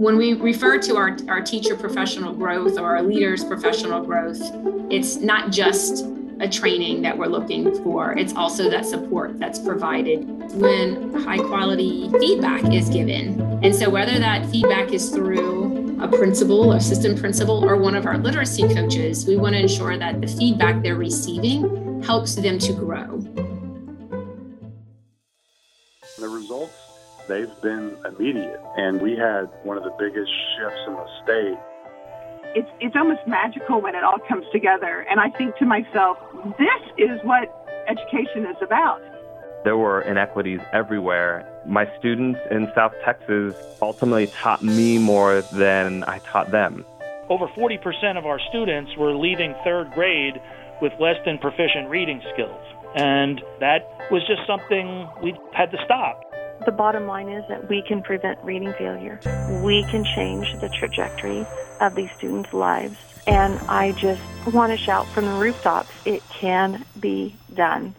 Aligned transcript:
When 0.00 0.16
we 0.16 0.32
refer 0.32 0.78
to 0.78 0.96
our, 0.96 1.14
our 1.28 1.42
teacher 1.42 1.76
professional 1.76 2.32
growth 2.32 2.78
or 2.78 2.96
our 2.96 3.02
leaders 3.02 3.44
professional 3.44 4.02
growth, 4.02 4.40
it's 4.90 5.16
not 5.16 5.52
just 5.52 6.06
a 6.40 6.48
training 6.48 7.02
that 7.02 7.18
we're 7.18 7.26
looking 7.26 7.74
for, 7.82 8.16
it's 8.16 8.34
also 8.34 8.70
that 8.70 8.86
support 8.86 9.38
that's 9.38 9.58
provided 9.58 10.26
when 10.54 11.12
high 11.22 11.36
quality 11.36 12.08
feedback 12.18 12.72
is 12.72 12.88
given. 12.88 13.38
And 13.62 13.76
so, 13.76 13.90
whether 13.90 14.18
that 14.18 14.46
feedback 14.46 14.90
is 14.94 15.10
through 15.10 16.00
a 16.00 16.08
principal, 16.08 16.72
assistant 16.72 17.20
principal, 17.20 17.62
or 17.62 17.76
one 17.76 17.94
of 17.94 18.06
our 18.06 18.16
literacy 18.16 18.72
coaches, 18.72 19.26
we 19.26 19.36
want 19.36 19.54
to 19.54 19.60
ensure 19.60 19.98
that 19.98 20.22
the 20.22 20.28
feedback 20.28 20.82
they're 20.82 20.96
receiving 20.96 22.02
helps 22.02 22.36
them 22.36 22.58
to 22.60 22.72
grow. 22.72 23.18
The 26.18 26.26
results, 26.26 26.89
they've 27.30 27.60
been 27.62 27.96
immediate. 28.04 28.60
And 28.76 29.00
we 29.00 29.16
had 29.16 29.44
one 29.62 29.76
of 29.78 29.84
the 29.84 29.94
biggest 29.98 30.30
shifts 30.58 30.80
in 30.86 30.94
the 30.94 31.06
state. 31.22 31.58
It's, 32.52 32.68
it's 32.80 32.96
almost 32.96 33.20
magical 33.26 33.80
when 33.80 33.94
it 33.94 34.02
all 34.02 34.18
comes 34.28 34.44
together. 34.52 35.06
And 35.08 35.20
I 35.20 35.30
think 35.30 35.56
to 35.58 35.66
myself, 35.66 36.18
this 36.58 36.82
is 36.98 37.20
what 37.22 37.46
education 37.86 38.44
is 38.46 38.56
about. 38.60 39.00
There 39.62 39.76
were 39.76 40.00
inequities 40.02 40.60
everywhere. 40.72 41.46
My 41.66 41.86
students 41.98 42.40
in 42.50 42.70
South 42.74 42.94
Texas 43.04 43.54
ultimately 43.80 44.26
taught 44.26 44.62
me 44.62 44.98
more 44.98 45.42
than 45.52 46.02
I 46.04 46.18
taught 46.18 46.50
them. 46.50 46.84
Over 47.28 47.46
40% 47.46 48.18
of 48.18 48.26
our 48.26 48.40
students 48.48 48.96
were 48.96 49.14
leaving 49.14 49.54
third 49.62 49.92
grade 49.92 50.40
with 50.82 50.92
less 50.98 51.16
than 51.24 51.38
proficient 51.38 51.88
reading 51.88 52.20
skills. 52.32 52.64
And 52.96 53.40
that 53.60 53.86
was 54.10 54.26
just 54.26 54.44
something 54.46 55.06
we 55.22 55.34
had 55.52 55.70
to 55.70 55.78
stop. 55.84 56.29
The 56.66 56.72
bottom 56.72 57.06
line 57.06 57.28
is 57.28 57.46
that 57.48 57.68
we 57.68 57.80
can 57.80 58.02
prevent 58.02 58.38
reading 58.44 58.72
failure. 58.74 59.18
We 59.62 59.82
can 59.84 60.04
change 60.04 60.54
the 60.60 60.68
trajectory 60.68 61.46
of 61.80 61.94
these 61.94 62.10
students' 62.18 62.52
lives. 62.52 62.96
And 63.26 63.58
I 63.60 63.92
just 63.92 64.20
want 64.52 64.72
to 64.72 64.76
shout 64.76 65.06
from 65.08 65.24
the 65.24 65.32
rooftops 65.32 65.90
it 66.04 66.22
can 66.28 66.84
be 66.98 67.34
done. 67.54 67.94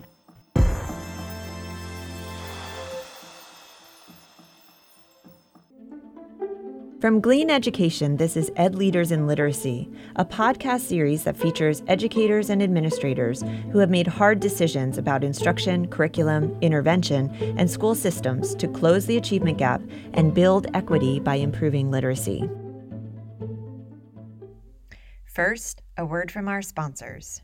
From 7.02 7.20
Glean 7.20 7.50
Education, 7.50 8.18
this 8.18 8.38
is 8.38 8.52
Ed 8.56 8.76
Leaders 8.76 9.12
in 9.12 9.26
Literacy, 9.26 9.90
a 10.18 10.24
podcast 10.24 10.82
series 10.82 11.24
that 11.24 11.36
features 11.36 11.82
educators 11.88 12.52
and 12.52 12.62
administrators 12.62 13.44
who 13.72 13.80
have 13.80 13.90
made 13.90 14.06
hard 14.06 14.40
decisions 14.40 15.00
about 15.00 15.24
instruction, 15.24 15.88
curriculum, 15.88 16.56
intervention, 16.62 17.32
and 17.58 17.72
school 17.72 17.96
systems 17.96 18.54
to 18.54 18.68
close 18.68 19.08
the 19.08 19.18
achievement 19.18 19.58
gap 19.58 19.82
and 20.14 20.36
build 20.36 20.68
equity 20.76 21.20
by 21.20 21.34
improving 21.34 21.90
literacy. 21.90 22.48
First, 25.26 25.82
a 25.98 26.06
word 26.06 26.30
from 26.30 26.48
our 26.48 26.62
sponsors. 26.62 27.42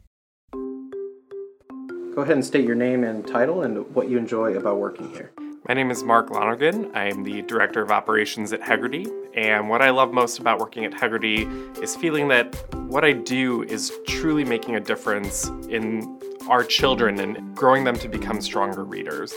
Go 0.52 2.22
ahead 2.22 2.36
and 2.36 2.46
state 2.46 2.64
your 2.64 2.76
name 2.76 3.04
and 3.04 3.26
title 3.26 3.64
and 3.64 3.92
what 3.96 4.08
you 4.08 4.20
enjoy 4.20 4.54
about 4.54 4.78
working 4.78 5.10
here. 5.14 5.32
My 5.66 5.74
name 5.74 5.92
is 5.92 6.04
Mark 6.04 6.30
Lonergan. 6.30 6.92
I 6.94 7.10
am 7.10 7.24
the 7.24 7.42
Director 7.42 7.82
of 7.82 7.92
Operations 7.92 8.54
at 8.54 8.62
Heggerty. 8.62 9.12
And 9.36 9.70
what 9.70 9.82
I 9.82 9.90
love 9.90 10.14
most 10.14 10.40
about 10.40 10.60
working 10.60 10.86
at 10.86 10.94
Heggerty 10.94 11.84
is 11.84 11.96
feeling 11.96 12.30
that 12.30 12.56
what 12.74 13.04
I 13.04 13.12
do 13.12 13.64
is 13.64 13.92
truly 14.08 14.46
making 14.46 14.76
a 14.76 14.80
difference 14.80 15.48
in 15.70 16.20
our 16.50 16.64
children 16.64 17.20
and 17.20 17.56
growing 17.56 17.84
them 17.84 17.98
to 17.98 18.08
become 18.08 18.40
stronger 18.40 18.86
readers. 18.86 19.34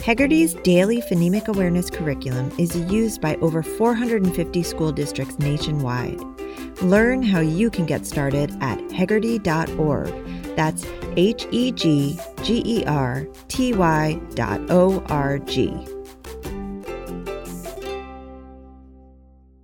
Heggerty's 0.00 0.54
daily 0.54 1.00
phonemic 1.02 1.46
awareness 1.48 1.88
curriculum 1.88 2.52
is 2.58 2.76
used 2.76 3.20
by 3.20 3.36
over 3.36 3.62
450 3.62 4.62
school 4.62 4.92
districts 4.92 5.38
nationwide. 5.38 6.20
Learn 6.82 7.22
how 7.22 7.40
you 7.40 7.70
can 7.70 7.86
get 7.86 8.06
started 8.06 8.50
at 8.60 8.78
heggerty.org. 8.88 10.39
That's 10.56 10.84
H 11.16 11.46
E 11.50 11.72
G 11.72 12.18
G 12.42 12.62
E 12.64 12.84
R 12.84 13.26
T 13.48 13.72
Y 13.72 14.20
dot 14.34 14.60
O 14.70 15.02
R 15.08 15.38
G. 15.38 15.74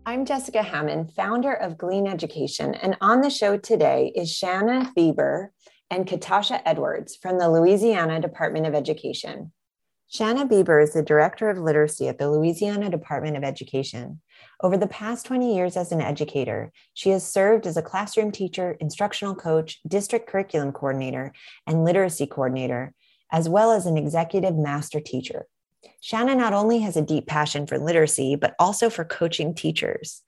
I'm 0.04 0.24
Jessica 0.24 0.62
Hammond, 0.62 1.12
founder 1.12 1.52
of 1.52 1.76
Glean 1.76 2.06
Education, 2.06 2.74
and 2.74 2.96
on 3.00 3.20
the 3.20 3.30
show 3.30 3.56
today 3.56 4.12
is 4.14 4.32
Shanna 4.32 4.92
Bieber 4.96 5.48
and 5.90 6.06
Katasha 6.06 6.62
Edwards 6.64 7.16
from 7.16 7.38
the 7.38 7.50
Louisiana 7.50 8.20
Department 8.20 8.66
of 8.66 8.74
Education. 8.74 9.52
Shanna 10.08 10.46
Bieber 10.46 10.80
is 10.80 10.92
the 10.92 11.02
Director 11.02 11.50
of 11.50 11.58
Literacy 11.58 12.06
at 12.06 12.16
the 12.16 12.30
Louisiana 12.30 12.88
Department 12.88 13.36
of 13.36 13.42
Education. 13.42 14.20
Over 14.62 14.76
the 14.76 14.86
past 14.86 15.26
20 15.26 15.52
years 15.52 15.76
as 15.76 15.90
an 15.90 16.00
educator, 16.00 16.70
she 16.94 17.10
has 17.10 17.26
served 17.26 17.66
as 17.66 17.76
a 17.76 17.82
classroom 17.82 18.30
teacher, 18.30 18.76
instructional 18.78 19.34
coach, 19.34 19.80
district 19.86 20.28
curriculum 20.28 20.70
coordinator, 20.70 21.32
and 21.66 21.84
literacy 21.84 22.28
coordinator, 22.28 22.94
as 23.32 23.48
well 23.48 23.72
as 23.72 23.84
an 23.84 23.96
executive 23.96 24.54
master 24.54 25.00
teacher. 25.00 25.46
Shanna 26.00 26.36
not 26.36 26.52
only 26.52 26.78
has 26.78 26.96
a 26.96 27.02
deep 27.02 27.26
passion 27.26 27.66
for 27.66 27.76
literacy, 27.76 28.36
but 28.36 28.54
also 28.60 28.88
for 28.88 29.04
coaching 29.04 29.54
teachers. 29.54 30.22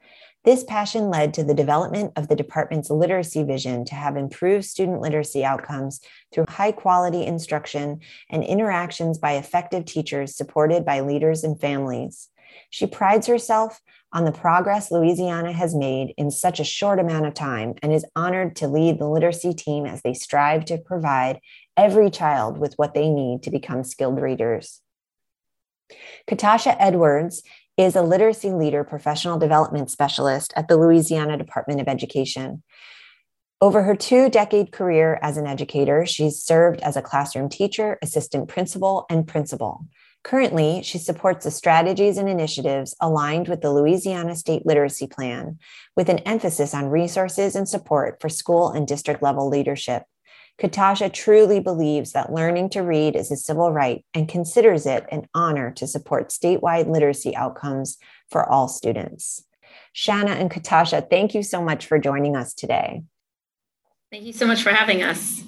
This 0.48 0.64
passion 0.64 1.10
led 1.10 1.34
to 1.34 1.44
the 1.44 1.52
development 1.52 2.14
of 2.16 2.28
the 2.28 2.34
department's 2.34 2.88
literacy 2.88 3.42
vision 3.42 3.84
to 3.84 3.94
have 3.94 4.16
improved 4.16 4.64
student 4.64 5.02
literacy 5.02 5.44
outcomes 5.44 6.00
through 6.32 6.46
high 6.48 6.72
quality 6.72 7.26
instruction 7.26 8.00
and 8.30 8.42
interactions 8.42 9.18
by 9.18 9.32
effective 9.32 9.84
teachers 9.84 10.34
supported 10.34 10.86
by 10.86 11.00
leaders 11.00 11.44
and 11.44 11.60
families. 11.60 12.30
She 12.70 12.86
prides 12.86 13.26
herself 13.26 13.82
on 14.10 14.24
the 14.24 14.32
progress 14.32 14.90
Louisiana 14.90 15.52
has 15.52 15.74
made 15.74 16.14
in 16.16 16.30
such 16.30 16.60
a 16.60 16.64
short 16.64 16.98
amount 16.98 17.26
of 17.26 17.34
time 17.34 17.74
and 17.82 17.92
is 17.92 18.06
honored 18.16 18.56
to 18.56 18.68
lead 18.68 18.98
the 18.98 19.06
literacy 19.06 19.52
team 19.52 19.84
as 19.84 20.00
they 20.00 20.14
strive 20.14 20.64
to 20.64 20.78
provide 20.78 21.40
every 21.76 22.08
child 22.08 22.56
with 22.56 22.72
what 22.76 22.94
they 22.94 23.10
need 23.10 23.42
to 23.42 23.50
become 23.50 23.84
skilled 23.84 24.18
readers. 24.18 24.80
Katasha 26.26 26.74
Edwards 26.78 27.42
is 27.78 27.94
a 27.94 28.02
literacy 28.02 28.50
leader 28.50 28.82
professional 28.82 29.38
development 29.38 29.88
specialist 29.88 30.52
at 30.56 30.66
the 30.66 30.76
Louisiana 30.76 31.38
Department 31.38 31.80
of 31.80 31.86
Education. 31.86 32.64
Over 33.60 33.84
her 33.84 33.94
two 33.94 34.28
decade 34.28 34.72
career 34.72 35.18
as 35.22 35.36
an 35.36 35.46
educator, 35.46 36.04
she's 36.04 36.42
served 36.42 36.80
as 36.80 36.96
a 36.96 37.02
classroom 37.02 37.48
teacher, 37.48 37.96
assistant 38.02 38.48
principal, 38.48 39.06
and 39.08 39.26
principal. 39.26 39.86
Currently, 40.24 40.82
she 40.82 40.98
supports 40.98 41.44
the 41.44 41.52
strategies 41.52 42.18
and 42.18 42.28
initiatives 42.28 42.96
aligned 43.00 43.46
with 43.46 43.60
the 43.60 43.72
Louisiana 43.72 44.34
State 44.34 44.66
Literacy 44.66 45.06
Plan, 45.06 45.58
with 45.96 46.08
an 46.08 46.18
emphasis 46.18 46.74
on 46.74 46.88
resources 46.88 47.54
and 47.54 47.68
support 47.68 48.20
for 48.20 48.28
school 48.28 48.70
and 48.70 48.88
district 48.88 49.22
level 49.22 49.48
leadership. 49.48 50.02
Katasha 50.60 51.12
truly 51.12 51.60
believes 51.60 52.12
that 52.12 52.32
learning 52.32 52.70
to 52.70 52.80
read 52.80 53.14
is 53.14 53.30
a 53.30 53.36
civil 53.36 53.70
right 53.70 54.04
and 54.12 54.28
considers 54.28 54.86
it 54.86 55.06
an 55.12 55.28
honor 55.32 55.70
to 55.72 55.86
support 55.86 56.30
statewide 56.30 56.90
literacy 56.90 57.36
outcomes 57.36 57.96
for 58.28 58.48
all 58.48 58.66
students. 58.66 59.44
Shanna 59.92 60.32
and 60.32 60.50
Katasha, 60.50 61.08
thank 61.08 61.32
you 61.34 61.44
so 61.44 61.62
much 61.62 61.86
for 61.86 61.98
joining 61.98 62.36
us 62.36 62.54
today. 62.54 63.02
Thank 64.10 64.24
you 64.24 64.32
so 64.32 64.46
much 64.46 64.62
for 64.62 64.70
having 64.70 65.02
us. 65.02 65.42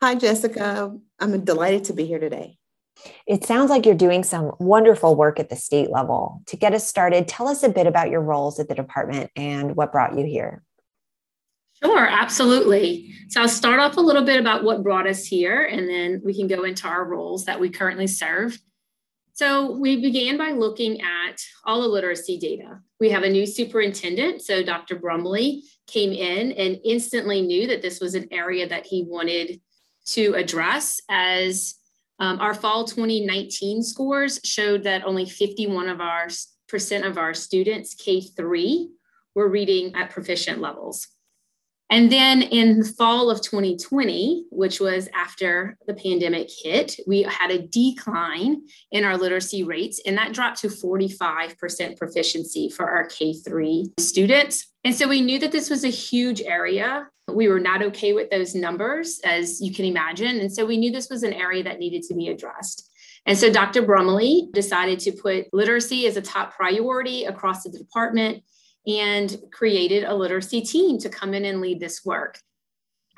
Hi, 0.00 0.14
Jessica. 0.14 0.96
I'm 1.18 1.44
delighted 1.44 1.84
to 1.84 1.92
be 1.92 2.06
here 2.06 2.20
today. 2.20 2.58
It 3.26 3.44
sounds 3.44 3.70
like 3.70 3.86
you're 3.86 3.94
doing 3.94 4.22
some 4.22 4.52
wonderful 4.60 5.16
work 5.16 5.40
at 5.40 5.48
the 5.48 5.56
state 5.56 5.90
level. 5.90 6.42
To 6.46 6.56
get 6.56 6.74
us 6.74 6.86
started, 6.86 7.26
tell 7.26 7.48
us 7.48 7.64
a 7.64 7.68
bit 7.68 7.88
about 7.88 8.10
your 8.10 8.20
roles 8.20 8.60
at 8.60 8.68
the 8.68 8.74
department 8.74 9.30
and 9.34 9.74
what 9.74 9.90
brought 9.90 10.16
you 10.16 10.24
here. 10.24 10.62
Sure, 11.84 12.06
absolutely. 12.06 13.14
So 13.28 13.40
I'll 13.40 13.48
start 13.48 13.80
off 13.80 13.96
a 13.96 14.00
little 14.00 14.24
bit 14.24 14.38
about 14.38 14.62
what 14.62 14.82
brought 14.82 15.06
us 15.06 15.24
here, 15.24 15.64
and 15.64 15.88
then 15.88 16.20
we 16.24 16.34
can 16.34 16.46
go 16.46 16.64
into 16.64 16.86
our 16.86 17.04
roles 17.04 17.44
that 17.46 17.58
we 17.58 17.70
currently 17.70 18.06
serve. 18.06 18.58
So 19.32 19.72
we 19.72 20.00
began 20.00 20.36
by 20.36 20.50
looking 20.50 21.00
at 21.00 21.40
all 21.64 21.80
the 21.80 21.88
literacy 21.88 22.38
data. 22.38 22.80
We 23.00 23.10
have 23.10 23.22
a 23.22 23.30
new 23.30 23.46
superintendent. 23.46 24.42
So 24.42 24.62
Dr. 24.62 24.96
Brumley 24.96 25.62
came 25.86 26.12
in 26.12 26.52
and 26.52 26.78
instantly 26.84 27.40
knew 27.40 27.66
that 27.68 27.82
this 27.82 28.00
was 28.00 28.14
an 28.14 28.28
area 28.30 28.68
that 28.68 28.86
he 28.86 29.04
wanted 29.08 29.60
to 30.08 30.34
address 30.34 31.00
as 31.08 31.74
um, 32.18 32.38
our 32.40 32.54
fall 32.54 32.84
2019 32.84 33.82
scores 33.82 34.38
showed 34.44 34.84
that 34.84 35.04
only 35.04 35.24
51 35.24 35.88
of 35.88 36.00
our 36.00 36.28
percent 36.68 37.04
of 37.04 37.18
our 37.18 37.34
students 37.34 37.94
K3 37.94 38.88
were 39.34 39.48
reading 39.48 39.94
at 39.94 40.10
proficient 40.10 40.60
levels. 40.60 41.08
And 41.92 42.10
then 42.10 42.40
in 42.40 42.78
the 42.78 42.86
fall 42.86 43.28
of 43.30 43.42
2020, 43.42 44.46
which 44.50 44.80
was 44.80 45.10
after 45.14 45.76
the 45.86 45.92
pandemic 45.92 46.48
hit, 46.64 46.98
we 47.06 47.20
had 47.24 47.50
a 47.50 47.66
decline 47.66 48.62
in 48.92 49.04
our 49.04 49.18
literacy 49.18 49.62
rates, 49.62 50.00
and 50.06 50.16
that 50.16 50.32
dropped 50.32 50.60
to 50.60 50.68
45% 50.68 51.98
proficiency 51.98 52.70
for 52.70 52.88
our 52.88 53.06
K3 53.08 54.00
students. 54.00 54.72
And 54.84 54.94
so 54.94 55.06
we 55.06 55.20
knew 55.20 55.38
that 55.40 55.52
this 55.52 55.68
was 55.68 55.84
a 55.84 55.88
huge 55.88 56.40
area. 56.40 57.08
We 57.28 57.48
were 57.48 57.60
not 57.60 57.82
okay 57.82 58.14
with 58.14 58.30
those 58.30 58.54
numbers, 58.54 59.20
as 59.22 59.60
you 59.60 59.70
can 59.70 59.84
imagine. 59.84 60.40
And 60.40 60.50
so 60.50 60.64
we 60.64 60.78
knew 60.78 60.92
this 60.92 61.10
was 61.10 61.24
an 61.24 61.34
area 61.34 61.62
that 61.64 61.78
needed 61.78 62.04
to 62.04 62.14
be 62.14 62.28
addressed. 62.28 62.88
And 63.26 63.36
so 63.36 63.52
Dr. 63.52 63.82
Brumley 63.82 64.48
decided 64.54 64.98
to 65.00 65.12
put 65.12 65.52
literacy 65.52 66.06
as 66.06 66.16
a 66.16 66.22
top 66.22 66.56
priority 66.56 67.26
across 67.26 67.64
the 67.64 67.70
department 67.70 68.44
and 68.86 69.36
created 69.52 70.04
a 70.04 70.14
literacy 70.14 70.62
team 70.62 70.98
to 70.98 71.08
come 71.08 71.34
in 71.34 71.44
and 71.44 71.60
lead 71.60 71.80
this 71.80 72.04
work. 72.04 72.38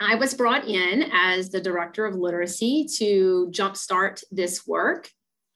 I 0.00 0.16
was 0.16 0.34
brought 0.34 0.66
in 0.66 1.10
as 1.12 1.50
the 1.50 1.60
director 1.60 2.04
of 2.04 2.16
literacy 2.16 2.88
to 2.98 3.48
jumpstart 3.50 4.22
this 4.30 4.66
work. 4.66 5.08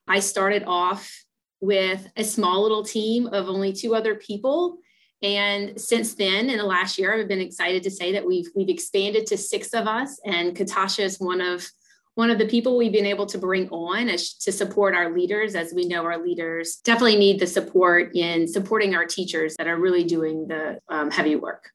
I 0.06 0.20
started 0.20 0.64
off 0.64 1.12
with 1.60 2.08
a 2.16 2.24
small 2.24 2.62
little 2.62 2.84
team 2.84 3.26
of 3.26 3.48
only 3.48 3.72
two 3.72 3.94
other 3.94 4.14
people. 4.14 4.78
And 5.22 5.80
since 5.80 6.14
then, 6.14 6.48
in 6.48 6.58
the 6.58 6.64
last 6.64 6.98
year, 6.98 7.18
I've 7.18 7.26
been 7.26 7.40
excited 7.40 7.82
to 7.82 7.90
say 7.90 8.12
that 8.12 8.24
we've 8.24 8.48
we've 8.54 8.68
expanded 8.68 9.26
to 9.26 9.36
six 9.36 9.74
of 9.74 9.88
us, 9.88 10.20
and 10.24 10.56
Katasha 10.56 11.00
is 11.00 11.18
one 11.18 11.40
of 11.40 11.68
one 12.18 12.30
of 12.30 12.38
the 12.38 12.46
people 12.46 12.76
we've 12.76 12.90
been 12.90 13.06
able 13.06 13.26
to 13.26 13.38
bring 13.38 13.68
on 13.68 14.08
as, 14.08 14.34
to 14.34 14.50
support 14.50 14.92
our 14.92 15.14
leaders, 15.14 15.54
as 15.54 15.72
we 15.72 15.84
know 15.84 16.02
our 16.02 16.18
leaders 16.18 16.80
definitely 16.82 17.14
need 17.14 17.38
the 17.38 17.46
support 17.46 18.10
in 18.16 18.48
supporting 18.48 18.96
our 18.96 19.06
teachers 19.06 19.54
that 19.56 19.68
are 19.68 19.76
really 19.76 20.02
doing 20.02 20.48
the 20.48 20.80
um, 20.88 21.12
heavy 21.12 21.36
work. 21.36 21.70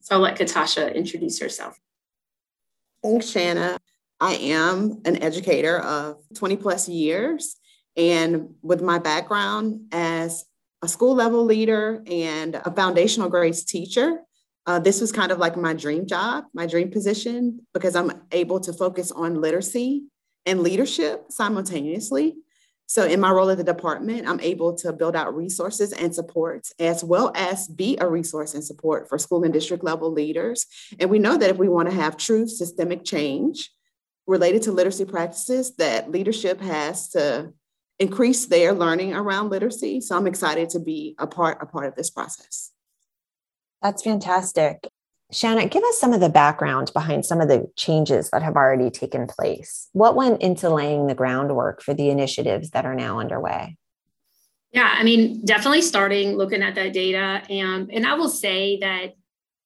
So 0.00 0.14
I'll 0.14 0.22
let 0.22 0.38
Katasha 0.38 0.94
introduce 0.94 1.38
herself. 1.38 1.78
Thanks, 3.02 3.28
Shanna. 3.28 3.76
I 4.18 4.36
am 4.36 5.02
an 5.04 5.22
educator 5.22 5.80
of 5.80 6.22
20 6.36 6.56
plus 6.56 6.88
years. 6.88 7.56
And 7.94 8.54
with 8.62 8.80
my 8.80 8.98
background 8.98 9.88
as 9.92 10.46
a 10.80 10.88
school 10.88 11.14
level 11.14 11.44
leader 11.44 12.02
and 12.06 12.54
a 12.54 12.72
foundational 12.74 13.28
grades 13.28 13.62
teacher, 13.62 14.20
uh, 14.66 14.78
this 14.78 15.00
was 15.00 15.10
kind 15.10 15.32
of 15.32 15.38
like 15.38 15.56
my 15.56 15.74
dream 15.74 16.06
job, 16.06 16.44
my 16.54 16.66
dream 16.66 16.90
position, 16.90 17.60
because 17.74 17.96
I'm 17.96 18.12
able 18.30 18.60
to 18.60 18.72
focus 18.72 19.10
on 19.10 19.40
literacy 19.40 20.04
and 20.46 20.60
leadership 20.60 21.26
simultaneously. 21.30 22.36
So, 22.86 23.04
in 23.04 23.20
my 23.20 23.30
role 23.30 23.48
at 23.50 23.56
the 23.56 23.64
department, 23.64 24.28
I'm 24.28 24.40
able 24.40 24.74
to 24.76 24.92
build 24.92 25.16
out 25.16 25.34
resources 25.34 25.92
and 25.92 26.14
supports, 26.14 26.72
as 26.78 27.02
well 27.02 27.32
as 27.34 27.66
be 27.66 27.96
a 27.98 28.06
resource 28.06 28.54
and 28.54 28.62
support 28.62 29.08
for 29.08 29.18
school 29.18 29.44
and 29.44 29.52
district 29.52 29.82
level 29.82 30.12
leaders. 30.12 30.66
And 31.00 31.08
we 31.08 31.18
know 31.18 31.36
that 31.38 31.50
if 31.50 31.56
we 31.56 31.68
want 31.68 31.88
to 31.88 31.94
have 31.94 32.16
true 32.16 32.46
systemic 32.46 33.04
change 33.04 33.70
related 34.26 34.62
to 34.62 34.72
literacy 34.72 35.06
practices, 35.06 35.74
that 35.76 36.10
leadership 36.10 36.60
has 36.60 37.08
to 37.10 37.52
increase 37.98 38.46
their 38.46 38.74
learning 38.74 39.14
around 39.14 39.50
literacy. 39.50 40.00
So, 40.02 40.16
I'm 40.16 40.26
excited 40.26 40.68
to 40.70 40.78
be 40.78 41.16
a 41.18 41.26
part 41.26 41.58
a 41.62 41.66
part 41.66 41.86
of 41.86 41.94
this 41.94 42.10
process. 42.10 42.72
That's 43.82 44.02
fantastic. 44.02 44.88
Shanna, 45.32 45.66
give 45.66 45.82
us 45.82 45.98
some 45.98 46.12
of 46.12 46.20
the 46.20 46.28
background 46.28 46.90
behind 46.92 47.24
some 47.24 47.40
of 47.40 47.48
the 47.48 47.66
changes 47.74 48.28
that 48.30 48.42
have 48.42 48.54
already 48.54 48.90
taken 48.90 49.26
place. 49.26 49.88
What 49.92 50.14
went 50.14 50.42
into 50.42 50.68
laying 50.68 51.06
the 51.06 51.14
groundwork 51.14 51.82
for 51.82 51.94
the 51.94 52.10
initiatives 52.10 52.70
that 52.70 52.84
are 52.84 52.94
now 52.94 53.18
underway? 53.18 53.78
Yeah, 54.72 54.94
I 54.94 55.02
mean, 55.04 55.44
definitely 55.44 55.82
starting 55.82 56.36
looking 56.36 56.62
at 56.62 56.74
that 56.74 56.92
data. 56.92 57.42
And, 57.50 57.90
and 57.90 58.06
I 58.06 58.14
will 58.14 58.28
say 58.28 58.78
that, 58.80 59.14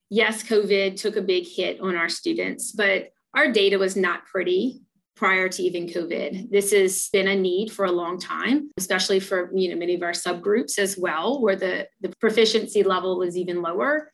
yes, 0.08 0.44
COVID 0.44 0.96
took 0.96 1.16
a 1.16 1.22
big 1.22 1.46
hit 1.46 1.80
on 1.80 1.96
our 1.96 2.08
students, 2.08 2.70
but 2.72 3.10
our 3.34 3.50
data 3.50 3.78
was 3.78 3.96
not 3.96 4.24
pretty 4.24 4.80
prior 5.16 5.48
to 5.48 5.62
even 5.62 5.86
COVID. 5.86 6.50
This 6.50 6.72
has 6.72 7.08
been 7.12 7.26
a 7.26 7.34
need 7.34 7.72
for 7.72 7.86
a 7.86 7.90
long 7.92 8.20
time, 8.20 8.70
especially 8.76 9.18
for 9.18 9.50
you 9.54 9.70
know 9.70 9.76
many 9.76 9.94
of 9.94 10.02
our 10.02 10.12
subgroups 10.12 10.78
as 10.78 10.96
well, 10.96 11.40
where 11.40 11.56
the, 11.56 11.88
the 12.02 12.12
proficiency 12.20 12.82
level 12.82 13.18
was 13.18 13.36
even 13.36 13.62
lower. 13.62 14.12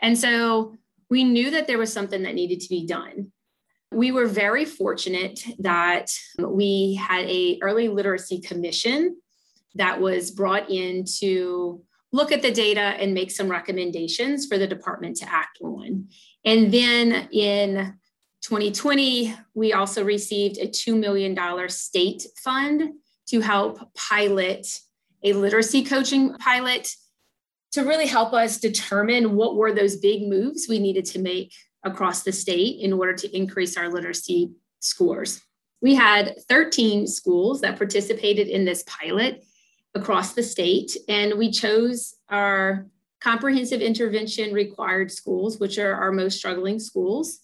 And 0.00 0.16
so 0.16 0.76
we 1.10 1.24
knew 1.24 1.50
that 1.50 1.66
there 1.66 1.78
was 1.78 1.92
something 1.92 2.22
that 2.22 2.34
needed 2.34 2.60
to 2.60 2.68
be 2.68 2.86
done. 2.86 3.32
We 3.92 4.12
were 4.12 4.26
very 4.26 4.64
fortunate 4.64 5.44
that 5.58 6.10
we 6.38 6.94
had 6.94 7.26
a 7.26 7.58
early 7.60 7.88
literacy 7.88 8.40
commission 8.40 9.16
that 9.74 10.00
was 10.00 10.30
brought 10.30 10.70
in 10.70 11.04
to 11.18 11.82
look 12.12 12.30
at 12.30 12.42
the 12.42 12.52
data 12.52 12.80
and 12.80 13.12
make 13.12 13.32
some 13.32 13.48
recommendations 13.48 14.46
for 14.46 14.56
the 14.56 14.68
department 14.68 15.16
to 15.16 15.32
act 15.32 15.58
on. 15.60 16.08
And 16.44 16.72
then 16.72 17.28
in 17.32 17.98
2020, 18.44 19.34
we 19.54 19.72
also 19.72 20.04
received 20.04 20.58
a 20.58 20.68
$2 20.68 20.98
million 20.98 21.34
state 21.70 22.26
fund 22.36 22.92
to 23.26 23.40
help 23.40 23.78
pilot 23.94 24.80
a 25.22 25.32
literacy 25.32 25.82
coaching 25.82 26.34
pilot 26.34 26.94
to 27.72 27.84
really 27.84 28.06
help 28.06 28.34
us 28.34 28.58
determine 28.58 29.34
what 29.34 29.56
were 29.56 29.72
those 29.72 29.96
big 29.96 30.28
moves 30.28 30.66
we 30.68 30.78
needed 30.78 31.06
to 31.06 31.18
make 31.18 31.54
across 31.84 32.22
the 32.22 32.32
state 32.32 32.80
in 32.80 32.92
order 32.92 33.14
to 33.14 33.34
increase 33.34 33.78
our 33.78 33.88
literacy 33.88 34.52
scores. 34.80 35.40
We 35.80 35.94
had 35.94 36.34
13 36.46 37.06
schools 37.06 37.62
that 37.62 37.78
participated 37.78 38.48
in 38.48 38.66
this 38.66 38.84
pilot 38.86 39.42
across 39.94 40.34
the 40.34 40.42
state, 40.42 40.94
and 41.08 41.38
we 41.38 41.50
chose 41.50 42.14
our 42.28 42.86
comprehensive 43.20 43.80
intervention 43.80 44.52
required 44.52 45.10
schools, 45.10 45.58
which 45.58 45.78
are 45.78 45.94
our 45.94 46.12
most 46.12 46.36
struggling 46.36 46.78
schools 46.78 47.43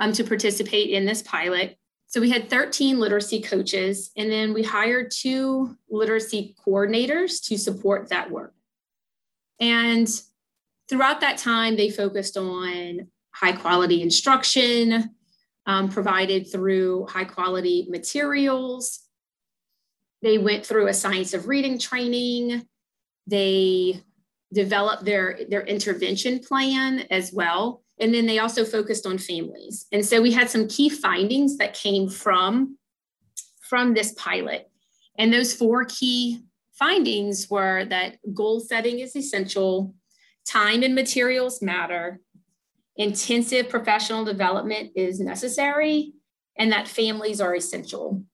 um, 0.00 0.12
to 0.12 0.24
participate 0.24 0.90
in 0.90 1.04
this 1.04 1.22
pilot. 1.22 1.76
So 2.08 2.20
we 2.20 2.30
had 2.30 2.50
13 2.50 2.98
literacy 2.98 3.40
coaches, 3.40 4.10
and 4.16 4.32
then 4.32 4.52
we 4.52 4.64
hired 4.64 5.12
two 5.12 5.76
literacy 5.88 6.56
coordinators 6.66 7.40
to 7.46 7.56
support 7.56 8.08
that 8.08 8.30
work. 8.30 8.52
And 9.60 10.08
throughout 10.88 11.20
that 11.20 11.38
time, 11.38 11.76
they 11.76 11.90
focused 11.90 12.36
on 12.36 13.06
high 13.32 13.52
quality 13.52 14.02
instruction 14.02 15.14
um, 15.66 15.88
provided 15.88 16.50
through 16.50 17.06
high 17.06 17.24
quality 17.24 17.86
materials. 17.88 19.00
They 20.22 20.38
went 20.38 20.66
through 20.66 20.88
a 20.88 20.94
science 20.94 21.32
of 21.32 21.46
reading 21.46 21.78
training. 21.78 22.66
They 23.28 24.02
developed 24.52 25.04
their, 25.04 25.38
their 25.48 25.64
intervention 25.64 26.40
plan 26.40 27.00
as 27.10 27.32
well. 27.32 27.84
And 28.00 28.14
then 28.14 28.26
they 28.26 28.38
also 28.38 28.64
focused 28.64 29.06
on 29.06 29.18
families. 29.18 29.86
And 29.92 30.04
so 30.04 30.22
we 30.22 30.32
had 30.32 30.48
some 30.48 30.66
key 30.68 30.88
findings 30.88 31.58
that 31.58 31.74
came 31.74 32.08
from, 32.08 32.78
from 33.68 33.92
this 33.92 34.12
pilot. 34.12 34.70
And 35.18 35.32
those 35.32 35.54
four 35.54 35.84
key 35.84 36.42
findings 36.72 37.50
were 37.50 37.84
that 37.84 38.16
goal 38.32 38.58
setting 38.58 39.00
is 39.00 39.14
essential, 39.14 39.94
time 40.46 40.82
and 40.82 40.94
materials 40.94 41.60
matter, 41.60 42.20
intensive 42.96 43.68
professional 43.68 44.24
development 44.24 44.92
is 44.96 45.20
necessary, 45.20 46.14
and 46.56 46.72
that 46.72 46.88
families 46.88 47.40
are 47.40 47.54
essential. 47.54 48.24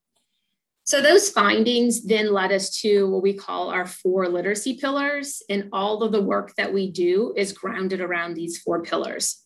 So, 0.84 1.02
those 1.02 1.30
findings 1.30 2.04
then 2.04 2.32
led 2.32 2.52
us 2.52 2.80
to 2.82 3.08
what 3.08 3.22
we 3.22 3.34
call 3.34 3.70
our 3.70 3.86
four 3.86 4.28
literacy 4.28 4.74
pillars, 4.74 5.42
and 5.50 5.68
all 5.72 6.04
of 6.04 6.12
the 6.12 6.22
work 6.22 6.54
that 6.54 6.72
we 6.72 6.92
do 6.92 7.34
is 7.36 7.52
grounded 7.52 8.00
around 8.00 8.34
these 8.34 8.58
four 8.58 8.82
pillars. 8.82 9.42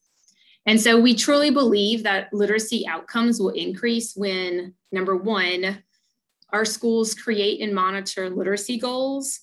And 0.67 0.81
so 0.81 1.01
we 1.01 1.15
truly 1.15 1.51
believe 1.51 2.03
that 2.03 2.33
literacy 2.33 2.87
outcomes 2.87 3.41
will 3.41 3.51
increase 3.51 4.15
when, 4.15 4.75
number 4.93 5.17
one, 5.17 5.83
our 6.53 6.65
schools 6.65 7.15
create 7.15 7.61
and 7.61 7.75
monitor 7.75 8.29
literacy 8.29 8.79
goals. 8.79 9.41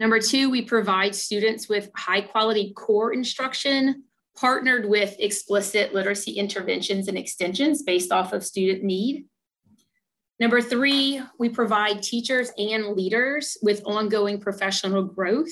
Number 0.00 0.20
two, 0.20 0.50
we 0.50 0.62
provide 0.62 1.14
students 1.14 1.68
with 1.68 1.90
high 1.96 2.20
quality 2.20 2.72
core 2.74 3.12
instruction 3.12 4.04
partnered 4.36 4.88
with 4.88 5.16
explicit 5.18 5.92
literacy 5.92 6.32
interventions 6.32 7.08
and 7.08 7.18
extensions 7.18 7.82
based 7.82 8.12
off 8.12 8.32
of 8.32 8.44
student 8.44 8.84
need. 8.84 9.24
Number 10.38 10.60
three, 10.60 11.20
we 11.40 11.48
provide 11.48 12.02
teachers 12.02 12.52
and 12.56 12.94
leaders 12.96 13.56
with 13.62 13.82
ongoing 13.84 14.38
professional 14.38 15.02
growth 15.02 15.50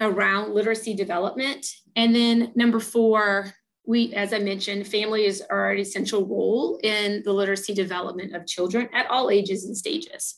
around 0.00 0.54
literacy 0.54 0.94
development. 0.94 1.66
And 1.96 2.14
then 2.14 2.52
number 2.54 2.80
four, 2.80 3.52
we, 3.86 4.14
as 4.14 4.32
I 4.32 4.38
mentioned, 4.38 4.86
families 4.86 5.42
are 5.50 5.72
an 5.72 5.78
essential 5.78 6.26
role 6.26 6.78
in 6.82 7.22
the 7.24 7.32
literacy 7.32 7.74
development 7.74 8.34
of 8.34 8.46
children 8.46 8.88
at 8.94 9.10
all 9.10 9.30
ages 9.30 9.64
and 9.64 9.76
stages. 9.76 10.36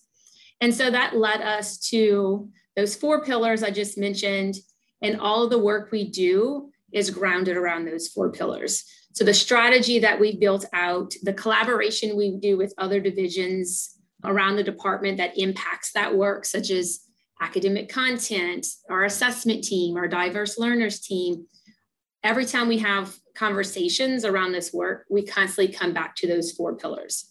And 0.60 0.74
so 0.74 0.90
that 0.90 1.16
led 1.16 1.40
us 1.40 1.78
to 1.90 2.48
those 2.76 2.96
four 2.96 3.24
pillars 3.24 3.62
I 3.62 3.70
just 3.70 3.98
mentioned, 3.98 4.56
and 5.02 5.20
all 5.20 5.44
of 5.44 5.50
the 5.50 5.58
work 5.58 5.90
we 5.90 6.08
do 6.08 6.70
is 6.92 7.10
grounded 7.10 7.56
around 7.56 7.84
those 7.84 8.08
four 8.08 8.30
pillars. 8.30 8.84
So 9.12 9.24
the 9.24 9.34
strategy 9.34 9.98
that 9.98 10.18
we've 10.18 10.40
built 10.40 10.64
out, 10.72 11.12
the 11.22 11.34
collaboration 11.34 12.16
we 12.16 12.38
do 12.38 12.56
with 12.56 12.72
other 12.78 13.00
divisions 13.00 13.98
around 14.24 14.56
the 14.56 14.62
department 14.62 15.18
that 15.18 15.36
impacts 15.36 15.92
that 15.92 16.14
work, 16.14 16.46
such 16.46 16.70
as 16.70 17.00
academic 17.42 17.88
content, 17.88 18.66
our 18.88 19.04
assessment 19.04 19.64
team, 19.64 19.96
our 19.96 20.06
diverse 20.06 20.58
learners 20.58 21.00
team. 21.00 21.46
Every 22.22 22.46
time 22.46 22.68
we 22.68 22.78
have 22.78 23.16
conversations 23.34 24.24
around 24.24 24.52
this 24.52 24.72
work, 24.72 25.06
we 25.10 25.26
constantly 25.26 25.74
come 25.74 25.92
back 25.92 26.14
to 26.16 26.28
those 26.28 26.52
four 26.52 26.76
pillars. 26.76 27.28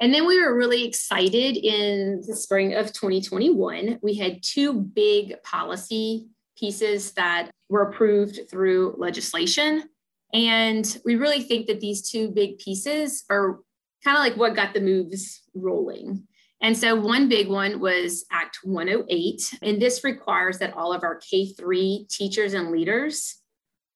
And 0.00 0.12
then 0.12 0.26
we 0.26 0.40
were 0.40 0.56
really 0.56 0.84
excited 0.84 1.56
in 1.56 2.22
the 2.26 2.34
spring 2.34 2.74
of 2.74 2.92
2021. 2.92 4.00
We 4.02 4.14
had 4.14 4.42
two 4.42 4.72
big 4.72 5.40
policy 5.42 6.26
pieces 6.58 7.12
that 7.12 7.50
were 7.68 7.82
approved 7.82 8.40
through 8.50 8.96
legislation. 8.98 9.84
And 10.32 10.98
we 11.04 11.16
really 11.16 11.42
think 11.42 11.66
that 11.66 11.80
these 11.80 12.10
two 12.10 12.30
big 12.30 12.58
pieces 12.58 13.24
are 13.30 13.60
kind 14.02 14.16
of 14.16 14.22
like 14.22 14.36
what 14.36 14.56
got 14.56 14.74
the 14.74 14.80
moves 14.80 15.42
rolling. 15.54 16.26
And 16.60 16.76
so 16.76 16.94
one 16.94 17.28
big 17.28 17.48
one 17.48 17.80
was 17.80 18.24
Act 18.30 18.60
108. 18.62 19.58
And 19.62 19.80
this 19.80 20.04
requires 20.04 20.58
that 20.58 20.74
all 20.74 20.92
of 20.92 21.02
our 21.02 21.20
K3 21.20 22.08
teachers 22.08 22.54
and 22.54 22.70
leaders, 22.70 23.40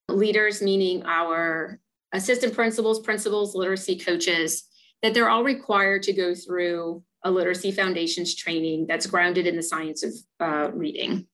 leaders 0.07 0.61
meaning 0.61 1.03
our 1.05 1.79
assistant 2.11 2.53
principals, 2.53 2.99
principals, 2.99 3.55
literacy 3.55 3.97
coaches, 3.97 4.65
that 5.01 5.13
they're 5.13 5.29
all 5.29 5.43
required 5.43 6.03
to 6.03 6.13
go 6.13 6.35
through 6.35 7.03
a 7.23 7.31
literacy 7.31 7.71
foundations 7.71 8.35
training 8.35 8.87
that's 8.87 9.07
grounded 9.07 9.47
in 9.47 9.55
the 9.55 9.63
science 9.63 10.03
of 10.03 10.13
uh, 10.39 10.71
reading. 10.71 11.27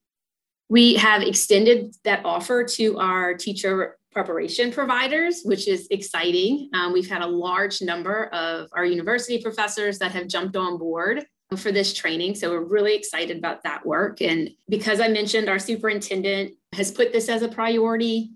We 0.67 0.95
have 0.95 1.21
extended 1.21 1.95
that 2.05 2.25
offer 2.25 2.63
to 2.63 2.97
our 2.97 3.35
teacher 3.35 3.97
preparation 4.15 4.71
providers, 4.71 5.41
which 5.43 5.67
is 5.67 5.87
exciting. 5.91 6.69
Um, 6.73 6.93
we've 6.93 7.09
had 7.09 7.21
a 7.21 7.27
large 7.27 7.81
number 7.81 8.27
of 8.27 8.69
our 8.71 8.85
university 8.85 9.43
professors 9.43 9.99
that 9.99 10.13
have 10.13 10.29
jumped 10.29 10.55
on 10.55 10.77
board 10.77 11.25
for 11.57 11.71
this 11.73 11.93
training. 11.93 12.35
So 12.35 12.51
we're 12.51 12.63
really 12.63 12.95
excited 12.95 13.37
about 13.37 13.63
that 13.63 13.85
work. 13.85 14.21
And 14.21 14.51
because 14.69 15.01
I 15.01 15.09
mentioned 15.09 15.49
our 15.49 15.59
superintendent 15.59 16.53
has 16.73 16.91
put 16.91 17.11
this 17.11 17.27
as 17.27 17.41
a 17.41 17.49
priority, 17.49 18.31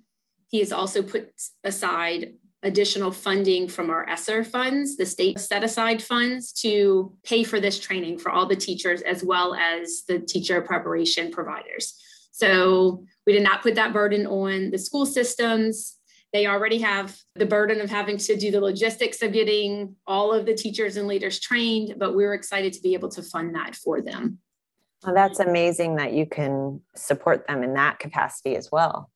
he 0.50 0.60
has 0.60 0.74
also 0.74 1.02
put 1.02 1.32
aside 1.64 2.34
additional 2.62 3.12
funding 3.12 3.70
from 3.70 3.90
our 3.90 4.08
ESSER 4.10 4.44
funds, 4.44 4.98
the 4.98 5.06
state 5.06 5.40
set 5.40 5.64
aside 5.64 6.04
funds 6.04 6.52
to 6.52 7.16
pay 7.24 7.46
for 7.46 7.62
this 7.62 7.80
training 7.80 8.20
for 8.20 8.32
all 8.32 8.46
the 8.46 8.56
teachers 8.56 9.02
as 9.04 9.24
well 9.24 9.56
as 9.56 10.04
the 10.10 10.20
teacher 10.20 10.62
preparation 10.62 11.32
providers. 11.32 11.98
So 12.40 13.04
we 13.26 13.34
did 13.34 13.44
not 13.44 13.62
put 13.62 13.76
that 13.76 13.92
burden 13.92 14.26
on 14.26 14.72
the 14.72 14.78
school 14.78 15.06
systems. 15.06 15.98
They 16.32 16.48
already 16.48 16.78
have 16.80 17.18
the 17.36 17.46
burden 17.46 17.82
of 17.82 17.90
having 17.90 18.18
to 18.18 18.38
do 18.38 18.50
the 18.50 18.62
logistics 18.62 19.22
of 19.22 19.34
getting 19.34 19.96
all 20.08 20.32
of 20.32 20.46
the 20.46 20.54
teachers 20.54 20.96
and 20.96 21.08
leaders 21.08 21.40
trained, 21.40 21.96
but 21.98 22.16
we're 22.16 22.34
excited 22.34 22.72
to 22.74 22.82
be 22.82 22.94
able 22.94 23.10
to 23.10 23.22
fund 23.22 23.56
that 23.56 23.76
for 23.76 24.02
them. 24.02 24.40
Well, 25.04 25.16
that's 25.16 25.40
amazing 25.40 25.98
that 25.98 26.14
you 26.14 26.26
can 26.26 26.82
support 26.96 27.46
them 27.48 27.62
in 27.64 27.74
that 27.74 28.00
capacity 28.00 28.56
as 28.56 28.70
well. 28.72 29.10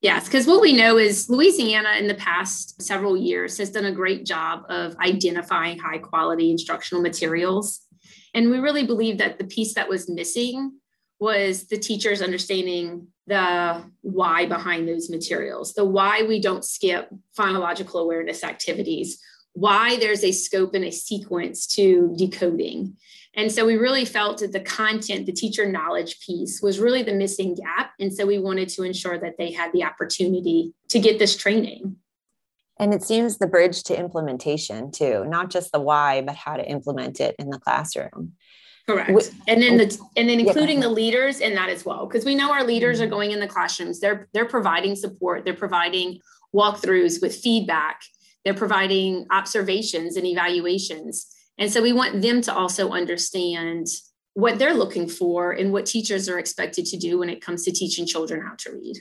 Yes, 0.00 0.26
because 0.26 0.46
what 0.46 0.60
we 0.60 0.72
know 0.72 0.98
is 0.98 1.30
Louisiana 1.30 1.92
in 1.98 2.08
the 2.08 2.14
past 2.14 2.82
several 2.82 3.16
years 3.16 3.56
has 3.58 3.70
done 3.70 3.84
a 3.84 3.92
great 3.92 4.26
job 4.26 4.64
of 4.68 4.96
identifying 4.96 5.78
high 5.78 5.98
quality 5.98 6.50
instructional 6.50 7.02
materials. 7.02 7.80
And 8.34 8.50
we 8.50 8.58
really 8.58 8.84
believe 8.84 9.18
that 9.18 9.38
the 9.38 9.44
piece 9.44 9.74
that 9.74 9.88
was 9.88 10.10
missing 10.10 10.72
was 11.20 11.66
the 11.68 11.78
teachers 11.78 12.22
understanding 12.22 13.08
the 13.26 13.82
why 14.02 14.46
behind 14.46 14.86
those 14.86 15.08
materials, 15.08 15.74
the 15.74 15.84
why 15.84 16.22
we 16.22 16.40
don't 16.40 16.64
skip 16.64 17.08
phonological 17.38 18.02
awareness 18.02 18.44
activities, 18.44 19.18
why 19.54 19.96
there's 19.96 20.24
a 20.24 20.32
scope 20.32 20.74
and 20.74 20.84
a 20.84 20.90
sequence 20.90 21.66
to 21.66 22.14
decoding. 22.18 22.96
And 23.36 23.50
so 23.50 23.66
we 23.66 23.76
really 23.76 24.04
felt 24.04 24.38
that 24.38 24.52
the 24.52 24.60
content, 24.60 25.26
the 25.26 25.32
teacher 25.32 25.70
knowledge 25.70 26.20
piece 26.20 26.60
was 26.62 26.78
really 26.78 27.02
the 27.02 27.14
missing 27.14 27.54
gap. 27.54 27.92
And 27.98 28.12
so 28.12 28.26
we 28.26 28.38
wanted 28.38 28.68
to 28.70 28.82
ensure 28.82 29.18
that 29.18 29.38
they 29.38 29.50
had 29.52 29.72
the 29.72 29.84
opportunity 29.84 30.72
to 30.90 31.00
get 31.00 31.18
this 31.18 31.36
training. 31.36 31.96
And 32.78 32.92
it 32.92 33.02
seems 33.02 33.38
the 33.38 33.46
bridge 33.46 33.84
to 33.84 33.98
implementation 33.98 34.90
too, 34.90 35.24
not 35.26 35.50
just 35.50 35.72
the 35.72 35.80
why, 35.80 36.22
but 36.22 36.36
how 36.36 36.56
to 36.56 36.68
implement 36.68 37.20
it 37.20 37.36
in 37.38 37.50
the 37.50 37.58
classroom. 37.58 38.32
Correct. 38.86 39.30
And 39.48 39.62
then 39.62 39.78
the 39.78 39.98
and 40.16 40.28
then 40.28 40.40
including 40.40 40.80
the 40.80 40.90
leaders 40.90 41.40
in 41.40 41.54
that 41.54 41.70
as 41.70 41.84
well. 41.86 42.06
Because 42.06 42.24
we 42.24 42.34
know 42.34 42.52
our 42.52 42.64
leaders 42.64 43.00
are 43.00 43.04
mm-hmm. 43.04 43.12
going 43.12 43.30
in 43.30 43.40
the 43.40 43.46
classrooms. 43.46 43.98
They're 43.98 44.28
they're 44.34 44.44
providing 44.44 44.94
support, 44.94 45.44
they're 45.44 45.54
providing 45.54 46.20
walkthroughs 46.54 47.22
with 47.22 47.34
feedback, 47.34 48.02
they're 48.44 48.54
providing 48.54 49.26
observations 49.30 50.16
and 50.16 50.26
evaluations. 50.26 51.26
And 51.56 51.72
so 51.72 51.82
we 51.82 51.92
want 51.92 52.20
them 52.20 52.42
to 52.42 52.54
also 52.54 52.90
understand 52.90 53.86
what 54.34 54.58
they're 54.58 54.74
looking 54.74 55.08
for 55.08 55.52
and 55.52 55.72
what 55.72 55.86
teachers 55.86 56.28
are 56.28 56.38
expected 56.38 56.84
to 56.86 56.96
do 56.96 57.18
when 57.18 57.30
it 57.30 57.40
comes 57.40 57.64
to 57.64 57.72
teaching 57.72 58.04
children 58.04 58.42
how 58.42 58.54
to 58.58 58.72
read. 58.72 58.96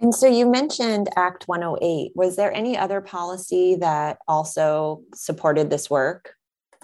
And 0.00 0.14
so 0.14 0.26
you 0.26 0.50
mentioned 0.50 1.08
Act 1.16 1.44
108. 1.46 2.12
Was 2.14 2.36
there 2.36 2.52
any 2.52 2.76
other 2.76 3.00
policy 3.00 3.76
that 3.76 4.18
also 4.28 5.02
supported 5.14 5.70
this 5.70 5.88
work? 5.88 6.34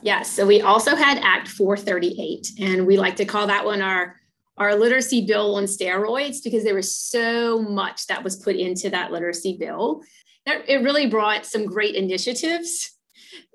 Yes. 0.03 0.31
So 0.31 0.47
we 0.47 0.61
also 0.61 0.95
had 0.95 1.19
Act 1.23 1.49
438, 1.49 2.53
and 2.61 2.87
we 2.87 2.97
like 2.97 3.17
to 3.17 3.25
call 3.25 3.47
that 3.47 3.65
one 3.65 3.83
our 3.83 4.17
our 4.57 4.75
literacy 4.75 5.25
bill 5.25 5.55
on 5.55 5.65
steroids 5.65 6.43
because 6.43 6.65
there 6.65 6.75
was 6.75 6.97
so 6.97 7.63
much 7.63 8.09
that 8.09 8.25
was 8.25 8.37
put 8.37 8.57
into 8.57 8.91
that 8.91 9.13
literacy 9.13 9.57
bill. 9.59 10.03
That 10.47 10.69
it 10.69 10.83
really 10.83 11.07
brought 11.07 11.47
some 11.47 11.67
great 11.67 11.95
initiatives 11.95 12.91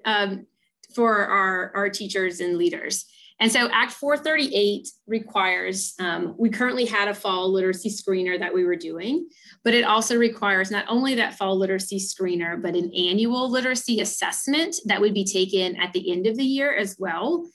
um, 0.05 0.47
for 0.95 1.25
our, 1.25 1.71
our 1.75 1.89
teachers 1.89 2.39
and 2.39 2.57
leaders. 2.57 3.05
And 3.39 3.51
so 3.51 3.67
Act 3.71 3.91
438 3.93 4.87
requires, 5.07 5.95
um, 5.99 6.35
we 6.37 6.49
currently 6.49 6.85
had 6.85 7.07
a 7.07 7.13
fall 7.13 7.51
literacy 7.51 7.89
screener 7.89 8.39
that 8.39 8.53
we 8.53 8.63
were 8.63 8.75
doing, 8.75 9.27
but 9.63 9.73
it 9.73 9.83
also 9.83 10.17
requires 10.17 10.71
not 10.71 10.85
only 10.87 11.15
that 11.15 11.35
fall 11.35 11.57
literacy 11.57 11.99
screener, 11.99 12.61
but 12.61 12.75
an 12.75 12.91
annual 12.95 13.49
literacy 13.49 13.99
assessment 13.99 14.75
that 14.85 15.01
would 15.01 15.13
be 15.13 15.25
taken 15.25 15.75
at 15.77 15.93
the 15.93 16.11
end 16.11 16.27
of 16.27 16.37
the 16.37 16.45
year 16.45 16.75
as 16.75 16.95
well 16.99 17.45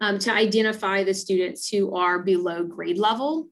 um, 0.00 0.18
to 0.18 0.32
identify 0.32 1.04
the 1.04 1.14
students 1.14 1.68
who 1.68 1.94
are 1.94 2.18
below 2.18 2.64
grade 2.64 2.98
level. 2.98 3.48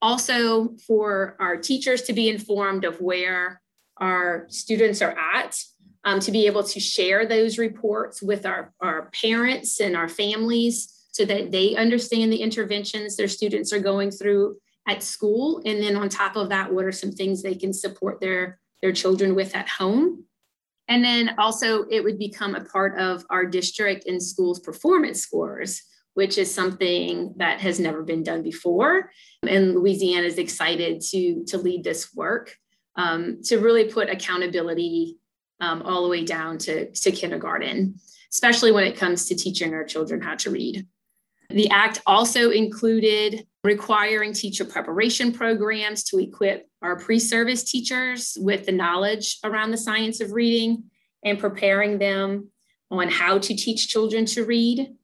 Also, 0.00 0.76
for 0.86 1.36
our 1.40 1.56
teachers 1.56 2.02
to 2.02 2.12
be 2.12 2.28
informed 2.28 2.84
of 2.84 3.00
where 3.00 3.60
our 3.98 4.46
students 4.48 5.00
are 5.02 5.16
at, 5.18 5.58
um, 6.04 6.20
to 6.20 6.30
be 6.30 6.46
able 6.46 6.62
to 6.62 6.80
share 6.80 7.26
those 7.26 7.58
reports 7.58 8.22
with 8.22 8.44
our, 8.44 8.72
our 8.80 9.10
parents 9.20 9.80
and 9.80 9.96
our 9.96 10.08
families 10.08 10.93
so 11.14 11.24
that 11.24 11.52
they 11.52 11.76
understand 11.76 12.32
the 12.32 12.42
interventions 12.42 13.16
their 13.16 13.28
students 13.28 13.72
are 13.72 13.78
going 13.78 14.10
through 14.10 14.56
at 14.88 15.00
school. 15.00 15.62
And 15.64 15.80
then 15.80 15.94
on 15.96 16.08
top 16.08 16.34
of 16.34 16.48
that 16.48 16.72
what 16.72 16.84
are 16.84 16.92
some 16.92 17.12
things 17.12 17.40
they 17.40 17.54
can 17.54 17.72
support 17.72 18.20
their 18.20 18.58
their 18.82 18.92
children 18.92 19.34
with 19.34 19.54
at 19.54 19.68
home? 19.68 20.24
And 20.88 21.04
then 21.04 21.36
also 21.38 21.84
it 21.88 22.02
would 22.02 22.18
become 22.18 22.56
a 22.56 22.64
part 22.64 22.98
of 22.98 23.24
our 23.30 23.46
district 23.46 24.06
and 24.06 24.22
schools 24.22 24.60
performance 24.60 25.20
scores 25.20 25.80
which 26.14 26.38
is 26.38 26.54
something 26.54 27.34
that 27.38 27.58
has 27.58 27.80
never 27.80 28.04
been 28.04 28.22
done 28.22 28.40
before. 28.40 29.10
And 29.46 29.74
louisiana 29.74 30.26
is 30.26 30.38
excited 30.38 31.00
to 31.10 31.44
to 31.46 31.58
lead 31.58 31.84
this 31.84 32.12
work 32.12 32.56
um, 32.96 33.38
to 33.44 33.58
really 33.58 33.84
put 33.84 34.10
accountability 34.10 35.18
um, 35.60 35.82
all 35.82 36.02
the 36.02 36.08
way 36.08 36.24
down 36.24 36.58
to, 36.58 36.90
to 36.90 37.12
kindergarten 37.12 38.00
especially 38.32 38.72
when 38.72 38.82
it 38.82 38.96
comes 38.96 39.26
to 39.26 39.36
teaching 39.36 39.72
our 39.74 39.84
children 39.84 40.20
how 40.20 40.34
to 40.34 40.50
read 40.50 40.84
the 41.50 41.68
act 41.70 42.00
also 42.06 42.50
included 42.50 43.46
requiring 43.62 44.32
teacher 44.32 44.64
preparation 44.64 45.32
programs 45.32 46.04
to 46.04 46.18
equip 46.18 46.68
our 46.82 46.98
pre 46.98 47.18
service 47.18 47.64
teachers 47.64 48.36
with 48.40 48.66
the 48.66 48.72
knowledge 48.72 49.38
around 49.44 49.70
the 49.70 49.76
science 49.76 50.20
of 50.20 50.32
reading 50.32 50.84
and 51.24 51.38
preparing 51.38 51.98
them 51.98 52.50
on 52.90 53.08
how 53.08 53.38
to 53.38 53.56
teach 53.56 53.88
children 53.88 54.26
to 54.26 54.44
read. 54.44 54.94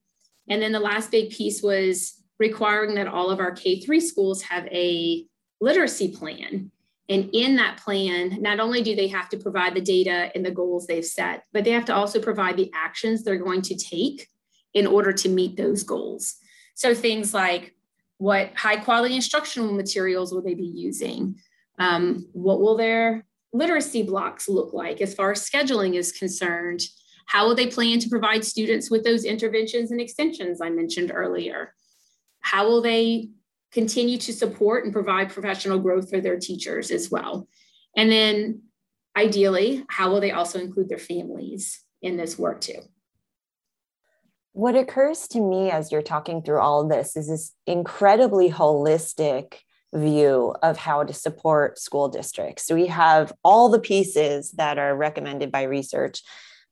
And 0.49 0.61
then 0.61 0.73
the 0.73 0.81
last 0.81 1.11
big 1.11 1.31
piece 1.31 1.63
was 1.63 2.23
requiring 2.39 2.95
that 2.95 3.09
all 3.09 3.31
of 3.31 3.41
our 3.41 3.53
K 3.53 3.81
3 3.81 4.01
schools 4.01 4.43
have 4.43 4.67
a 4.67 5.27
literacy 5.61 6.09
plan. 6.09 6.71
And 7.09 7.31
in 7.33 7.57
that 7.57 7.79
plan, 7.79 8.41
not 8.41 8.61
only 8.61 8.83
do 8.83 8.95
they 8.95 9.09
have 9.09 9.29
to 9.31 9.37
provide 9.37 9.75
the 9.75 9.81
data 9.81 10.31
and 10.35 10.47
the 10.47 10.51
goals 10.51 10.87
they've 10.87 11.05
set, 11.05 11.43
but 11.53 11.65
they 11.65 11.73
have 11.73 11.87
to 11.87 11.95
also 11.95 12.21
provide 12.21 12.57
the 12.57 12.71
actions 12.75 13.25
they're 13.25 13.37
going 13.37 13.63
to 13.63 13.77
take 13.77 14.29
in 14.75 14.87
order 14.87 15.13
to 15.13 15.29
meet 15.29 15.57
those 15.57 15.83
goals. 15.83 16.37
So 16.75 16.95
things 16.95 17.35
like 17.35 17.75
what 18.19 18.55
high 18.55 18.77
quality 18.77 19.17
instructional 19.17 19.73
materials 19.73 20.33
will 20.33 20.43
they 20.43 20.55
be 20.55 20.67
using? 20.67 21.37
Um, 21.79 22.27
what 22.33 22.61
will 22.61 22.77
their 22.77 23.27
literacy 23.53 24.03
blocks 24.03 24.49
look 24.49 24.73
like 24.73 25.01
as 25.01 25.15
far 25.15 25.33
as 25.33 25.49
scheduling 25.49 25.95
is 25.95 26.13
concerned? 26.13 26.83
How 27.27 27.47
will 27.47 27.55
they 27.55 27.69
plan 27.69 27.99
to 28.01 28.09
provide 28.09 28.45
students 28.45 28.91
with 28.91 29.05
those 29.05 29.25
interventions 29.25 29.91
and 29.91 30.01
extensions 30.01 30.61
I 30.61 30.71
mentioned 30.71 31.13
earlier? 31.15 31.75
How 32.41 32.67
will 32.67 32.83
they 32.83 33.31
continue 33.73 34.19
to 34.19 34.33
support 34.33 34.85
and 34.85 34.93
provide 34.93 35.31
professional 35.31 35.79
growth 35.79 36.11
for 36.11 36.21
their 36.21 36.39
teachers 36.39 36.91
as 36.91 37.11
well? 37.11 37.49
And 37.97 38.11
then 38.11 38.63
ideally, 39.17 39.85
how 39.89 40.11
will 40.11 40.21
they 40.21 40.33
also 40.33 40.61
include 40.61 40.89
their 40.89 40.99
families 40.99 41.83
in 42.03 42.17
this 42.17 42.39
work 42.39 42.61
too? 42.61 42.81
What 44.53 44.75
occurs 44.75 45.29
to 45.29 45.41
me 45.41 45.71
as 45.71 45.93
you're 45.93 46.03
talking 46.03 46.43
through 46.43 46.61
all 46.61 46.87
this 46.87 47.17
is 47.17 47.29
this 47.29 47.53
incredibly 47.67 48.51
holistic 48.51 49.55
view 49.95 50.55
of 50.63 50.77
how 50.77 51.05
to 51.05 51.13
support 51.13 51.79
school 51.79 52.09
districts. 52.09 52.67
So 52.67 52.75
we 52.75 52.87
have 52.87 53.33
all 53.45 53.69
the 53.69 53.81
pieces 53.81 54.53
that 54.53 54.79
are 54.79 54.97
recommended 54.97 55.51
by 55.53 55.63
research 55.63 56.23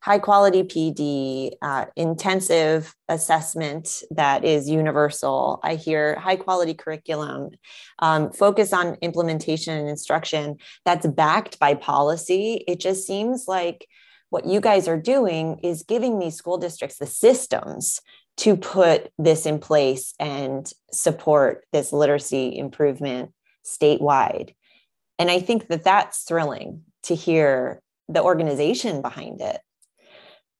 high 0.00 0.18
quality 0.18 0.62
PD, 0.62 1.52
uh, 1.60 1.86
intensive 1.96 2.94
assessment 3.08 4.02
that 4.10 4.44
is 4.44 4.68
universal. 4.68 5.58
I 5.62 5.74
hear 5.74 6.16
high 6.18 6.36
quality 6.36 6.74
curriculum, 6.74 7.50
um, 7.98 8.32
focus 8.32 8.72
on 8.72 8.96
implementation 9.02 9.76
and 9.76 9.88
instruction 9.88 10.58
that's 10.84 11.06
backed 11.06 11.58
by 11.58 11.74
policy. 11.74 12.64
It 12.68 12.78
just 12.78 13.06
seems 13.06 13.46
like 13.48 13.88
what 14.30 14.46
you 14.46 14.60
guys 14.60 14.88
are 14.88 14.98
doing 14.98 15.58
is 15.62 15.82
giving 15.82 16.18
these 16.18 16.36
school 16.36 16.58
districts 16.58 16.98
the 16.98 17.06
systems 17.06 18.00
to 18.38 18.56
put 18.56 19.10
this 19.18 19.46
in 19.46 19.58
place 19.58 20.14
and 20.20 20.72
support 20.92 21.64
this 21.72 21.92
literacy 21.92 22.56
improvement 22.56 23.32
statewide. 23.64 24.54
And 25.18 25.30
I 25.30 25.40
think 25.40 25.68
that 25.68 25.82
that's 25.82 26.22
thrilling 26.22 26.82
to 27.04 27.14
hear 27.14 27.82
the 28.08 28.22
organization 28.22 29.02
behind 29.02 29.40
it. 29.40 29.60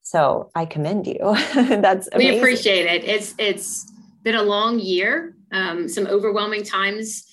So 0.02 0.50
I 0.54 0.64
commend 0.64 1.06
you. 1.06 1.18
that's 1.54 2.08
amazing. 2.12 2.32
we 2.32 2.38
appreciate 2.38 2.86
it. 2.86 3.04
It's 3.04 3.34
it's 3.38 3.90
been 4.22 4.34
a 4.34 4.42
long 4.42 4.80
year, 4.80 5.36
um, 5.52 5.88
some 5.88 6.06
overwhelming 6.06 6.64
times, 6.64 7.24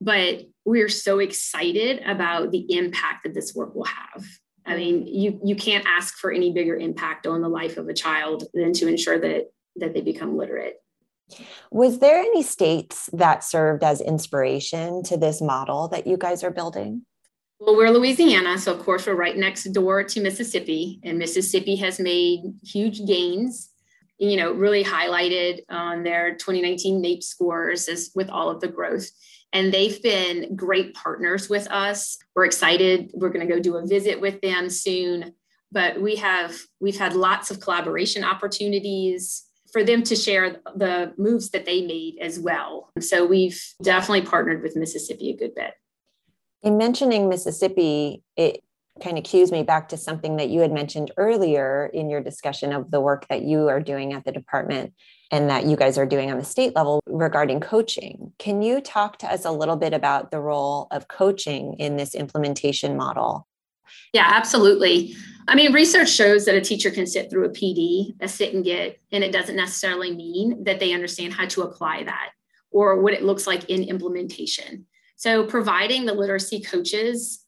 but 0.00 0.46
we're 0.64 0.90
so 0.90 1.18
excited 1.18 2.02
about 2.06 2.50
the 2.50 2.66
impact 2.76 3.24
that 3.24 3.34
this 3.34 3.54
work 3.54 3.74
will 3.74 3.84
have. 3.84 4.26
I 4.68 4.76
mean, 4.76 5.06
you 5.06 5.40
you 5.42 5.56
can't 5.56 5.86
ask 5.86 6.18
for 6.18 6.30
any 6.30 6.52
bigger 6.52 6.76
impact 6.76 7.26
on 7.26 7.40
the 7.40 7.48
life 7.48 7.78
of 7.78 7.88
a 7.88 7.94
child 7.94 8.44
than 8.52 8.72
to 8.74 8.86
ensure 8.86 9.18
that 9.18 9.50
that 9.76 9.94
they 9.94 10.02
become 10.02 10.36
literate. 10.36 10.76
Was 11.70 11.98
there 11.98 12.18
any 12.18 12.42
states 12.42 13.08
that 13.12 13.44
served 13.44 13.82
as 13.82 14.00
inspiration 14.00 15.02
to 15.04 15.16
this 15.16 15.40
model 15.40 15.88
that 15.88 16.06
you 16.06 16.16
guys 16.16 16.44
are 16.44 16.50
building? 16.50 17.04
Well, 17.60 17.76
we're 17.76 17.90
Louisiana, 17.90 18.58
so 18.58 18.72
of 18.72 18.80
course 18.80 19.06
we're 19.06 19.14
right 19.14 19.36
next 19.36 19.64
door 19.72 20.04
to 20.04 20.20
Mississippi, 20.20 21.00
and 21.02 21.18
Mississippi 21.18 21.76
has 21.76 21.98
made 21.98 22.40
huge 22.62 23.04
gains. 23.06 23.70
You 24.18 24.36
know, 24.36 24.52
really 24.52 24.84
highlighted 24.84 25.60
on 25.68 26.02
their 26.02 26.34
2019 26.34 27.02
NAEP 27.02 27.22
scores 27.22 27.88
as 27.88 28.10
with 28.14 28.28
all 28.28 28.50
of 28.50 28.60
the 28.60 28.68
growth 28.68 29.08
and 29.52 29.72
they've 29.72 30.02
been 30.02 30.54
great 30.54 30.94
partners 30.94 31.48
with 31.48 31.70
us. 31.70 32.18
We're 32.34 32.44
excited. 32.44 33.10
We're 33.14 33.30
going 33.30 33.46
to 33.46 33.52
go 33.52 33.60
do 33.60 33.76
a 33.76 33.86
visit 33.86 34.20
with 34.20 34.40
them 34.40 34.68
soon. 34.68 35.34
But 35.70 36.00
we 36.00 36.16
have 36.16 36.56
we've 36.80 36.98
had 36.98 37.14
lots 37.14 37.50
of 37.50 37.60
collaboration 37.60 38.24
opportunities 38.24 39.44
for 39.72 39.84
them 39.84 40.02
to 40.04 40.16
share 40.16 40.60
the 40.76 41.12
moves 41.18 41.50
that 41.50 41.66
they 41.66 41.82
made 41.82 42.16
as 42.20 42.38
well. 42.38 42.90
So 43.00 43.26
we've 43.26 43.62
definitely 43.82 44.22
partnered 44.22 44.62
with 44.62 44.76
Mississippi 44.76 45.30
a 45.30 45.36
good 45.36 45.54
bit. 45.54 45.74
In 46.62 46.78
mentioning 46.78 47.28
Mississippi, 47.28 48.22
it 48.36 48.62
kind 49.00 49.18
of 49.18 49.24
cues 49.24 49.52
me 49.52 49.62
back 49.62 49.88
to 49.88 49.96
something 49.96 50.36
that 50.36 50.48
you 50.48 50.60
had 50.60 50.72
mentioned 50.72 51.10
earlier 51.16 51.90
in 51.92 52.08
your 52.08 52.20
discussion 52.20 52.72
of 52.72 52.90
the 52.90 53.00
work 53.00 53.26
that 53.28 53.42
you 53.42 53.68
are 53.68 53.80
doing 53.80 54.12
at 54.12 54.24
the 54.24 54.32
department 54.32 54.92
and 55.30 55.50
that 55.50 55.66
you 55.66 55.76
guys 55.76 55.98
are 55.98 56.06
doing 56.06 56.30
on 56.30 56.38
the 56.38 56.44
state 56.44 56.74
level 56.74 57.00
regarding 57.06 57.60
coaching. 57.60 58.32
Can 58.38 58.62
you 58.62 58.80
talk 58.80 59.18
to 59.18 59.26
us 59.26 59.44
a 59.44 59.52
little 59.52 59.76
bit 59.76 59.92
about 59.92 60.30
the 60.30 60.40
role 60.40 60.86
of 60.90 61.08
coaching 61.08 61.74
in 61.74 61.96
this 61.96 62.14
implementation 62.14 62.96
model? 62.96 63.46
Yeah, 64.12 64.26
absolutely. 64.26 65.14
I 65.46 65.54
mean, 65.54 65.72
research 65.72 66.10
shows 66.10 66.44
that 66.44 66.54
a 66.54 66.60
teacher 66.60 66.90
can 66.90 67.06
sit 67.06 67.30
through 67.30 67.46
a 67.46 67.50
PD, 67.50 68.14
a 68.20 68.28
sit 68.28 68.54
and 68.54 68.64
get, 68.64 69.00
and 69.12 69.24
it 69.24 69.32
doesn't 69.32 69.56
necessarily 69.56 70.14
mean 70.14 70.64
that 70.64 70.80
they 70.80 70.92
understand 70.92 71.32
how 71.32 71.46
to 71.46 71.62
apply 71.62 72.04
that 72.04 72.30
or 72.70 73.00
what 73.00 73.14
it 73.14 73.22
looks 73.22 73.46
like 73.46 73.68
in 73.70 73.82
implementation. 73.82 74.86
So, 75.16 75.44
providing 75.44 76.04
the 76.04 76.14
literacy 76.14 76.60
coaches, 76.60 77.44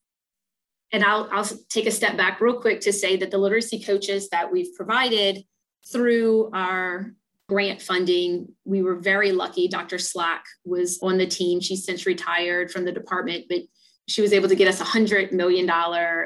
and 0.92 1.04
I'll, 1.04 1.28
I'll 1.32 1.48
take 1.68 1.86
a 1.86 1.90
step 1.90 2.16
back 2.16 2.40
real 2.40 2.60
quick 2.60 2.80
to 2.82 2.92
say 2.92 3.16
that 3.16 3.30
the 3.30 3.38
literacy 3.38 3.82
coaches 3.82 4.28
that 4.30 4.50
we've 4.50 4.74
provided 4.76 5.44
through 5.90 6.50
our 6.52 7.12
grant 7.48 7.82
funding. 7.82 8.46
We 8.64 8.82
were 8.82 8.94
very 8.94 9.32
lucky. 9.32 9.66
Dr. 9.66 9.98
Slack 9.98 10.44
was 10.64 11.00
on 11.02 11.18
the 11.18 11.26
team. 11.26 11.60
She's 11.60 11.84
since 11.84 12.06
retired 12.06 12.70
from 12.70 12.84
the 12.84 12.92
department, 12.92 13.46
but 13.48 13.62
she 14.06 14.22
was 14.22 14.32
able 14.32 14.48
to 14.48 14.54
get 14.54 14.68
us 14.68 14.80
a 14.80 14.84
$100 14.84 15.32
million 15.32 15.68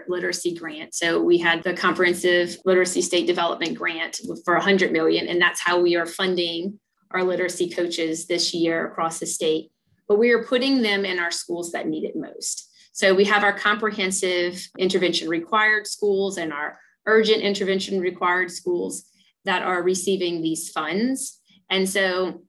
literacy 0.06 0.54
grant. 0.54 0.94
So 0.94 1.22
we 1.22 1.38
had 1.38 1.62
the 1.62 1.74
comprehensive 1.74 2.58
literacy 2.66 3.00
state 3.00 3.26
development 3.26 3.74
grant 3.74 4.20
for 4.44 4.54
100 4.54 4.92
million. 4.92 5.26
And 5.26 5.40
that's 5.40 5.60
how 5.60 5.80
we 5.80 5.96
are 5.96 6.06
funding 6.06 6.78
our 7.10 7.24
literacy 7.24 7.70
coaches 7.70 8.26
this 8.26 8.52
year 8.52 8.86
across 8.86 9.18
the 9.18 9.26
state. 9.26 9.70
But 10.06 10.18
we 10.18 10.30
are 10.30 10.44
putting 10.44 10.82
them 10.82 11.06
in 11.06 11.18
our 11.18 11.30
schools 11.30 11.72
that 11.72 11.88
need 11.88 12.04
it 12.04 12.16
most. 12.16 12.70
So 12.94 13.12
we 13.12 13.24
have 13.24 13.42
our 13.42 13.52
comprehensive 13.52 14.68
intervention 14.78 15.28
required 15.28 15.88
schools 15.88 16.38
and 16.38 16.52
our 16.52 16.78
urgent 17.06 17.42
intervention 17.42 18.00
required 18.00 18.52
schools 18.52 19.06
that 19.44 19.62
are 19.62 19.82
receiving 19.82 20.40
these 20.40 20.70
funds. 20.70 21.40
And 21.68 21.88
so 21.88 22.44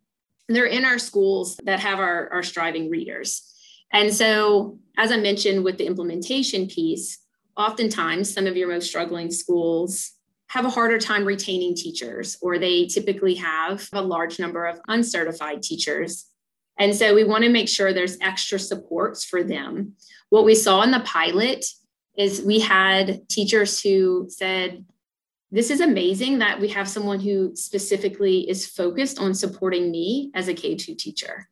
they're 0.48 0.67
in 0.67 0.86
our 0.86 1.00
schools 1.00 1.60
that 1.65 1.80
have 1.80 1.98
our, 1.98 2.32
our 2.32 2.43
striving 2.43 2.91
readers. 2.91 3.52
And 3.91 4.13
so, 4.13 4.78
as 4.98 5.12
I 5.12 5.17
mentioned 5.17 5.63
with 5.63 5.80
the 5.80 5.88
implementation 5.88 6.67
piece, 6.67 7.17
oftentimes 7.58 8.32
some 8.32 8.46
of 8.46 8.56
your 8.56 8.67
most 8.67 8.88
struggling 8.88 9.32
schools 9.32 10.12
have 10.50 10.65
a 10.65 10.70
harder 10.70 11.00
time 11.00 11.26
retaining 11.26 11.74
teachers, 11.74 12.38
or 12.39 12.60
they 12.60 12.86
typically 12.86 13.34
have 13.34 13.89
a 13.93 14.02
large 14.02 14.38
number 14.38 14.67
of 14.67 14.80
uncertified 14.88 15.63
teachers. 15.63 16.28
And 16.78 16.93
so 16.93 17.15
we 17.15 17.24
want 17.24 17.43
to 17.46 17.50
make 17.50 17.70
sure 17.70 17.93
there's 17.93 18.17
extra 18.22 18.60
supports 18.60 19.24
for 19.24 19.43
them. 19.43 19.93
What 20.30 20.46
we 20.46 20.56
saw 20.56 20.82
in 20.82 20.92
the 20.92 21.00
pilot 21.02 21.66
is 22.18 22.42
we 22.42 22.60
had 22.60 23.28
teachers 23.30 23.82
who 23.82 24.28
said, 24.30 24.86
this 25.52 25.70
is 25.70 25.80
amazing 25.80 26.40
that 26.40 26.60
we 26.60 26.68
have 26.70 26.90
someone 26.90 27.20
who 27.20 27.56
specifically 27.56 28.50
is 28.50 28.66
focused 28.68 29.20
on 29.20 29.34
supporting 29.34 29.92
me 29.92 30.32
as 30.34 30.48
a 30.48 30.54
K2 30.54 30.98
teacher. 30.98 31.48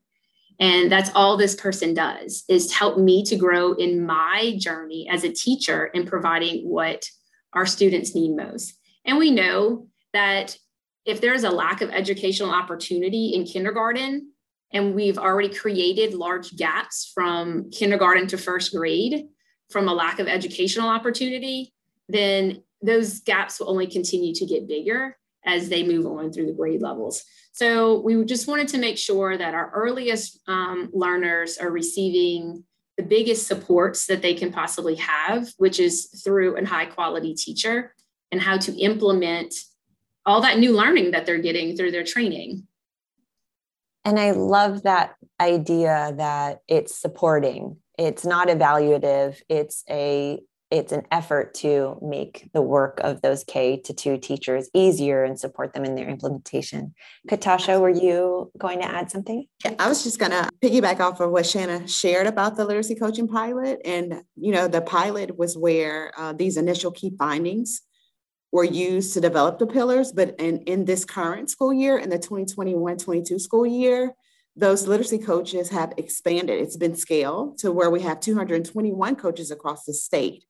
And 0.60 0.92
that's 0.92 1.12
all 1.16 1.38
this 1.38 1.56
person 1.56 1.94
does 1.94 2.44
is 2.50 2.74
help 2.74 2.98
me 2.98 3.24
to 3.26 3.36
grow 3.36 3.74
in 3.74 4.06
my 4.06 4.56
journey 4.60 5.08
as 5.10 5.24
a 5.24 5.32
teacher 5.32 5.86
in 5.86 6.06
providing 6.06 6.68
what 6.68 7.06
our 7.54 7.66
students 7.66 8.14
need 8.14 8.36
most. 8.36 8.74
And 9.06 9.18
we 9.18 9.32
know 9.32 9.88
that 10.14 10.58
if 11.06 11.22
there's 11.22 11.44
a 11.44 11.50
lack 11.50 11.82
of 11.82 11.90
educational 11.90 12.52
opportunity 12.52 13.34
in 13.36 13.46
kindergarten, 13.46 14.33
and 14.74 14.96
we've 14.96 15.18
already 15.18 15.54
created 15.54 16.14
large 16.14 16.56
gaps 16.58 17.12
from 17.14 17.70
kindergarten 17.70 18.28
to 18.28 18.38
first 18.38 18.74
grade 18.74 19.26
from 19.70 19.88
a 19.88 19.94
lack 19.94 20.20
of 20.20 20.28
educational 20.28 20.90
opportunity, 20.90 21.74
then 22.10 22.64
those 22.82 23.20
gaps 23.22 23.60
will 23.60 23.70
only 23.70 23.88
continue 23.88 24.34
to 24.34 24.46
get 24.46 24.68
bigger 24.68 25.16
as 25.46 25.70
they 25.70 25.84
move 25.84 26.06
on 26.06 26.32
through 26.32 26.46
the 26.46 26.54
grade 26.54 26.82
levels. 26.82 27.24
So 27.54 28.00
we 28.02 28.24
just 28.26 28.48
wanted 28.48 28.68
to 28.70 28.78
make 28.78 28.98
sure 28.98 29.38
that 29.38 29.54
our 29.54 29.72
earliest 29.74 30.40
um, 30.48 30.90
learners 30.94 31.58
are 31.58 31.72
receiving 31.72 32.64
the 32.98 33.04
biggest 33.04 33.48
supports 33.48 34.08
that 34.08 34.22
they 34.22 34.34
can 34.34 34.52
possibly 34.52 34.96
have, 34.96 35.50
which 35.58 35.80
is 35.80 36.22
through 36.24 36.58
a 36.58 36.66
high 36.66 36.86
quality 36.86 37.34
teacher 37.34 37.94
and 38.32 38.42
how 38.42 38.58
to 38.58 38.76
implement 38.80 39.54
all 40.26 40.42
that 40.42 40.58
new 40.58 40.76
learning 40.76 41.12
that 41.12 41.26
they're 41.26 41.38
getting 41.38 41.76
through 41.76 41.92
their 41.92 42.04
training. 42.04 42.68
And 44.06 44.20
I 44.20 44.32
love 44.32 44.84
that 44.84 45.16
idea 45.40 46.14
that 46.18 46.60
it's 46.68 46.96
supporting. 46.96 47.78
It's 47.98 48.26
not 48.26 48.48
evaluative. 48.48 49.42
It's 49.50 49.84
a 49.90 50.40
it's 50.74 50.92
an 50.92 51.04
effort 51.12 51.54
to 51.54 52.00
make 52.02 52.50
the 52.52 52.62
work 52.62 53.00
of 53.04 53.22
those 53.22 53.44
K 53.44 53.78
to 53.82 53.94
two 53.94 54.18
teachers 54.18 54.72
easier 54.74 55.24
and 55.24 55.40
support 55.40 55.72
them 55.74 55.86
in 55.86 55.94
their 55.94 56.10
implementation. 56.10 56.96
Katasha, 57.30 57.80
were 57.80 57.92
you 57.92 58.52
going 58.58 58.80
to 58.80 58.86
add 58.88 59.12
something? 59.12 59.46
Yeah, 59.64 59.76
I 59.78 59.88
was 59.88 60.04
just 60.04 60.18
going 60.18 60.32
to 60.32 60.50
piggyback 60.64 61.00
off 61.00 61.20
of 61.20 61.30
what 61.30 61.46
Shanna 61.46 61.88
shared 61.88 62.26
about 62.26 62.56
the 62.56 62.66
literacy 62.66 62.96
coaching 62.96 63.28
pilot. 63.28 63.82
And, 63.86 64.24
you 64.36 64.52
know, 64.52 64.68
the 64.68 64.82
pilot 64.82 65.38
was 65.38 65.56
where 65.56 66.12
uh, 66.18 66.34
these 66.34 66.58
initial 66.58 66.90
key 66.90 67.14
findings 67.20 67.82
were 68.54 68.64
used 68.64 69.16
to 69.16 69.20
develop 69.20 69.58
the 69.58 69.66
pillars. 69.68 70.12
But 70.12 70.40
in, 70.40 70.60
in 70.62 70.86
this 70.86 71.04
current 71.04 71.50
school 71.50 71.74
year, 71.74 71.98
in 71.98 72.10
the 72.10 72.20
2021 72.20 72.98
22 72.98 73.40
school 73.40 73.66
year, 73.66 74.14
those 74.56 74.88
literacy 74.88 75.18
coaches 75.18 75.70
have 75.72 75.94
expanded. 75.98 76.62
It's 76.62 76.78
been 76.78 76.96
scaled 76.96 77.58
to 77.58 77.72
where 77.72 77.90
we 77.90 78.02
have 78.04 78.20
221 78.20 79.16
coaches 79.16 79.50
across 79.50 79.86
the 79.86 79.94
state 79.94 80.46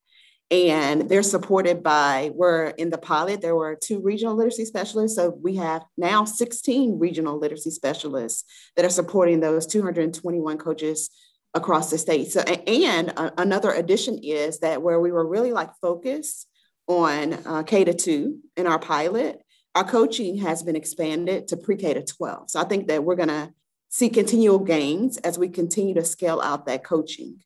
and 0.51 1.09
they're 1.09 1.23
supported 1.23 1.81
by 1.81 2.29
we're 2.35 2.67
in 2.67 2.89
the 2.89 2.97
pilot 2.97 3.41
there 3.41 3.55
were 3.55 3.75
two 3.75 4.01
regional 4.01 4.35
literacy 4.35 4.65
specialists 4.65 5.15
so 5.15 5.29
we 5.41 5.55
have 5.55 5.83
now 5.97 6.25
16 6.25 6.99
regional 6.99 7.39
literacy 7.39 7.71
specialists 7.71 8.43
that 8.75 8.85
are 8.85 8.89
supporting 8.89 9.39
those 9.39 9.65
221 9.65 10.57
coaches 10.57 11.09
across 11.53 11.89
the 11.89 11.97
state 11.97 12.29
so 12.29 12.41
and 12.41 13.13
uh, 13.15 13.31
another 13.37 13.71
addition 13.71 14.19
is 14.21 14.59
that 14.59 14.81
where 14.81 14.99
we 14.99 15.13
were 15.13 15.25
really 15.25 15.53
like 15.53 15.71
focused 15.81 16.47
on 16.87 17.33
uh, 17.45 17.63
k 17.63 17.83
to 17.83 17.93
2 17.93 18.39
in 18.57 18.67
our 18.67 18.79
pilot 18.79 19.41
our 19.75 19.83
coaching 19.83 20.37
has 20.37 20.63
been 20.63 20.75
expanded 20.75 21.47
to 21.47 21.57
pre-k 21.57 21.93
to 21.93 22.03
12 22.03 22.49
so 22.49 22.59
i 22.59 22.63
think 22.63 22.87
that 22.87 23.03
we're 23.03 23.15
going 23.15 23.29
to 23.29 23.51
see 23.89 24.09
continual 24.09 24.59
gains 24.59 25.17
as 25.17 25.37
we 25.37 25.47
continue 25.47 25.93
to 25.93 26.03
scale 26.03 26.41
out 26.41 26.65
that 26.65 26.83
coaching 26.83 27.39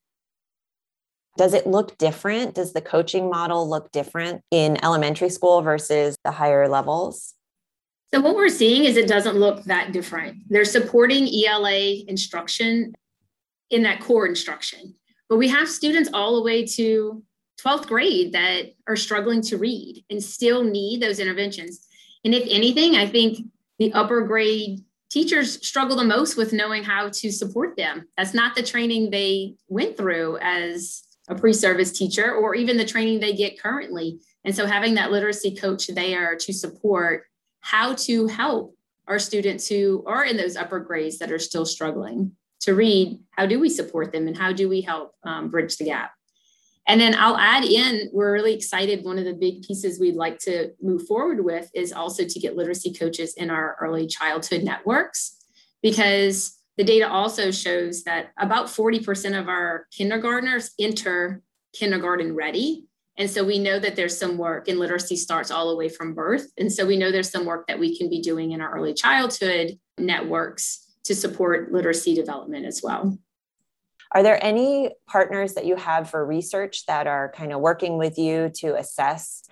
does 1.37 1.53
it 1.53 1.67
look 1.67 1.97
different? 1.97 2.55
Does 2.55 2.73
the 2.73 2.81
coaching 2.81 3.29
model 3.29 3.69
look 3.69 3.91
different 3.91 4.41
in 4.49 4.83
elementary 4.83 5.29
school 5.29 5.61
versus 5.61 6.17
the 6.23 6.31
higher 6.31 6.67
levels? 6.67 7.35
So, 8.13 8.19
what 8.21 8.35
we're 8.35 8.49
seeing 8.49 8.85
is 8.85 8.97
it 8.97 9.07
doesn't 9.07 9.35
look 9.35 9.63
that 9.65 9.91
different. 9.91 10.37
They're 10.49 10.65
supporting 10.65 11.29
ELA 11.45 12.03
instruction 12.07 12.95
in 13.69 13.83
that 13.83 13.99
core 13.99 14.25
instruction, 14.25 14.95
but 15.29 15.37
we 15.37 15.47
have 15.49 15.69
students 15.69 16.09
all 16.13 16.35
the 16.35 16.41
way 16.41 16.65
to 16.65 17.23
12th 17.63 17.87
grade 17.87 18.33
that 18.33 18.73
are 18.87 18.95
struggling 18.95 19.41
to 19.41 19.57
read 19.57 20.03
and 20.09 20.23
still 20.23 20.63
need 20.63 21.01
those 21.01 21.19
interventions. 21.19 21.87
And 22.23 22.33
if 22.33 22.47
anything, 22.49 22.95
I 22.95 23.07
think 23.07 23.39
the 23.79 23.93
upper 23.93 24.21
grade 24.21 24.83
teachers 25.09 25.65
struggle 25.65 25.95
the 25.95 26.03
most 26.03 26.37
with 26.37 26.53
knowing 26.53 26.83
how 26.83 27.09
to 27.09 27.31
support 27.31 27.75
them. 27.77 28.07
That's 28.17 28.33
not 28.33 28.55
the 28.55 28.63
training 28.63 29.09
they 29.09 29.55
went 29.67 29.97
through 29.97 30.37
as 30.41 31.03
a 31.27 31.35
pre 31.35 31.53
service 31.53 31.91
teacher 31.91 32.33
or 32.33 32.55
even 32.55 32.77
the 32.77 32.85
training 32.85 33.19
they 33.19 33.33
get 33.33 33.59
currently. 33.59 34.19
And 34.45 34.55
so 34.55 34.65
having 34.65 34.95
that 34.95 35.11
literacy 35.11 35.55
coach 35.55 35.87
there 35.87 36.35
to 36.37 36.53
support 36.53 37.23
how 37.59 37.95
to 37.95 38.27
help 38.27 38.75
our 39.07 39.19
students 39.19 39.67
who 39.67 40.03
are 40.05 40.25
in 40.25 40.37
those 40.37 40.55
upper 40.55 40.79
grades 40.79 41.17
that 41.19 41.31
are 41.31 41.39
still 41.39 41.65
struggling 41.65 42.33
to 42.61 42.73
read, 42.73 43.19
how 43.31 43.45
do 43.45 43.59
we 43.59 43.69
support 43.69 44.11
them 44.11 44.27
and 44.27 44.37
how 44.37 44.51
do 44.51 44.67
we 44.67 44.81
help 44.81 45.13
um, 45.23 45.49
bridge 45.49 45.77
the 45.77 45.85
gap? 45.85 46.11
And 46.87 47.01
then 47.01 47.15
I'll 47.15 47.37
add 47.37 47.65
in, 47.65 48.09
we're 48.13 48.31
really 48.31 48.53
excited. 48.53 49.03
One 49.03 49.19
of 49.19 49.25
the 49.25 49.33
big 49.33 49.61
pieces 49.61 49.99
we'd 49.99 50.15
like 50.15 50.39
to 50.39 50.71
move 50.81 51.05
forward 51.05 51.43
with 51.43 51.69
is 51.73 51.91
also 51.91 52.23
to 52.23 52.39
get 52.39 52.55
literacy 52.55 52.93
coaches 52.93 53.33
in 53.35 53.49
our 53.49 53.75
early 53.81 54.07
childhood 54.07 54.63
networks, 54.63 55.35
because 55.81 56.57
the 56.77 56.85
data 56.85 57.09
also 57.09 57.51
shows 57.51 58.03
that 58.03 58.31
about 58.39 58.67
40% 58.67 59.37
of 59.37 59.49
our 59.49 59.87
kindergartners 59.91 60.71
enter 60.79 61.41
kindergarten 61.73 62.35
ready. 62.35 62.85
And 63.17 63.29
so 63.29 63.43
we 63.43 63.59
know 63.59 63.79
that 63.79 63.95
there's 63.95 64.17
some 64.17 64.37
work, 64.37 64.67
and 64.67 64.79
literacy 64.79 65.15
starts 65.15 65.49
all 65.49 65.69
the 65.69 65.75
way 65.75 65.89
from 65.89 66.13
birth. 66.13 66.51
And 66.57 66.71
so 66.71 66.85
we 66.85 66.97
know 66.97 67.11
there's 67.11 67.31
some 67.31 67.45
work 67.45 67.67
that 67.67 67.79
we 67.79 67.97
can 67.97 68.09
be 68.09 68.21
doing 68.21 68.51
in 68.51 68.61
our 68.61 68.71
early 68.71 68.93
childhood 68.93 69.77
networks 69.97 70.85
to 71.05 71.15
support 71.15 71.71
literacy 71.71 72.13
development 72.13 72.65
as 72.65 72.81
well. 72.83 73.17
Are 74.11 74.23
there 74.23 74.43
any 74.43 74.91
partners 75.07 75.53
that 75.53 75.65
you 75.65 75.75
have 75.75 76.09
for 76.09 76.25
research 76.25 76.85
that 76.85 77.07
are 77.07 77.31
kind 77.35 77.51
of 77.51 77.59
working 77.59 77.97
with 77.97 78.17
you 78.17 78.49
to 78.55 78.75
assess 78.75 79.43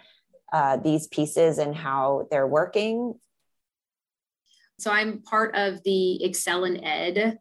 uh, 0.54 0.78
these 0.78 1.08
pieces 1.08 1.58
and 1.58 1.76
how 1.76 2.28
they're 2.32 2.48
working? 2.48 3.16
So 4.80 4.92
I'm 4.92 5.22
part 5.22 5.56
of 5.56 5.84
the 5.84 6.22
ExcelinEd 6.24 7.38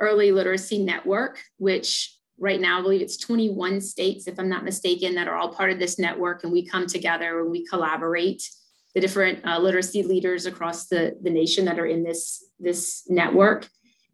Early 0.00 0.32
Literacy 0.32 0.78
Network, 0.84 1.42
which 1.58 2.16
right 2.38 2.60
now 2.60 2.78
I 2.78 2.82
believe 2.82 3.02
it's 3.02 3.16
21 3.16 3.80
states, 3.80 4.28
if 4.28 4.38
I'm 4.38 4.48
not 4.48 4.64
mistaken, 4.64 5.16
that 5.16 5.26
are 5.28 5.36
all 5.36 5.52
part 5.52 5.72
of 5.72 5.78
this 5.78 5.98
network. 5.98 6.44
And 6.44 6.52
we 6.52 6.66
come 6.66 6.86
together 6.86 7.40
and 7.40 7.50
we 7.50 7.66
collaborate 7.66 8.48
the 8.94 9.00
different 9.00 9.44
uh, 9.44 9.58
literacy 9.58 10.02
leaders 10.02 10.46
across 10.46 10.86
the, 10.86 11.16
the 11.22 11.30
nation 11.30 11.64
that 11.64 11.78
are 11.78 11.86
in 11.86 12.04
this, 12.04 12.44
this 12.58 13.04
network. 13.08 13.66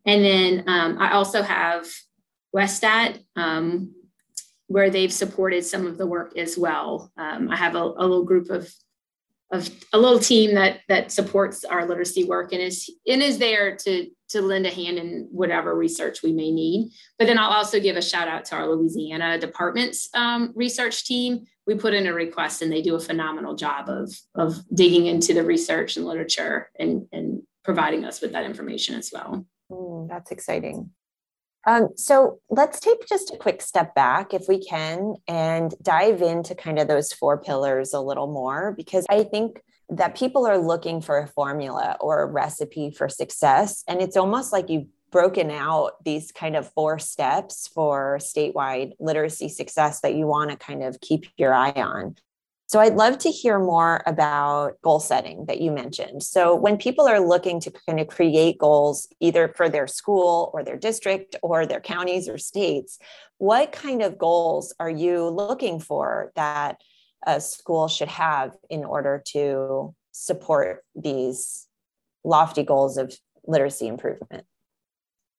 And 0.06 0.24
then 0.24 0.64
um, 0.66 0.98
I 0.98 1.12
also 1.12 1.42
have 1.42 1.86
Westat, 2.54 3.18
um, 3.36 3.92
where 4.68 4.90
they've 4.90 5.12
supported 5.12 5.64
some 5.64 5.86
of 5.86 5.98
the 5.98 6.06
work 6.06 6.36
as 6.38 6.56
well. 6.56 7.12
Um, 7.16 7.50
I 7.50 7.56
have 7.56 7.74
a, 7.74 7.82
a, 7.82 8.02
little 8.02 8.24
group 8.24 8.48
of, 8.50 8.72
of 9.52 9.68
a 9.92 9.98
little 9.98 10.18
team 10.18 10.54
that 10.54 10.80
that 10.88 11.12
supports 11.12 11.64
our 11.64 11.86
literacy 11.86 12.24
work 12.24 12.52
and 12.52 12.62
is 12.62 12.90
and 13.06 13.22
is 13.22 13.38
there 13.38 13.76
to 13.76 14.08
to 14.30 14.40
lend 14.40 14.66
a 14.66 14.70
hand 14.70 14.98
in 14.98 15.28
whatever 15.30 15.76
research 15.76 16.22
we 16.22 16.32
may 16.32 16.50
need. 16.50 16.90
But 17.18 17.26
then 17.26 17.38
I'll 17.38 17.50
also 17.50 17.78
give 17.78 17.96
a 17.96 18.02
shout 18.02 18.26
out 18.26 18.46
to 18.46 18.56
our 18.56 18.66
Louisiana 18.66 19.38
department's 19.38 20.08
um, 20.14 20.52
research 20.56 21.04
team. 21.04 21.44
We 21.66 21.74
put 21.76 21.94
in 21.94 22.06
a 22.06 22.12
request 22.12 22.62
and 22.62 22.72
they 22.72 22.82
do 22.82 22.94
a 22.94 23.00
phenomenal 23.00 23.54
job 23.54 23.88
of 23.88 24.12
of 24.34 24.56
digging 24.74 25.06
into 25.06 25.34
the 25.34 25.44
research 25.44 25.96
and 25.96 26.06
literature 26.06 26.70
and 26.78 27.06
and 27.12 27.42
providing 27.64 28.04
us 28.04 28.20
with 28.20 28.32
that 28.32 28.44
information 28.44 28.94
as 28.94 29.10
well. 29.12 29.46
Mm, 29.70 30.08
that's 30.08 30.30
exciting. 30.30 30.90
Um, 31.66 31.88
so 31.96 32.40
let's 32.50 32.80
take 32.80 33.06
just 33.06 33.32
a 33.32 33.36
quick 33.36 33.62
step 33.62 33.94
back, 33.94 34.34
if 34.34 34.46
we 34.48 34.58
can, 34.62 35.14
and 35.26 35.74
dive 35.82 36.20
into 36.22 36.54
kind 36.54 36.78
of 36.78 36.88
those 36.88 37.12
four 37.12 37.38
pillars 37.38 37.92
a 37.92 38.00
little 38.00 38.26
more, 38.26 38.72
because 38.76 39.06
I 39.08 39.24
think 39.24 39.60
that 39.88 40.16
people 40.16 40.46
are 40.46 40.58
looking 40.58 41.00
for 41.00 41.18
a 41.18 41.26
formula 41.26 41.96
or 42.00 42.22
a 42.22 42.26
recipe 42.26 42.90
for 42.90 43.08
success. 43.08 43.84
And 43.86 44.00
it's 44.00 44.16
almost 44.16 44.52
like 44.52 44.68
you've 44.68 44.86
broken 45.10 45.50
out 45.50 46.02
these 46.04 46.32
kind 46.32 46.56
of 46.56 46.72
four 46.72 46.98
steps 46.98 47.68
for 47.68 48.18
statewide 48.20 48.92
literacy 48.98 49.48
success 49.48 50.00
that 50.00 50.14
you 50.14 50.26
want 50.26 50.50
to 50.50 50.56
kind 50.56 50.82
of 50.82 51.00
keep 51.00 51.26
your 51.36 51.54
eye 51.54 51.70
on. 51.76 52.16
So 52.74 52.80
I'd 52.80 52.96
love 52.96 53.18
to 53.18 53.30
hear 53.30 53.60
more 53.60 54.02
about 54.04 54.82
goal 54.82 54.98
setting 54.98 55.44
that 55.46 55.60
you 55.60 55.70
mentioned. 55.70 56.24
So 56.24 56.56
when 56.56 56.76
people 56.76 57.06
are 57.06 57.20
looking 57.20 57.60
to 57.60 57.70
kind 57.70 58.00
of 58.00 58.08
create 58.08 58.58
goals 58.58 59.06
either 59.20 59.46
for 59.46 59.68
their 59.68 59.86
school 59.86 60.50
or 60.52 60.64
their 60.64 60.76
district 60.76 61.36
or 61.40 61.66
their 61.66 61.80
counties 61.80 62.28
or 62.28 62.36
states, 62.36 62.98
what 63.38 63.70
kind 63.70 64.02
of 64.02 64.18
goals 64.18 64.74
are 64.80 64.90
you 64.90 65.28
looking 65.28 65.78
for 65.78 66.32
that 66.34 66.80
a 67.24 67.40
school 67.40 67.86
should 67.86 68.08
have 68.08 68.56
in 68.68 68.84
order 68.84 69.22
to 69.26 69.94
support 70.10 70.82
these 70.96 71.68
lofty 72.24 72.64
goals 72.64 72.96
of 72.96 73.16
literacy 73.46 73.86
improvement? 73.86 74.46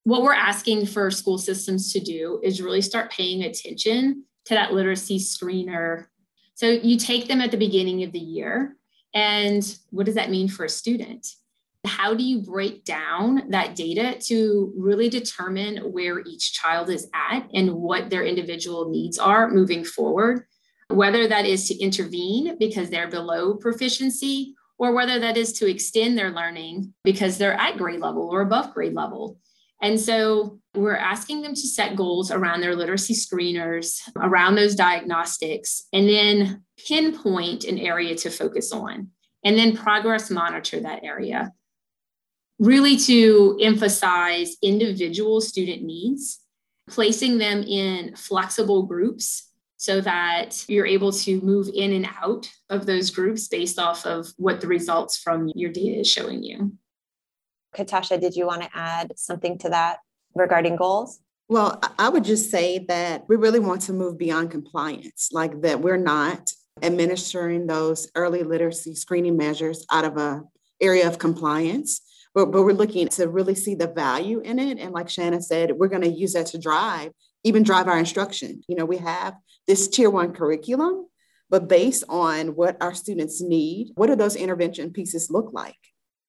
What 0.06 0.22
we're 0.22 0.34
asking 0.34 0.86
for 0.86 1.12
school 1.12 1.38
systems 1.38 1.92
to 1.92 2.00
do 2.00 2.40
is 2.42 2.62
really 2.62 2.82
start 2.82 3.12
paying 3.12 3.44
attention 3.44 4.24
to 4.46 4.54
that 4.54 4.72
literacy 4.72 5.20
screener 5.20 6.06
so 6.56 6.70
you 6.70 6.98
take 6.98 7.28
them 7.28 7.42
at 7.42 7.52
the 7.52 7.58
beginning 7.58 8.04
of 8.04 8.12
the 8.12 8.20
year. 8.20 8.76
And 9.14 9.78
what 9.92 10.06
does 10.06 10.16
that 10.16 10.32
mean 10.32 10.48
for 10.48 10.66
a 10.66 10.70
student? 10.70 11.28
How 11.86 12.14
do 12.14 12.24
you 12.24 12.42
break 12.42 12.84
down 12.84 13.50
that 13.52 13.76
data 13.76 14.18
to 14.26 14.74
really 14.76 15.08
determine 15.08 15.78
where 15.94 16.20
each 16.22 16.54
child 16.54 16.90
is 16.90 17.08
at 17.14 17.48
and 17.54 17.76
what 17.76 18.10
their 18.10 18.24
individual 18.24 18.90
needs 18.90 19.20
are 19.20 19.52
moving 19.52 19.84
forward? 19.84 20.46
Whether 20.90 21.28
that 21.28 21.46
is 21.46 21.68
to 21.68 21.78
intervene 21.78 22.58
because 22.58 22.90
they're 22.90 23.10
below 23.10 23.56
proficiency, 23.56 24.56
or 24.78 24.94
whether 24.94 25.20
that 25.20 25.38
is 25.38 25.54
to 25.54 25.70
extend 25.70 26.18
their 26.18 26.32
learning 26.32 26.94
because 27.04 27.38
they're 27.38 27.54
at 27.54 27.78
grade 27.78 28.02
level 28.02 28.30
or 28.30 28.42
above 28.42 28.74
grade 28.74 28.94
level. 28.94 29.40
And 29.82 30.00
so 30.00 30.60
we're 30.74 30.96
asking 30.96 31.42
them 31.42 31.54
to 31.54 31.68
set 31.68 31.96
goals 31.96 32.32
around 32.32 32.62
their 32.62 32.76
literacy 32.76 33.14
screeners, 33.14 34.00
around 34.16 34.56
those 34.56 34.76
diagnostics, 34.76 35.88
and 35.94 36.08
then 36.08 36.64
pinpoint 36.88 37.66
an 37.66 37.78
area 37.78 38.16
to 38.16 38.30
focus 38.30 38.72
on, 38.72 39.10
and 39.44 39.58
then 39.58 39.76
progress 39.76 40.30
monitor 40.30 40.80
that 40.80 41.04
area. 41.04 41.52
Really 42.58 42.98
to 42.98 43.58
emphasize 43.62 44.56
individual 44.62 45.42
student 45.42 45.84
needs, 45.84 46.40
placing 46.90 47.38
them 47.38 47.64
in 47.64 48.16
flexible 48.16 48.84
groups 48.84 49.52
so 49.78 50.00
that 50.02 50.64
you're 50.68 50.86
able 50.86 51.12
to 51.12 51.42
move 51.42 51.70
in 51.74 51.92
and 51.92 52.08
out 52.22 52.50
of 52.70 52.86
those 52.86 53.10
groups 53.12 53.48
based 53.48 53.78
off 53.78 54.06
of 54.06 54.28
what 54.38 54.62
the 54.62 54.68
results 54.68 55.18
from 55.18 55.52
your 55.54 55.72
data 55.72 56.00
is 56.00 56.10
showing 56.10 56.44
you. 56.44 56.72
Katasha, 57.76 58.20
did 58.20 58.36
you 58.36 58.48
want 58.48 58.62
to 58.62 58.70
add 58.74 59.12
something 59.18 59.58
to 59.60 59.70
that 59.70 59.98
regarding 60.34 60.76
goals? 60.76 61.20
Well, 61.48 61.80
I 62.00 62.10
would 62.10 62.24
just 62.24 62.50
say 62.50 62.86
that 62.88 63.26
we 63.28 63.36
really 63.36 63.60
want 63.60 63.82
to 63.84 63.94
move 63.94 64.18
beyond 64.18 64.50
compliance, 64.50 65.30
like 65.32 65.62
that 65.62 65.80
we're 65.80 65.98
not 65.98 66.52
administering 66.82 67.68
those 67.68 68.10
early 68.16 68.44
literacy 68.44 68.96
screening 68.96 69.38
measures 69.38 69.86
out 69.92 70.06
of 70.06 70.18
a 70.18 70.44
area 70.82 71.08
of 71.08 71.20
compliance, 71.20 72.02
but, 72.34 72.52
but 72.52 72.64
we're 72.64 72.74
looking 72.74 73.08
to 73.10 73.30
really 73.30 73.56
see 73.56 73.76
the 73.76 73.88
value 73.88 74.40
in 74.40 74.60
it. 74.60 74.80
And 74.80 74.92
like 74.92 75.08
Shanna 75.08 75.42
said, 75.42 75.72
we're 75.72 75.88
going 75.88 76.02
to 76.02 76.10
use 76.10 76.34
that 76.34 76.48
to 76.48 76.58
drive, 76.58 77.12
even 77.44 77.64
drive 77.64 77.88
our 77.88 77.98
instruction. 77.98 78.62
You 78.68 78.76
know, 78.76 78.86
we 78.86 78.98
have 78.98 79.36
this 79.68 79.88
tier 79.88 80.10
one 80.10 80.34
curriculum, 80.34 81.08
but 81.50 81.70
based 81.70 82.04
on 82.10 82.56
what 82.56 82.76
our 82.82 82.94
students 82.94 83.42
need, 83.42 83.92
what 83.96 84.08
do 84.08 84.16
those 84.16 84.36
intervention 84.36 84.92
pieces 84.92 85.30
look 85.30 85.52
like? 85.54 85.76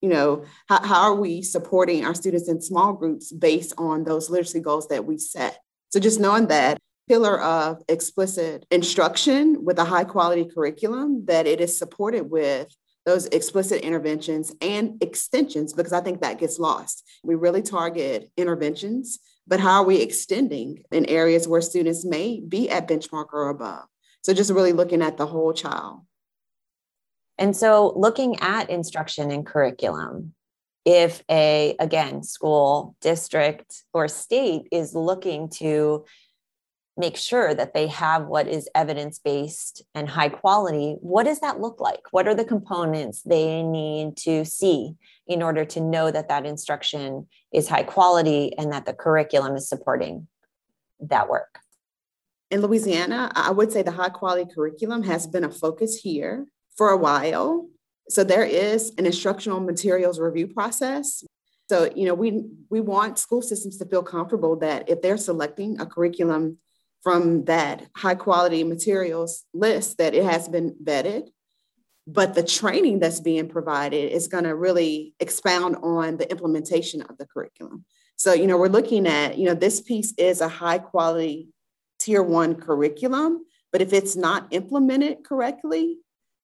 You 0.01 0.09
know 0.09 0.45
how, 0.69 0.83
how 0.83 1.03
are 1.03 1.15
we 1.15 1.43
supporting 1.43 2.05
our 2.05 2.15
students 2.15 2.49
in 2.49 2.61
small 2.61 2.93
groups 2.93 3.33
based 3.33 3.73
on 3.79 4.05
those 4.05 4.31
literacy 4.31 4.61
goals 4.61 4.89
that 4.89 5.05
we 5.05 5.19
set? 5.19 5.59
So 5.91 6.01
just 6.01 6.21
knowing 6.21 6.49
that 6.49 6.79
pillar 7.09 7.41
of 7.41 7.83
explicit 7.89 8.67
instruction 8.71 9.65
with 9.65 9.79
a 9.79 9.85
high 9.85 10.05
quality 10.05 10.45
curriculum 10.45 11.25
that 11.27 11.47
it 11.47 11.61
is 11.61 11.79
supported 11.79 12.31
with 12.31 12.75
those 13.05 13.27
explicit 13.27 13.83
interventions 13.83 14.53
and 14.61 15.01
extensions 15.01 15.73
because 15.73 15.93
i 15.93 16.01
think 16.01 16.21
that 16.21 16.41
gets 16.41 16.59
lost. 16.59 17.05
We 17.23 17.37
really 17.37 17.63
target 17.63 18.31
interventions 18.37 19.21
but 19.47 19.61
how 19.61 19.83
are 19.83 19.87
we 19.87 20.03
extending 20.03 20.83
in 20.91 21.07
areas 21.07 21.47
where 21.47 21.61
students 21.61 22.05
may 22.05 22.41
be 22.41 22.69
at 22.69 22.89
benchmark 22.89 23.27
or 23.33 23.49
above? 23.49 23.85
So 24.23 24.35
just 24.35 24.51
really 24.51 24.73
looking 24.73 25.03
at 25.03 25.17
the 25.17 25.27
whole 25.27 25.53
child 25.53 26.01
and 27.39 27.57
so 27.57 27.93
looking 27.97 28.41
at 28.41 28.71
instruction 28.71 29.31
and 29.31 29.45
curriculum, 29.45 30.35
if 30.85 31.23
a, 31.29 31.75
again, 31.81 32.23
school, 32.23 32.97
district, 33.01 33.85
or 33.93 34.09
state 34.09 34.69
is 34.71 34.95
looking 34.95 35.49
to 35.49 36.05
make 36.97 37.17
sure 37.17 37.55
that 37.55 37.75
they 37.75 37.89
have 37.89 38.27
what 38.27 38.49
is 38.49 38.71
evidence 38.75 39.19
based 39.19 39.83
and 39.95 40.09
high 40.09 40.31
quality, 40.31 40.97
what 41.01 41.25
does 41.25 41.41
that 41.41 41.61
look 41.61 41.81
like? 41.81 42.01
What 42.11 42.27
are 42.27 42.35
the 42.35 42.45
components 42.45 43.21
they 43.23 43.63
need 43.63 44.17
to 44.19 44.45
see 44.47 44.95
in 45.27 45.43
order 45.43 45.65
to 45.67 45.81
know 45.81 46.11
that 46.11 46.29
that 46.29 46.47
instruction 46.47 47.27
is 47.53 47.69
high 47.69 47.83
quality 47.83 48.57
and 48.57 48.73
that 48.73 48.87
the 48.87 48.95
curriculum 48.95 49.57
is 49.57 49.69
supporting 49.69 50.27
that 51.01 51.29
work? 51.29 51.59
In 52.51 52.63
Louisiana, 52.63 53.31
I 53.35 53.51
would 53.51 53.73
say 53.73 53.83
the 53.83 53.91
high 53.91 54.09
quality 54.09 54.51
curriculum 54.55 55.03
has 55.03 55.27
been 55.27 55.45
a 55.45 55.51
focus 55.51 55.97
here 55.97 56.47
for 56.77 56.91
a 56.91 56.97
while. 56.97 57.69
So 58.09 58.25
there 58.25 58.45
is 58.45 58.93
an 58.99 59.07
instructional 59.07 59.61
materials 59.61 60.21
review 60.21 60.47
process. 60.49 61.25
So, 61.69 61.91
you 61.97 62.07
know, 62.07 62.15
we 62.15 62.45
we 62.71 62.81
want 62.81 63.19
school 63.19 63.43
systems 63.43 63.79
to 63.79 63.87
feel 63.87 64.03
comfortable 64.03 64.57
that 64.57 64.89
if 64.89 65.03
they're 65.03 65.17
selecting 65.17 65.81
a 65.81 65.87
curriculum 65.87 66.59
from 67.03 67.45
that 67.45 67.87
high 67.97 68.15
quality 68.15 68.65
materials 68.65 69.45
list 69.55 69.99
that 69.99 70.15
it 70.15 70.25
has 70.25 70.49
been 70.49 70.75
vetted 70.83 71.29
but 72.07 72.35
the 72.35 72.43
training 72.43 73.01
that's 73.01 73.21
being 73.21 73.49
provided 73.49 74.13
is 74.13 74.29
going 74.29 74.45
to 74.45 74.55
really 74.55 75.15
expound 75.19 75.77
on 75.83 76.17
the 76.17 76.31
implementation 76.31 77.03
of 77.03 77.17
the 77.19 77.27
curriculum 77.27 77.85
so 78.17 78.33
you 78.33 78.47
know 78.47 78.57
we're 78.57 78.69
looking 78.69 79.07
at 79.07 79.39
you 79.39 79.45
know 79.45 79.55
this 79.55 79.81
piece 79.81 80.15
is 80.19 80.41
a 80.41 80.49
high 80.49 80.79
quality 80.79 81.49
tier 82.01 82.23
one 82.23 82.55
curriculum 82.55 83.45
but 83.71 83.81
if 83.81 83.93
it's 83.93 84.17
not 84.17 84.47
implemented 84.51 85.23
correctly 85.25 85.99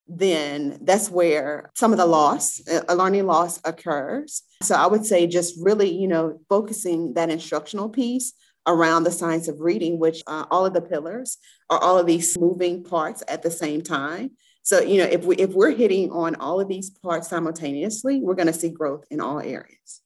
then 0.09 0.79
that's 0.83 1.11
where 1.11 1.71
some 1.75 1.93
of 1.93 1.99
the 1.99 2.07
loss 2.07 2.61
a 2.89 2.95
learning 2.95 3.27
loss 3.27 3.61
occurs 3.65 4.43
so 4.63 4.75
i 4.75 4.87
would 4.87 5.07
say 5.07 5.27
just 5.27 5.55
really 5.63 5.91
you 5.91 6.09
know 6.09 6.39
focusing 6.49 7.15
that 7.15 7.31
instructional 7.31 7.89
piece 7.89 8.33
around 8.67 9.05
the 9.05 9.11
science 9.11 9.49
of 9.49 9.61
reading 9.61 9.99
which 9.99 10.23
uh, 10.27 10.45
all 10.51 10.67
of 10.67 10.75
the 10.75 10.81
pillars 10.81 11.39
are 11.71 11.79
all 11.79 11.99
of 11.99 12.07
these 12.07 12.37
moving 12.39 12.83
parts 12.83 13.23
at 13.29 13.43
the 13.43 13.51
same 13.51 13.81
time 13.81 14.31
so, 14.63 14.81
you 14.81 14.99
know, 14.99 15.09
if 15.11 15.25
we 15.25 15.37
if 15.37 15.51
we're 15.51 15.73
hitting 15.73 16.11
on 16.13 16.37
all 16.37 16.61
of 16.61 16.69
these 16.69 16.89
parts 16.89 17.29
simultaneously, 17.29 18.21
we're 18.21 18.37
going 18.37 18.47
to 18.47 18.53
see 18.53 18.71
growth 18.71 19.05
in 19.11 19.21
all 19.21 19.41
areas. 19.41 20.01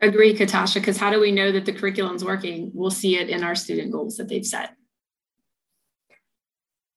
Agree, 0.00 0.34
Katasha, 0.34 0.74
because 0.74 0.96
how 0.96 1.10
do 1.10 1.20
we 1.20 1.32
know 1.32 1.52
that 1.52 1.64
the 1.64 1.72
curriculum's 1.72 2.24
working? 2.24 2.70
We'll 2.74 2.90
see 2.90 3.18
it 3.18 3.28
in 3.28 3.44
our 3.44 3.54
student 3.54 3.92
goals 3.92 4.16
that 4.16 4.28
they've 4.28 4.46
set. 4.46 4.74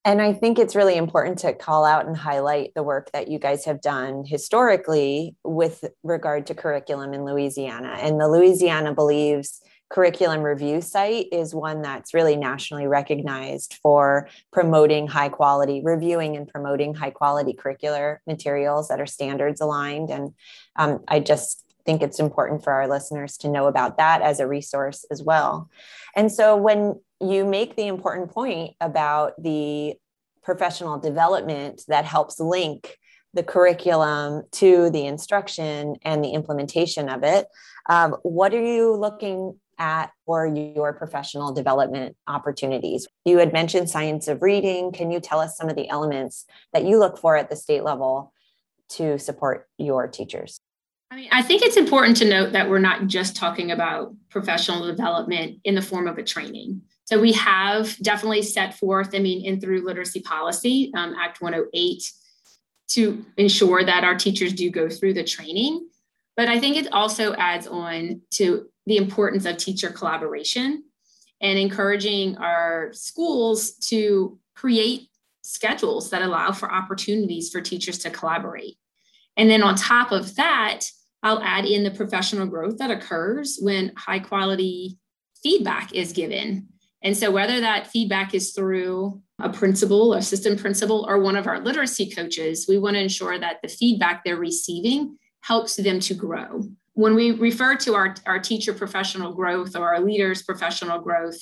And 0.05 0.21
I 0.21 0.33
think 0.33 0.59
it's 0.59 0.75
really 0.75 0.97
important 0.97 1.39
to 1.39 1.53
call 1.53 1.83
out 1.83 2.05
and 2.05 2.15
highlight 2.15 2.75
the 2.75 2.83
work 2.83 3.11
that 3.11 3.27
you 3.27 3.39
guys 3.39 3.65
have 3.65 3.81
done 3.81 4.23
historically 4.23 5.35
with 5.43 5.83
regard 6.03 6.45
to 6.47 6.53
curriculum 6.53 7.15
in 7.15 7.25
Louisiana. 7.25 7.97
And 7.99 8.21
the 8.21 8.29
Louisiana 8.29 8.93
believes 8.93 9.61
curriculum 9.89 10.41
review 10.41 10.79
site 10.81 11.27
is 11.31 11.55
one 11.55 11.81
that's 11.81 12.13
really 12.13 12.35
nationally 12.35 12.85
recognized 12.85 13.79
for 13.81 14.29
promoting 14.53 15.07
high 15.07 15.29
quality, 15.29 15.81
reviewing 15.83 16.35
and 16.37 16.47
promoting 16.47 16.93
high 16.93 17.11
quality 17.11 17.53
curricular 17.53 18.17
materials 18.27 18.89
that 18.89 19.01
are 19.01 19.07
standards 19.07 19.59
aligned. 19.59 20.11
And 20.11 20.33
um, 20.75 21.03
I 21.07 21.19
just 21.19 21.63
think 21.83 22.03
it's 22.03 22.19
important 22.19 22.63
for 22.63 22.73
our 22.73 22.87
listeners 22.87 23.37
to 23.37 23.47
know 23.47 23.67
about 23.67 23.97
that 23.97 24.21
as 24.21 24.39
a 24.39 24.47
resource 24.47 25.03
as 25.09 25.23
well. 25.23 25.69
And 26.15 26.31
so 26.31 26.55
when 26.55 26.99
you 27.29 27.45
make 27.45 27.75
the 27.75 27.87
important 27.87 28.31
point 28.31 28.75
about 28.81 29.41
the 29.41 29.95
professional 30.43 30.99
development 30.99 31.81
that 31.87 32.05
helps 32.05 32.39
link 32.39 32.97
the 33.33 33.43
curriculum 33.43 34.43
to 34.53 34.89
the 34.91 35.05
instruction 35.05 35.95
and 36.03 36.23
the 36.23 36.29
implementation 36.29 37.09
of 37.09 37.23
it. 37.23 37.47
Um, 37.89 38.15
what 38.23 38.53
are 38.53 38.63
you 38.63 38.95
looking 38.95 39.59
at 39.77 40.11
for 40.25 40.47
your 40.47 40.93
professional 40.93 41.53
development 41.53 42.15
opportunities? 42.27 43.07
You 43.25 43.39
had 43.39 43.51
mentioned 43.51 43.89
science 43.89 44.29
of 44.29 44.41
reading. 44.41 44.93
Can 44.93 45.11
you 45.11 45.19
tell 45.19 45.41
us 45.41 45.57
some 45.57 45.69
of 45.69 45.75
the 45.75 45.89
elements 45.89 46.45
that 46.73 46.85
you 46.85 46.97
look 46.97 47.17
for 47.17 47.35
at 47.35 47.49
the 47.49 47.57
state 47.57 47.83
level 47.83 48.31
to 48.89 49.19
support 49.19 49.67
your 49.77 50.07
teachers? 50.07 50.61
I 51.11 51.17
mean, 51.17 51.29
I 51.31 51.41
think 51.41 51.61
it's 51.61 51.77
important 51.77 52.17
to 52.17 52.25
note 52.25 52.53
that 52.53 52.69
we're 52.69 52.79
not 52.79 53.07
just 53.07 53.35
talking 53.35 53.71
about 53.71 54.13
professional 54.29 54.87
development 54.87 55.59
in 55.63 55.75
the 55.75 55.81
form 55.81 56.07
of 56.07 56.17
a 56.17 56.23
training. 56.23 56.81
So 57.05 57.19
we 57.19 57.33
have 57.33 57.95
definitely 57.99 58.41
set 58.41 58.77
forth, 58.77 59.13
I 59.13 59.19
mean, 59.19 59.45
in 59.45 59.61
through 59.61 59.85
literacy 59.85 60.21
policy, 60.21 60.91
um, 60.95 61.15
Act 61.19 61.39
108, 61.39 62.03
to 62.89 63.25
ensure 63.37 63.83
that 63.83 64.03
our 64.03 64.15
teachers 64.15 64.53
do 64.53 64.69
go 64.69 64.89
through 64.89 65.13
the 65.13 65.23
training. 65.23 65.87
But 66.35 66.49
I 66.49 66.59
think 66.59 66.77
it 66.77 66.91
also 66.91 67.33
adds 67.35 67.67
on 67.67 68.21
to 68.31 68.67
the 68.85 68.97
importance 68.97 69.45
of 69.45 69.57
teacher 69.57 69.89
collaboration 69.89 70.83
and 71.41 71.59
encouraging 71.59 72.37
our 72.37 72.91
schools 72.93 73.75
to 73.89 74.39
create 74.55 75.09
schedules 75.43 76.09
that 76.09 76.23
allow 76.23 76.51
for 76.51 76.71
opportunities 76.71 77.51
for 77.51 77.61
teachers 77.61 77.99
to 77.99 78.09
collaborate. 78.09 78.77
And 79.37 79.49
then 79.49 79.61
on 79.63 79.75
top 79.75 80.11
of 80.11 80.35
that, 80.35 80.81
I'll 81.21 81.41
add 81.41 81.65
in 81.65 81.83
the 81.83 81.91
professional 81.91 82.47
growth 82.47 82.77
that 82.77 82.91
occurs 82.91 83.57
when 83.61 83.93
high 83.95 84.19
quality 84.19 84.97
feedback 85.43 85.93
is 85.93 86.13
given. 86.13 86.67
And 87.05 87.15
so, 87.15 87.31
whether 87.31 87.61
that 87.61 87.87
feedback 87.87 88.33
is 88.33 88.51
through 88.51 89.21
a 89.39 89.49
principal, 89.49 90.13
or 90.13 90.21
system 90.21 90.57
principal, 90.57 91.05
or 91.07 91.19
one 91.19 91.37
of 91.37 91.47
our 91.47 91.61
literacy 91.61 92.09
coaches, 92.09 92.65
we 92.67 92.77
want 92.77 92.95
to 92.95 93.01
ensure 93.01 93.39
that 93.39 93.61
the 93.61 93.69
feedback 93.69 94.25
they're 94.25 94.35
receiving 94.35 95.17
helps 95.41 95.77
them 95.77 96.01
to 96.01 96.13
grow 96.13 96.63
when 96.95 97.13
we 97.13 97.31
refer 97.31 97.75
to 97.75 97.93
our, 97.93 98.15
our 98.25 98.39
teacher 98.39 98.73
professional 98.73 99.33
growth 99.33 99.75
or 99.75 99.93
our 99.93 100.01
leaders 100.01 100.41
professional 100.41 100.99
growth, 100.99 101.37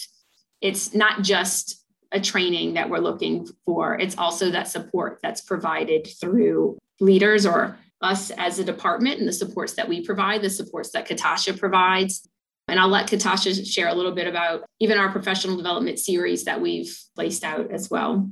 it's 0.62 0.94
not 0.94 1.22
just 1.22 1.86
a 2.12 2.20
training 2.20 2.74
that 2.74 2.90
we're 2.90 2.98
looking 2.98 3.48
for, 3.66 3.98
it's 4.00 4.18
also 4.18 4.52
that 4.52 4.68
support 4.68 5.20
that's 5.22 5.42
provided 5.42 6.08
through 6.20 6.78
leaders 7.00 7.46
or 7.46 7.78
us 8.02 8.32
as 8.32 8.60
a 8.60 8.64
department 8.64 9.20
and 9.20 9.28
the 9.28 9.34
supports 9.34 9.74
that 9.74 9.88
we 9.88 10.04
provide, 10.04 10.42
the 10.42 10.50
supports 10.50 10.92
that 10.92 11.08
Katasha 11.08 11.58
provides. 11.58 12.28
And 12.74 12.80
I'll 12.80 12.90
let 12.90 13.08
Katasha 13.08 13.72
share 13.72 13.88
a 13.88 13.94
little 13.94 14.14
bit 14.14 14.26
about 14.26 14.66
even 14.80 14.98
our 14.98 15.12
professional 15.12 15.58
development 15.58 16.00
series 16.00 16.46
that 16.46 16.60
we've 16.60 16.92
placed 17.16 17.44
out 17.44 17.70
as 17.70 17.88
well. 17.88 18.32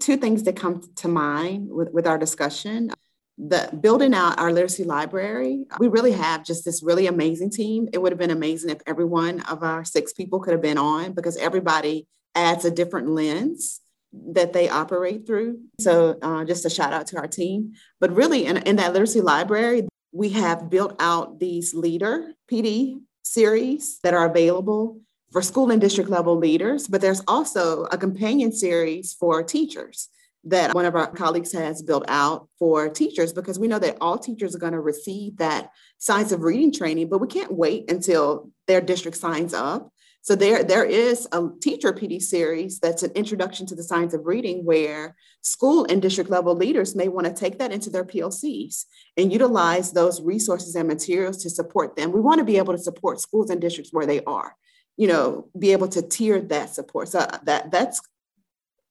Two 0.00 0.16
things 0.16 0.44
that 0.44 0.56
come 0.56 0.80
to 0.96 1.08
mind 1.08 1.68
with, 1.68 1.92
with 1.92 2.06
our 2.06 2.16
discussion 2.16 2.90
the 3.36 3.68
building 3.80 4.14
out 4.14 4.38
our 4.38 4.50
literacy 4.50 4.84
library, 4.84 5.66
we 5.78 5.88
really 5.88 6.12
have 6.12 6.44
just 6.44 6.64
this 6.64 6.82
really 6.82 7.06
amazing 7.06 7.50
team. 7.50 7.88
It 7.92 7.98
would 7.98 8.12
have 8.12 8.18
been 8.18 8.30
amazing 8.30 8.70
if 8.70 8.78
every 8.86 9.04
one 9.04 9.40
of 9.40 9.62
our 9.62 9.84
six 9.84 10.14
people 10.14 10.38
could 10.38 10.52
have 10.52 10.62
been 10.62 10.78
on 10.78 11.12
because 11.12 11.36
everybody 11.36 12.06
adds 12.34 12.64
a 12.64 12.70
different 12.70 13.08
lens 13.08 13.80
that 14.12 14.52
they 14.52 14.68
operate 14.68 15.26
through. 15.26 15.58
So 15.80 16.16
uh, 16.22 16.44
just 16.44 16.64
a 16.64 16.70
shout 16.70 16.92
out 16.92 17.08
to 17.08 17.16
our 17.16 17.26
team. 17.26 17.72
But 18.00 18.14
really 18.14 18.46
in, 18.46 18.56
in 18.58 18.76
that 18.76 18.92
literacy 18.92 19.20
library, 19.20 19.88
we 20.14 20.28
have 20.28 20.70
built 20.70 20.94
out 21.00 21.40
these 21.40 21.74
leader 21.74 22.32
PD 22.50 23.00
series 23.24 23.98
that 24.04 24.14
are 24.14 24.26
available 24.26 25.00
for 25.32 25.42
school 25.42 25.72
and 25.72 25.80
district 25.80 26.08
level 26.08 26.36
leaders, 26.36 26.86
but 26.86 27.00
there's 27.00 27.20
also 27.26 27.82
a 27.90 27.98
companion 27.98 28.52
series 28.52 29.12
for 29.12 29.42
teachers 29.42 30.08
that 30.44 30.72
one 30.72 30.84
of 30.84 30.94
our 30.94 31.10
colleagues 31.10 31.52
has 31.52 31.82
built 31.82 32.04
out 32.06 32.48
for 32.58 32.88
teachers 32.88 33.32
because 33.32 33.58
we 33.58 33.66
know 33.66 33.78
that 33.80 33.96
all 34.00 34.16
teachers 34.16 34.54
are 34.54 34.60
going 34.60 34.72
to 34.72 34.80
receive 34.80 35.36
that 35.38 35.70
science 35.98 36.30
of 36.30 36.42
reading 36.42 36.70
training, 36.70 37.08
but 37.08 37.18
we 37.18 37.26
can't 37.26 37.52
wait 37.52 37.90
until 37.90 38.50
their 38.68 38.80
district 38.80 39.16
signs 39.16 39.52
up. 39.52 39.90
So 40.24 40.34
there, 40.34 40.64
there 40.64 40.86
is 40.86 41.28
a 41.32 41.50
teacher 41.60 41.92
PD 41.92 42.20
series 42.20 42.80
that's 42.80 43.02
an 43.02 43.10
introduction 43.10 43.66
to 43.66 43.74
the 43.74 43.82
science 43.82 44.14
of 44.14 44.24
reading 44.24 44.64
where 44.64 45.16
school 45.42 45.84
and 45.90 46.00
district 46.00 46.30
level 46.30 46.56
leaders 46.56 46.96
may 46.96 47.08
want 47.08 47.26
to 47.26 47.32
take 47.34 47.58
that 47.58 47.72
into 47.72 47.90
their 47.90 48.06
PLCs 48.06 48.86
and 49.18 49.30
utilize 49.30 49.92
those 49.92 50.22
resources 50.22 50.76
and 50.76 50.88
materials 50.88 51.42
to 51.42 51.50
support 51.50 51.94
them. 51.94 52.10
We 52.10 52.22
want 52.22 52.38
to 52.38 52.44
be 52.44 52.56
able 52.56 52.72
to 52.72 52.78
support 52.78 53.20
schools 53.20 53.50
and 53.50 53.60
districts 53.60 53.92
where 53.92 54.06
they 54.06 54.24
are, 54.24 54.56
you 54.96 55.08
know, 55.08 55.50
be 55.58 55.72
able 55.72 55.88
to 55.88 56.00
tier 56.00 56.40
that 56.40 56.70
support. 56.70 57.08
So 57.08 57.26
that 57.42 57.70
that's 57.70 58.00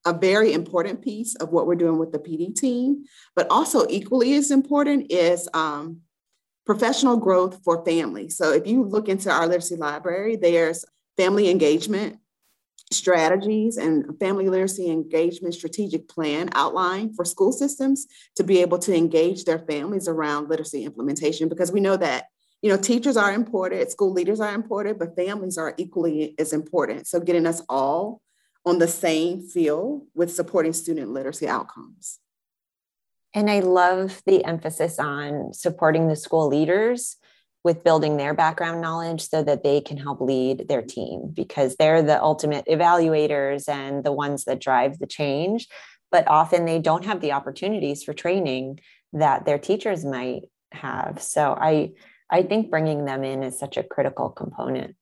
a 0.05 0.13
very 0.13 0.53
important 0.53 1.01
piece 1.01 1.33
of 1.37 1.49
what 1.49 1.65
we're 1.65 1.73
doing 1.73 1.97
with 1.97 2.11
the 2.11 2.19
PD 2.19 2.55
team, 2.55 3.05
but 3.35 3.47
also 3.49 3.87
equally 3.89 4.35
as 4.35 4.51
important 4.51 5.11
is 5.11 5.49
um, 5.55 6.01
professional 6.67 7.17
growth 7.17 7.59
for 7.63 7.83
families. 7.83 8.37
So 8.37 8.53
if 8.53 8.67
you 8.67 8.83
look 8.83 9.09
into 9.09 9.31
our 9.31 9.47
literacy 9.47 9.77
library, 9.77 10.35
there's 10.35 10.85
family 11.17 11.49
engagement 11.49 12.17
strategies 12.91 13.77
and 13.77 14.19
family 14.19 14.49
literacy 14.49 14.89
engagement 14.89 15.53
strategic 15.53 16.07
plan 16.07 16.49
outline 16.53 17.11
for 17.13 17.25
school 17.25 17.51
systems 17.51 18.05
to 18.35 18.43
be 18.43 18.61
able 18.61 18.77
to 18.77 18.95
engage 18.95 19.45
their 19.45 19.59
families 19.59 20.07
around 20.07 20.49
literacy 20.49 20.83
implementation 20.83 21.49
because 21.49 21.71
we 21.71 21.79
know 21.79 21.97
that 21.97 22.25
you 22.61 22.69
know 22.69 22.77
teachers 22.77 23.17
are 23.17 23.33
important 23.33 23.89
school 23.89 24.11
leaders 24.11 24.39
are 24.39 24.53
important 24.53 24.99
but 24.99 25.15
families 25.15 25.57
are 25.57 25.73
equally 25.77 26.35
as 26.37 26.53
important 26.53 27.07
so 27.07 27.19
getting 27.19 27.47
us 27.47 27.63
all 27.67 28.21
on 28.65 28.79
the 28.79 28.87
same 28.87 29.41
field 29.41 30.07
with 30.13 30.33
supporting 30.33 30.73
student 30.73 31.11
literacy 31.11 31.47
outcomes. 31.47 32.19
And 33.35 33.49
I 33.49 33.59
love 33.59 34.21
the 34.25 34.45
emphasis 34.45 34.99
on 34.99 35.53
supporting 35.53 36.07
the 36.07 36.15
school 36.15 36.47
leaders 36.47 37.17
with 37.63 37.83
building 37.83 38.17
their 38.17 38.33
background 38.33 38.81
knowledge 38.81 39.27
so 39.27 39.41
that 39.43 39.63
they 39.63 39.79
can 39.79 39.97
help 39.97 40.19
lead 40.19 40.67
their 40.67 40.81
team 40.81 41.31
because 41.33 41.75
they're 41.75 42.01
the 42.01 42.21
ultimate 42.21 42.65
evaluators 42.65 43.69
and 43.69 44.03
the 44.03 44.11
ones 44.11 44.43
that 44.45 44.59
drive 44.59 44.99
the 44.99 45.07
change. 45.07 45.67
But 46.11 46.27
often 46.27 46.65
they 46.65 46.79
don't 46.79 47.05
have 47.05 47.21
the 47.21 47.31
opportunities 47.31 48.03
for 48.03 48.13
training 48.13 48.81
that 49.13 49.45
their 49.45 49.57
teachers 49.57 50.03
might 50.03 50.43
have. 50.71 51.21
So 51.21 51.57
I, 51.59 51.93
I 52.29 52.43
think 52.43 52.69
bringing 52.69 53.05
them 53.05 53.23
in 53.23 53.43
is 53.43 53.57
such 53.57 53.77
a 53.77 53.83
critical 53.83 54.29
component. 54.29 54.95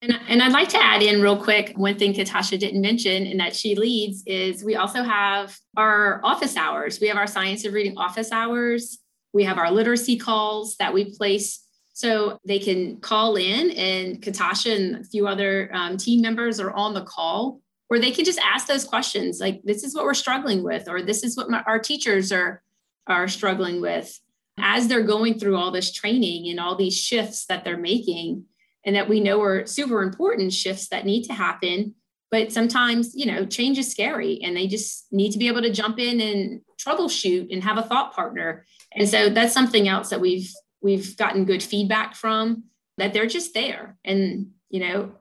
And, 0.00 0.12
and 0.28 0.42
I'd 0.42 0.52
like 0.52 0.68
to 0.70 0.82
add 0.82 1.02
in 1.02 1.20
real 1.22 1.42
quick 1.42 1.72
one 1.76 1.98
thing 1.98 2.12
Katasha 2.12 2.58
didn't 2.58 2.80
mention 2.80 3.26
and 3.26 3.40
that 3.40 3.56
she 3.56 3.74
leads 3.74 4.22
is 4.26 4.62
we 4.62 4.76
also 4.76 5.02
have 5.02 5.58
our 5.76 6.20
office 6.22 6.56
hours. 6.56 7.00
We 7.00 7.08
have 7.08 7.16
our 7.16 7.26
science 7.26 7.64
of 7.64 7.72
reading 7.72 7.98
office 7.98 8.30
hours. 8.30 8.98
We 9.32 9.42
have 9.44 9.58
our 9.58 9.72
literacy 9.72 10.16
calls 10.16 10.76
that 10.76 10.94
we 10.94 11.16
place 11.16 11.64
so 11.98 12.38
they 12.44 12.60
can 12.60 12.98
call 12.98 13.34
in, 13.34 13.72
and 13.72 14.22
Katasha 14.22 14.76
and 14.76 15.00
a 15.00 15.04
few 15.04 15.26
other 15.26 15.68
um, 15.74 15.96
team 15.96 16.22
members 16.22 16.60
are 16.60 16.70
on 16.70 16.94
the 16.94 17.02
call, 17.02 17.60
or 17.90 17.98
they 17.98 18.12
can 18.12 18.24
just 18.24 18.38
ask 18.38 18.68
those 18.68 18.84
questions 18.84 19.40
like, 19.40 19.60
"This 19.64 19.82
is 19.82 19.96
what 19.96 20.04
we're 20.04 20.14
struggling 20.14 20.62
with," 20.62 20.88
or 20.88 21.02
"This 21.02 21.24
is 21.24 21.36
what 21.36 21.50
my, 21.50 21.60
our 21.66 21.80
teachers 21.80 22.30
are 22.30 22.62
are 23.08 23.26
struggling 23.26 23.80
with." 23.80 24.16
As 24.58 24.86
they're 24.86 25.02
going 25.02 25.40
through 25.40 25.56
all 25.56 25.72
this 25.72 25.90
training 25.90 26.48
and 26.48 26.60
all 26.60 26.76
these 26.76 26.96
shifts 26.96 27.46
that 27.46 27.64
they're 27.64 27.76
making, 27.76 28.44
and 28.84 28.94
that 28.94 29.08
we 29.08 29.18
know 29.18 29.42
are 29.42 29.66
super 29.66 30.00
important 30.00 30.52
shifts 30.52 30.90
that 30.90 31.04
need 31.04 31.24
to 31.24 31.32
happen. 31.32 31.96
But 32.30 32.52
sometimes, 32.52 33.12
you 33.16 33.26
know, 33.26 33.44
change 33.44 33.76
is 33.76 33.90
scary 33.90 34.38
and 34.44 34.56
they 34.56 34.68
just 34.68 35.12
need 35.12 35.32
to 35.32 35.38
be 35.38 35.48
able 35.48 35.62
to 35.62 35.72
jump 35.72 35.98
in 35.98 36.20
and 36.20 36.60
troubleshoot 36.80 37.52
and 37.52 37.64
have 37.64 37.78
a 37.78 37.82
thought 37.82 38.14
partner. 38.14 38.66
And 38.92 39.08
so 39.08 39.30
that's 39.30 39.54
something 39.54 39.88
else 39.88 40.10
that 40.10 40.20
we've 40.20 40.52
we've 40.82 41.16
gotten 41.16 41.44
good 41.44 41.62
feedback 41.62 42.14
from 42.14 42.64
that 42.96 43.12
they're 43.12 43.26
just 43.26 43.54
there 43.54 43.96
and, 44.04 44.50
you 44.70 44.80
know, 44.80 45.12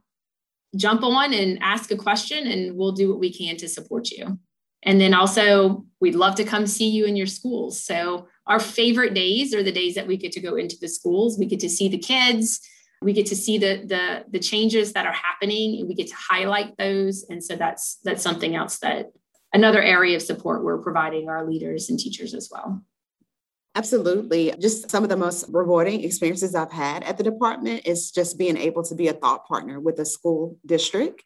jump 0.76 1.04
on 1.04 1.34
and 1.34 1.60
ask 1.62 1.92
a 1.92 1.96
question 1.96 2.48
and 2.48 2.76
we'll 2.76 2.92
do 2.92 3.10
what 3.10 3.20
we 3.20 3.34
can 3.34 3.58
to 3.58 3.70
support 3.70 4.10
you. 4.12 4.40
And 4.84 5.02
then 5.02 5.14
also, 5.14 5.86
we'd 6.00 6.16
love 6.16 6.36
to 6.36 6.44
come 6.44 6.68
see 6.68 6.90
you 6.90 7.06
in 7.06 7.16
your 7.16 7.28
schools. 7.28 7.84
So, 7.84 8.28
our 8.46 8.60
favorite 8.60 9.14
days 9.14 9.54
are 9.54 9.64
the 9.64 9.72
days 9.72 9.96
that 9.96 10.08
we 10.08 10.16
get 10.16 10.32
to 10.34 10.40
go 10.40 10.56
into 10.56 10.78
the 10.80 10.88
schools. 10.88 11.38
We 11.38 11.48
get 11.48 11.60
to 11.62 11.70
see 11.70 11.90
the 11.90 11.98
kids, 11.98 12.62
we 13.02 13.14
get 13.14 13.28
to 13.28 13.36
see 13.36 13.58
the 13.58 13.84
the 13.86 14.26
the 14.30 14.40
changes 14.40 14.94
that 14.94 15.06
are 15.06 15.14
happening 15.14 15.80
and 15.80 15.88
we 15.88 15.96
get 15.96 16.08
to 16.08 16.16
highlight 16.16 16.76
those 16.78 17.26
and 17.30 17.44
so 17.44 17.56
that's 17.56 18.00
that's 18.04 18.24
something 18.24 18.56
else 18.56 18.80
that 18.80 19.12
another 19.54 19.82
area 19.82 20.16
of 20.16 20.22
support 20.22 20.64
we're 20.64 20.82
providing 20.82 21.30
our 21.30 21.48
leaders 21.48 21.90
and 21.90 22.00
teachers 22.00 22.34
as 22.34 22.50
well 22.52 22.82
Absolutely. 23.78 24.52
Just 24.60 24.90
some 24.90 25.04
of 25.04 25.10
the 25.10 25.16
most 25.16 25.46
rewarding 25.50 26.04
experiences 26.04 26.56
I've 26.56 26.72
had 26.72 27.04
at 27.04 27.20
the 27.20 27.24
department 27.24 27.84
is 27.86 28.10
just 28.10 28.36
being 28.36 28.58
able 28.58 28.82
to 28.84 28.96
be 28.96 29.08
a 29.08 29.14
thought 29.14 29.48
partner 29.48 29.80
with 29.80 30.00
a 30.00 30.06
school 30.06 30.58
district. 30.66 31.24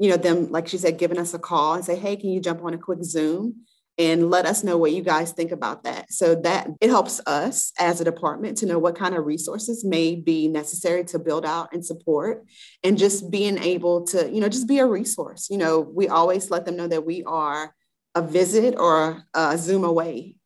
You 0.00 0.10
know, 0.10 0.16
them, 0.16 0.50
like 0.50 0.66
she 0.66 0.78
said, 0.78 0.98
giving 0.98 1.16
us 1.16 1.32
a 1.32 1.38
call 1.38 1.74
and 1.74 1.84
say, 1.84 1.94
hey, 1.94 2.16
can 2.16 2.30
you 2.30 2.40
jump 2.40 2.64
on 2.64 2.74
a 2.74 2.78
quick 2.78 3.04
Zoom? 3.04 3.64
and 3.98 4.30
let 4.30 4.46
us 4.46 4.64
know 4.64 4.78
what 4.78 4.92
you 4.92 5.02
guys 5.02 5.32
think 5.32 5.52
about 5.52 5.84
that. 5.84 6.10
So 6.10 6.34
that 6.36 6.66
it 6.80 6.88
helps 6.88 7.20
us 7.26 7.72
as 7.78 8.00
a 8.00 8.04
department 8.04 8.56
to 8.58 8.66
know 8.66 8.78
what 8.78 8.96
kind 8.96 9.14
of 9.14 9.26
resources 9.26 9.84
may 9.84 10.14
be 10.14 10.48
necessary 10.48 11.04
to 11.04 11.18
build 11.18 11.44
out 11.44 11.68
and 11.74 11.84
support 11.84 12.44
and 12.82 12.96
just 12.96 13.30
being 13.30 13.58
able 13.58 14.04
to, 14.06 14.30
you 14.32 14.40
know, 14.40 14.48
just 14.48 14.66
be 14.66 14.78
a 14.78 14.86
resource. 14.86 15.48
You 15.50 15.58
know, 15.58 15.80
we 15.80 16.08
always 16.08 16.50
let 16.50 16.64
them 16.64 16.76
know 16.76 16.88
that 16.88 17.04
we 17.04 17.22
are 17.24 17.74
a 18.14 18.22
visit 18.22 18.76
or 18.78 19.24
a 19.34 19.58
Zoom 19.58 19.84
away. 19.84 20.36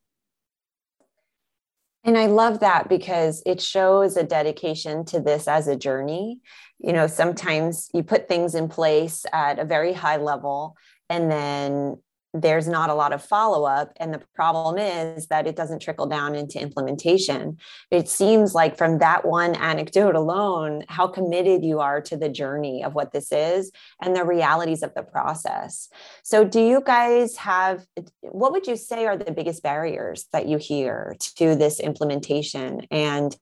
And 2.07 2.17
I 2.17 2.27
love 2.27 2.61
that 2.61 2.89
because 2.89 3.43
it 3.45 3.61
shows 3.61 4.17
a 4.17 4.23
dedication 4.23 5.05
to 5.07 5.21
this 5.21 5.49
as 5.49 5.67
a 5.67 5.75
journey. 5.75 6.41
You 6.79 6.93
know, 6.93 7.09
sometimes 7.09 7.91
you 7.93 8.05
put 8.05 8.29
things 8.29 8.55
in 8.55 8.69
place 8.69 9.27
at 9.33 9.59
a 9.59 9.65
very 9.65 9.93
high 9.93 10.19
level 10.19 10.77
and 11.11 11.29
then 11.29 11.97
there's 12.43 12.69
not 12.69 12.91
a 12.91 12.95
lot 12.95 13.13
of 13.13 13.25
follow 13.25 13.65
up. 13.65 13.93
And 13.97 14.13
the 14.13 14.23
problem 14.35 14.79
is 14.79 15.27
that 15.29 15.47
it 15.47 15.57
doesn't 15.57 15.81
trickle 15.81 16.07
down 16.07 16.35
into 16.35 16.61
implementation. 16.61 17.59
It 17.91 18.09
seems 18.09 18.55
like 18.55 18.79
from 18.79 18.99
that 18.99 19.25
one 19.25 19.55
anecdote 19.57 20.15
alone, 20.15 20.85
how 20.89 21.09
committed 21.09 21.65
you 21.65 21.81
are 21.81 22.01
to 22.03 22.17
the 22.17 22.29
journey 22.29 22.85
of 22.85 22.95
what 22.95 23.13
this 23.13 23.33
is 23.33 23.73
and 24.01 24.15
the 24.15 24.25
realities 24.25 24.83
of 24.83 24.95
the 24.95 25.03
process. 25.03 25.89
So, 26.23 26.45
do 26.45 26.61
you 26.61 26.83
guys 26.85 27.37
have 27.37 27.85
what 28.21 28.53
would 28.53 28.67
you 28.67 28.77
say 28.77 29.07
are 29.07 29.17
the 29.17 29.33
biggest 29.33 29.63
barriers 29.63 30.27
that 30.33 30.47
you 30.47 30.59
hear 30.59 31.17
to 31.37 31.57
this 31.57 31.81
implementation? 31.81 32.83
And 32.91 33.37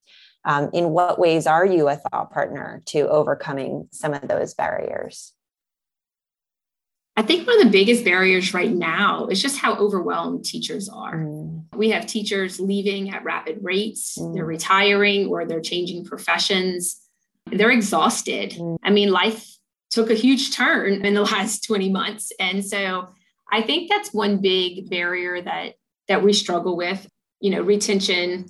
um, 0.47 0.71
in 0.73 0.91
what 0.91 1.19
ways 1.19 1.47
are 1.47 1.67
you 1.67 1.89
a 1.89 1.97
thought 1.97 2.33
partner 2.33 2.83
to 2.87 3.09
overcoming 3.09 3.89
some 3.93 4.15
of 4.15 4.29
those 4.29 4.55
barriers? 4.55 5.34
I 7.17 7.23
think 7.23 7.47
one 7.47 7.61
of 7.61 7.65
the 7.65 7.71
biggest 7.71 8.05
barriers 8.05 8.53
right 8.53 8.73
now 8.73 9.27
is 9.27 9.41
just 9.41 9.59
how 9.59 9.77
overwhelmed 9.77 10.45
teachers 10.45 10.89
are. 10.89 11.19
Mm. 11.19 11.65
We 11.77 11.91
have 11.91 12.07
teachers 12.07 12.59
leaving 12.59 13.11
at 13.11 13.23
rapid 13.23 13.59
rates, 13.63 14.19
mm. 14.19 14.35
they're 14.35 14.45
retiring 14.45 15.29
or 15.29 15.45
they're 15.45 15.61
changing 15.61 16.05
professions. 16.05 17.01
They're 17.47 17.71
exhausted. 17.71 18.53
Mm. 18.53 18.79
I 18.83 18.91
mean, 18.91 19.11
life 19.11 19.49
took 19.91 20.11
a 20.11 20.15
huge 20.15 20.57
turn 20.57 21.05
in 21.05 21.15
the 21.15 21.23
last 21.33 21.65
20 21.65 21.89
months. 21.91 22.33
And 22.41 22.65
so 22.65 23.09
I 23.51 23.63
think 23.63 23.89
that's 23.89 24.13
one 24.13 24.39
big 24.39 24.91
barrier 24.91 25.41
that 25.41 25.75
that 26.09 26.23
we 26.23 26.33
struggle 26.35 26.77
with, 26.77 27.07
you 27.41 27.51
know, 27.51 27.63
retention. 27.63 28.47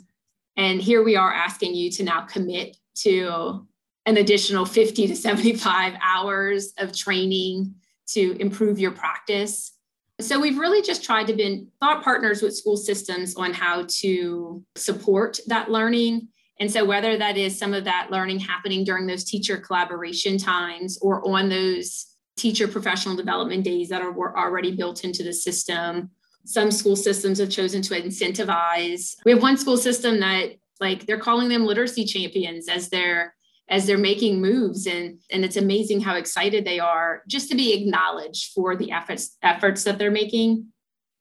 And 0.57 0.81
here 0.81 1.05
we 1.05 1.15
are 1.17 1.33
asking 1.33 1.75
you 1.75 1.91
to 1.93 2.03
now 2.03 2.23
commit 2.23 2.77
to 2.97 3.67
an 4.07 4.17
additional 4.17 4.65
50 4.65 5.07
to 5.09 5.15
75 5.15 5.95
hours 6.03 6.73
of 6.79 6.97
training 6.97 7.75
to 8.09 8.37
improve 8.41 8.79
your 8.79 8.93
practice. 8.93 9.73
So 10.21 10.41
we've 10.41 10.59
really 10.59 10.83
just 10.83 11.03
tried 11.03 11.27
to 11.27 11.33
be 11.33 11.67
thought 11.81 12.05
partners 12.05 12.41
with 12.41 12.57
school 12.57 12.77
systems 12.77 13.35
on 13.35 13.53
how 13.53 13.87
to 14.01 14.65
support 14.77 15.41
that 15.49 15.71
learning. 15.71 16.29
And 16.61 16.71
so 16.71 16.85
whether 16.85 17.17
that 17.19 17.37
is 17.37 17.59
some 17.59 17.75
of 17.75 17.85
that 17.85 18.09
learning 18.11 18.39
happening 18.39 18.85
during 18.85 19.07
those 19.07 19.25
teacher 19.25 19.57
collaboration 19.57 20.39
times 20.39 20.99
or 21.03 21.27
on 21.29 21.49
those 21.49 22.07
teacher 22.37 22.69
professional 22.69 23.17
development 23.17 23.65
days 23.65 23.89
that 23.89 24.03
are 24.03 24.13
were 24.13 24.39
already 24.39 24.75
built 24.75 25.05
into 25.05 25.23
the 25.23 25.33
system. 25.33 26.11
Some 26.45 26.71
school 26.71 26.97
systems 26.97 27.39
have 27.39 27.51
chosen 27.51 27.83
to 27.83 28.01
incentivize. 28.01 29.17
We 29.25 29.33
have 29.33 29.43
one 29.43 29.57
school 29.57 29.77
system 29.77 30.21
that 30.21 30.57
like 30.81 31.07
they're 31.07 31.19
calling 31.19 31.49
them 31.49 31.65
literacy 31.65 32.05
champions 32.05 32.69
as 32.69 32.89
their 32.89 33.34
as 33.69 33.87
they're 33.87 33.99
making 33.99 34.41
moves. 34.41 34.87
And 34.87 35.21
and 35.31 35.45
it's 35.45 35.57
amazing 35.57 36.01
how 36.01 36.17
excited 36.17 36.65
they 36.65 36.79
are 36.79 37.23
just 37.29 37.51
to 37.51 37.57
be 37.57 37.73
acknowledged 37.73 38.53
for 38.53 38.77
the 38.77 38.93
efforts 38.93 39.37
efforts 39.43 39.85
that 39.85 39.99
they're 39.99 40.11
making. 40.11 40.67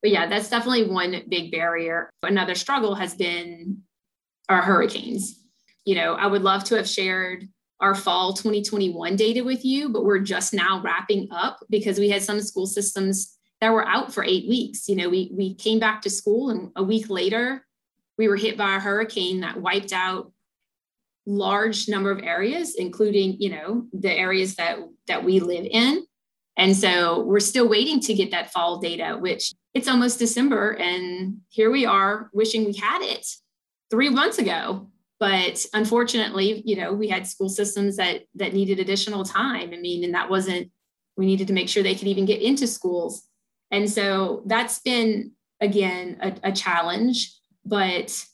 But 0.01 0.11
yeah 0.11 0.27
that's 0.27 0.49
definitely 0.49 0.89
one 0.89 1.23
big 1.29 1.51
barrier. 1.51 2.09
Another 2.21 2.55
struggle 2.55 2.95
has 2.95 3.15
been 3.15 3.83
our 4.49 4.61
hurricanes. 4.61 5.39
You 5.85 5.95
know 5.95 6.13
i 6.13 6.27
would 6.27 6.43
love 6.43 6.63
to 6.65 6.75
have 6.75 6.87
shared 6.87 7.47
our 7.81 7.93
fall 7.93 8.31
2021 8.31 9.17
data 9.17 9.43
with 9.43 9.65
you 9.65 9.89
but 9.89 10.05
we're 10.05 10.19
just 10.19 10.53
now 10.53 10.81
wrapping 10.81 11.27
up 11.29 11.59
because 11.69 11.99
we 11.99 12.09
had 12.09 12.21
some 12.21 12.39
school 12.39 12.65
systems 12.65 13.37
that 13.63 13.71
were 13.71 13.87
out 13.87 14.13
for 14.13 14.25
eight 14.25 14.49
weeks. 14.49 14.89
You 14.89 14.97
know 14.97 15.07
we 15.07 15.31
we 15.33 15.55
came 15.55 15.79
back 15.79 16.01
to 16.01 16.09
school 16.09 16.49
and 16.49 16.71
a 16.75 16.83
week 16.83 17.09
later 17.09 17.65
we 18.17 18.27
were 18.27 18.35
hit 18.35 18.57
by 18.57 18.75
a 18.75 18.79
hurricane 18.79 19.39
that 19.39 19.61
wiped 19.61 19.93
out 19.93 20.32
large 21.25 21.87
number 21.87 22.11
of 22.11 22.19
areas 22.21 22.75
including 22.75 23.37
you 23.39 23.49
know 23.49 23.85
the 23.93 24.11
areas 24.11 24.55
that 24.55 24.77
that 25.07 25.23
we 25.23 25.39
live 25.39 25.65
in. 25.69 26.03
And 26.55 26.77
so 26.77 27.23
we're 27.23 27.39
still 27.39 27.67
waiting 27.67 27.99
to 28.01 28.13
get 28.13 28.31
that 28.31 28.51
fall 28.51 28.79
data 28.79 29.17
which 29.19 29.53
it's 29.73 29.87
almost 29.87 30.19
december 30.19 30.71
and 30.71 31.37
here 31.49 31.71
we 31.71 31.85
are 31.85 32.29
wishing 32.33 32.65
we 32.65 32.73
had 32.73 33.01
it 33.01 33.25
three 33.89 34.09
months 34.09 34.37
ago. 34.37 34.89
But 35.19 35.65
unfortunately 35.73 36.61
you 36.65 36.75
know 36.75 36.93
we 36.93 37.07
had 37.07 37.25
school 37.25 37.49
systems 37.49 37.95
that 37.97 38.23
that 38.35 38.53
needed 38.53 38.79
additional 38.79 39.23
time. 39.23 39.71
I 39.73 39.77
mean 39.77 40.03
and 40.03 40.13
that 40.13 40.29
wasn't 40.29 40.71
we 41.15 41.25
needed 41.25 41.47
to 41.47 41.53
make 41.53 41.69
sure 41.69 41.83
they 41.83 41.95
could 41.95 42.07
even 42.07 42.25
get 42.25 42.41
into 42.41 42.67
schools. 42.67 43.27
And 43.71 43.89
so 43.89 44.43
that's 44.45 44.79
been 44.79 45.31
again 45.61 46.17
a, 46.21 46.49
a 46.49 46.51
challenge 46.51 47.33
but 47.65 48.25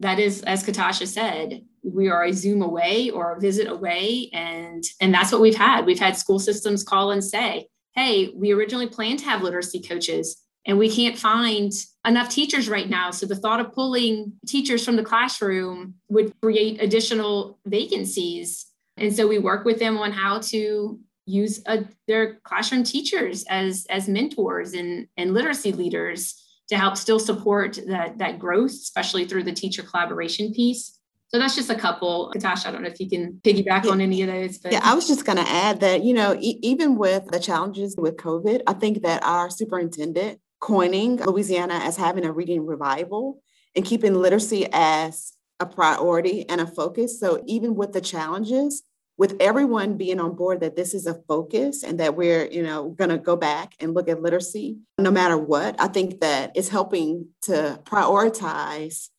that 0.00 0.18
is 0.18 0.42
as 0.42 0.64
katasha 0.64 1.06
said 1.06 1.62
we 1.82 2.08
are 2.08 2.24
a 2.24 2.32
zoom 2.32 2.62
away 2.62 3.10
or 3.10 3.32
a 3.32 3.40
visit 3.40 3.68
away 3.68 4.30
and 4.32 4.84
and 5.00 5.12
that's 5.12 5.32
what 5.32 5.40
we've 5.40 5.56
had. 5.56 5.86
We've 5.86 5.98
had 5.98 6.16
school 6.16 6.38
systems 6.38 6.84
call 6.84 7.10
and 7.10 7.24
say 7.24 7.68
hey 7.94 8.30
we 8.34 8.52
originally 8.52 8.88
planned 8.88 9.18
to 9.20 9.24
have 9.26 9.42
literacy 9.42 9.80
coaches 9.80 10.42
and 10.66 10.78
we 10.78 10.90
can't 10.90 11.18
find 11.18 11.72
enough 12.06 12.28
teachers 12.28 12.68
right 12.68 12.88
now. 12.88 13.10
So 13.10 13.26
the 13.26 13.36
thought 13.36 13.60
of 13.60 13.72
pulling 13.72 14.32
teachers 14.46 14.84
from 14.84 14.96
the 14.96 15.02
classroom 15.02 15.94
would 16.08 16.32
create 16.42 16.82
additional 16.82 17.58
vacancies. 17.64 18.66
And 18.96 19.14
so 19.14 19.26
we 19.26 19.38
work 19.38 19.64
with 19.64 19.78
them 19.78 19.96
on 19.96 20.12
how 20.12 20.40
to 20.40 21.00
use 21.26 21.62
a, 21.66 21.84
their 22.06 22.34
classroom 22.44 22.84
teachers 22.84 23.44
as 23.48 23.86
as 23.88 24.08
mentors 24.08 24.74
and 24.74 25.06
and 25.16 25.32
literacy 25.32 25.72
leaders 25.72 26.34
to 26.68 26.76
help 26.76 26.96
still 26.96 27.18
support 27.18 27.78
that 27.86 28.18
that 28.18 28.38
growth 28.38 28.72
especially 28.72 29.24
through 29.26 29.44
the 29.44 29.52
teacher 29.52 29.82
collaboration 29.82 30.52
piece 30.52 30.98
so 31.30 31.38
that's 31.38 31.54
just 31.54 31.70
a 31.70 31.76
couple. 31.76 32.32
Katasha, 32.34 32.66
I 32.66 32.72
don't 32.72 32.82
know 32.82 32.88
if 32.88 32.98
you 32.98 33.08
can 33.08 33.40
piggyback 33.44 33.84
yeah. 33.84 33.92
on 33.92 34.00
any 34.00 34.22
of 34.22 34.28
those. 34.28 34.58
But. 34.58 34.72
Yeah, 34.72 34.80
I 34.82 34.94
was 34.94 35.06
just 35.06 35.24
going 35.24 35.38
to 35.38 35.48
add 35.48 35.78
that, 35.80 36.02
you 36.02 36.12
know, 36.12 36.36
e- 36.40 36.58
even 36.62 36.96
with 36.96 37.26
the 37.26 37.38
challenges 37.38 37.94
with 37.96 38.16
COVID, 38.16 38.62
I 38.66 38.72
think 38.72 39.02
that 39.02 39.22
our 39.22 39.48
superintendent 39.48 40.40
coining 40.58 41.18
Louisiana 41.18 41.74
as 41.74 41.96
having 41.96 42.24
a 42.24 42.32
reading 42.32 42.66
revival 42.66 43.40
and 43.76 43.84
keeping 43.84 44.14
literacy 44.14 44.66
as 44.72 45.34
a 45.60 45.66
priority 45.66 46.48
and 46.48 46.60
a 46.60 46.66
focus. 46.66 47.20
So 47.20 47.44
even 47.46 47.76
with 47.76 47.92
the 47.92 48.00
challenges, 48.00 48.82
with 49.16 49.36
everyone 49.38 49.96
being 49.96 50.18
on 50.18 50.34
board 50.34 50.60
that 50.60 50.74
this 50.74 50.94
is 50.94 51.06
a 51.06 51.14
focus 51.28 51.84
and 51.84 52.00
that 52.00 52.16
we're, 52.16 52.46
you 52.46 52.64
know, 52.64 52.88
going 52.88 53.10
to 53.10 53.18
go 53.18 53.36
back 53.36 53.74
and 53.78 53.94
look 53.94 54.08
at 54.08 54.20
literacy 54.20 54.78
no 54.98 55.12
matter 55.12 55.38
what, 55.38 55.80
I 55.80 55.86
think 55.86 56.20
that 56.20 56.52
it's 56.56 56.70
helping 56.70 57.28
to 57.42 57.78
prioritize 57.84 59.10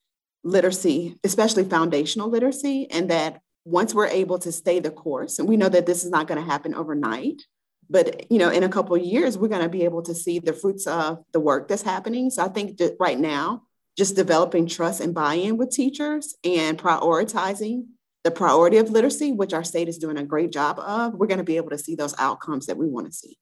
literacy, 0.44 1.18
especially 1.24 1.64
foundational 1.64 2.30
literacy, 2.30 2.90
and 2.92 3.10
that 3.10 3.42
once 3.66 3.94
we're 3.94 4.08
able 4.08 4.40
to 4.40 4.52
stay 4.52 4.80
the 4.80 4.90
course, 4.90 5.38
and 5.38 5.48
we 5.48 5.58
know 5.58 5.70
that 5.70 5.86
this 5.86 6.04
is 6.04 6.10
not 6.10 6.28
going 6.28 6.40
to 6.40 6.50
happen 6.50 6.74
overnight, 6.74 7.42
but 7.90 8.32
you 8.32 8.40
know, 8.40 8.50
in 8.50 8.64
a 8.64 8.70
couple 8.70 8.98
years, 8.98 9.38
we're 9.38 9.48
going 9.48 9.62
to 9.62 9.70
be 9.70 9.84
able 9.84 10.02
to 10.02 10.16
see 10.16 10.40
the 10.40 10.54
fruits 10.54 10.88
of 10.88 11.24
the 11.34 11.40
work 11.40 11.68
that's 11.68 11.82
happening. 11.82 12.30
So 12.30 12.44
I 12.44 12.48
think 12.48 12.78
that 12.78 12.96
right 13.00 13.20
now, 13.20 13.64
just 13.98 14.16
developing 14.16 14.68
trust 14.68 15.02
and 15.02 15.14
buy-in 15.14 15.58
with 15.58 15.70
teachers 15.70 16.36
and 16.44 16.78
prioritizing 16.78 17.88
the 18.24 18.32
priority 18.32 18.78
of 18.78 18.90
literacy, 18.90 19.34
which 19.34 19.54
our 19.54 19.64
state 19.64 19.90
is 19.90 19.98
doing 19.98 20.18
a 20.18 20.24
great 20.24 20.52
job 20.52 20.80
of, 20.80 21.14
we're 21.16 21.28
going 21.28 21.40
to 21.40 21.44
be 21.44 21.58
able 21.58 21.72
to 21.72 21.78
see 21.78 21.96
those 21.96 22.16
outcomes 22.18 22.68
that 22.68 22.78
we 22.78 22.88
want 22.88 23.08
to 23.08 23.12
see. 23.12 23.38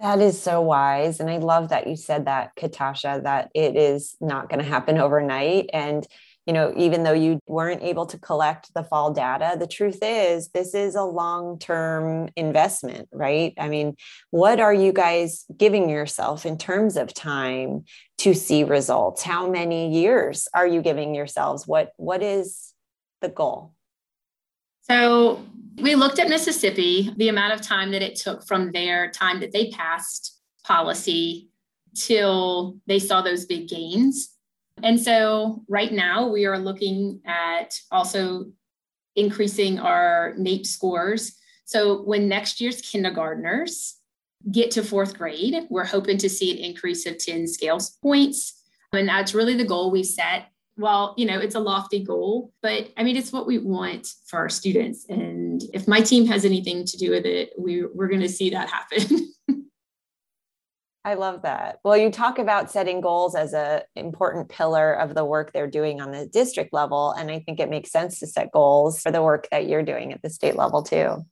That 0.00 0.20
is 0.20 0.40
so 0.40 0.60
wise. 0.60 1.18
And 1.18 1.28
I 1.28 1.38
love 1.38 1.70
that 1.70 1.88
you 1.88 1.96
said 1.96 2.26
that, 2.26 2.54
Katasha, 2.56 3.24
that 3.24 3.50
it 3.54 3.76
is 3.76 4.16
not 4.20 4.48
going 4.48 4.60
to 4.60 4.68
happen 4.68 4.98
overnight. 4.98 5.70
And, 5.72 6.06
you 6.46 6.52
know, 6.52 6.72
even 6.76 7.02
though 7.02 7.12
you 7.12 7.40
weren't 7.46 7.82
able 7.82 8.06
to 8.06 8.18
collect 8.18 8.72
the 8.74 8.84
fall 8.84 9.12
data, 9.12 9.56
the 9.58 9.66
truth 9.66 9.98
is 10.00 10.48
this 10.50 10.72
is 10.72 10.94
a 10.94 11.02
long 11.02 11.58
term 11.58 12.28
investment, 12.36 13.08
right? 13.12 13.52
I 13.58 13.68
mean, 13.68 13.96
what 14.30 14.60
are 14.60 14.72
you 14.72 14.92
guys 14.92 15.44
giving 15.56 15.90
yourself 15.90 16.46
in 16.46 16.58
terms 16.58 16.96
of 16.96 17.12
time 17.12 17.84
to 18.18 18.34
see 18.34 18.62
results? 18.62 19.22
How 19.24 19.50
many 19.50 19.92
years 19.92 20.46
are 20.54 20.66
you 20.66 20.80
giving 20.80 21.14
yourselves? 21.14 21.66
What, 21.66 21.90
what 21.96 22.22
is 22.22 22.72
the 23.20 23.28
goal? 23.28 23.74
So 24.90 25.44
we 25.80 25.94
looked 25.94 26.18
at 26.18 26.28
Mississippi, 26.28 27.12
the 27.16 27.28
amount 27.28 27.52
of 27.52 27.60
time 27.60 27.90
that 27.92 28.02
it 28.02 28.16
took 28.16 28.46
from 28.46 28.72
their 28.72 29.10
time 29.10 29.40
that 29.40 29.52
they 29.52 29.70
passed 29.70 30.40
policy 30.64 31.50
till 31.94 32.78
they 32.86 32.98
saw 32.98 33.22
those 33.22 33.46
big 33.46 33.68
gains. 33.68 34.34
And 34.82 35.00
so 35.00 35.64
right 35.68 35.92
now 35.92 36.28
we 36.28 36.46
are 36.46 36.58
looking 36.58 37.20
at 37.26 37.78
also 37.90 38.46
increasing 39.16 39.78
our 39.78 40.34
NAEP 40.38 40.66
scores. 40.66 41.36
So 41.64 42.02
when 42.02 42.28
next 42.28 42.60
year's 42.60 42.80
kindergartners 42.80 43.96
get 44.50 44.70
to 44.72 44.82
fourth 44.82 45.18
grade, 45.18 45.66
we're 45.68 45.84
hoping 45.84 46.18
to 46.18 46.30
see 46.30 46.52
an 46.52 46.58
increase 46.58 47.06
of 47.06 47.18
10 47.18 47.46
scales 47.48 47.90
points. 48.02 48.62
And 48.92 49.08
that's 49.08 49.34
really 49.34 49.54
the 49.54 49.64
goal 49.64 49.90
we 49.90 50.04
set 50.04 50.50
well, 50.78 51.14
you 51.18 51.26
know, 51.26 51.38
it's 51.38 51.56
a 51.56 51.60
lofty 51.60 52.02
goal, 52.02 52.52
but 52.62 52.88
I 52.96 53.02
mean, 53.02 53.16
it's 53.16 53.32
what 53.32 53.46
we 53.46 53.58
want 53.58 54.06
for 54.26 54.38
our 54.38 54.48
students. 54.48 55.04
And 55.08 55.60
if 55.74 55.88
my 55.88 56.00
team 56.00 56.24
has 56.26 56.44
anything 56.44 56.84
to 56.86 56.96
do 56.96 57.10
with 57.10 57.26
it, 57.26 57.50
we, 57.58 57.84
we're 57.84 58.08
going 58.08 58.20
to 58.20 58.28
see 58.28 58.50
that 58.50 58.70
happen. 58.70 59.34
I 61.04 61.14
love 61.14 61.42
that. 61.42 61.78
Well, 61.84 61.96
you 61.96 62.12
talk 62.12 62.38
about 62.38 62.70
setting 62.70 63.00
goals 63.00 63.34
as 63.34 63.54
an 63.54 63.82
important 63.96 64.50
pillar 64.50 64.92
of 64.92 65.14
the 65.14 65.24
work 65.24 65.52
they're 65.52 65.66
doing 65.66 66.00
on 66.00 66.12
the 66.12 66.26
district 66.26 66.72
level. 66.72 67.12
And 67.12 67.30
I 67.30 67.40
think 67.40 67.58
it 67.58 67.70
makes 67.70 67.90
sense 67.90 68.20
to 68.20 68.26
set 68.26 68.52
goals 68.52 69.00
for 69.00 69.10
the 69.10 69.22
work 69.22 69.48
that 69.50 69.66
you're 69.66 69.82
doing 69.82 70.12
at 70.12 70.22
the 70.22 70.30
state 70.30 70.54
level 70.54 70.82
too. 70.82 71.24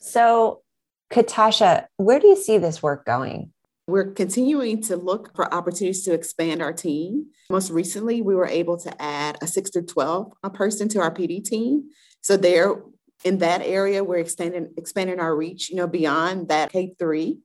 So, 0.00 0.62
Katasha, 1.10 1.86
where 1.96 2.20
do 2.20 2.26
you 2.26 2.36
see 2.36 2.58
this 2.58 2.82
work 2.82 3.06
going? 3.06 3.52
We're 3.92 4.12
continuing 4.12 4.80
to 4.84 4.96
look 4.96 5.36
for 5.36 5.52
opportunities 5.52 6.02
to 6.06 6.14
expand 6.14 6.62
our 6.62 6.72
team. 6.72 7.26
Most 7.50 7.70
recently, 7.70 8.22
we 8.22 8.34
were 8.34 8.46
able 8.46 8.78
to 8.78 9.02
add 9.02 9.36
a 9.42 9.46
six 9.46 9.68
to 9.72 9.82
12 9.82 10.32
person 10.54 10.88
to 10.88 11.00
our 11.00 11.10
PD 11.10 11.44
team. 11.44 11.90
So 12.22 12.38
there 12.38 12.76
in 13.22 13.36
that 13.38 13.60
area, 13.60 14.02
we're 14.02 14.16
extending 14.16 14.72
expanding 14.78 15.20
our 15.20 15.36
reach, 15.36 15.68
you 15.68 15.76
know, 15.76 15.86
beyond 15.86 16.48
that 16.48 16.72
K3. 16.72 17.36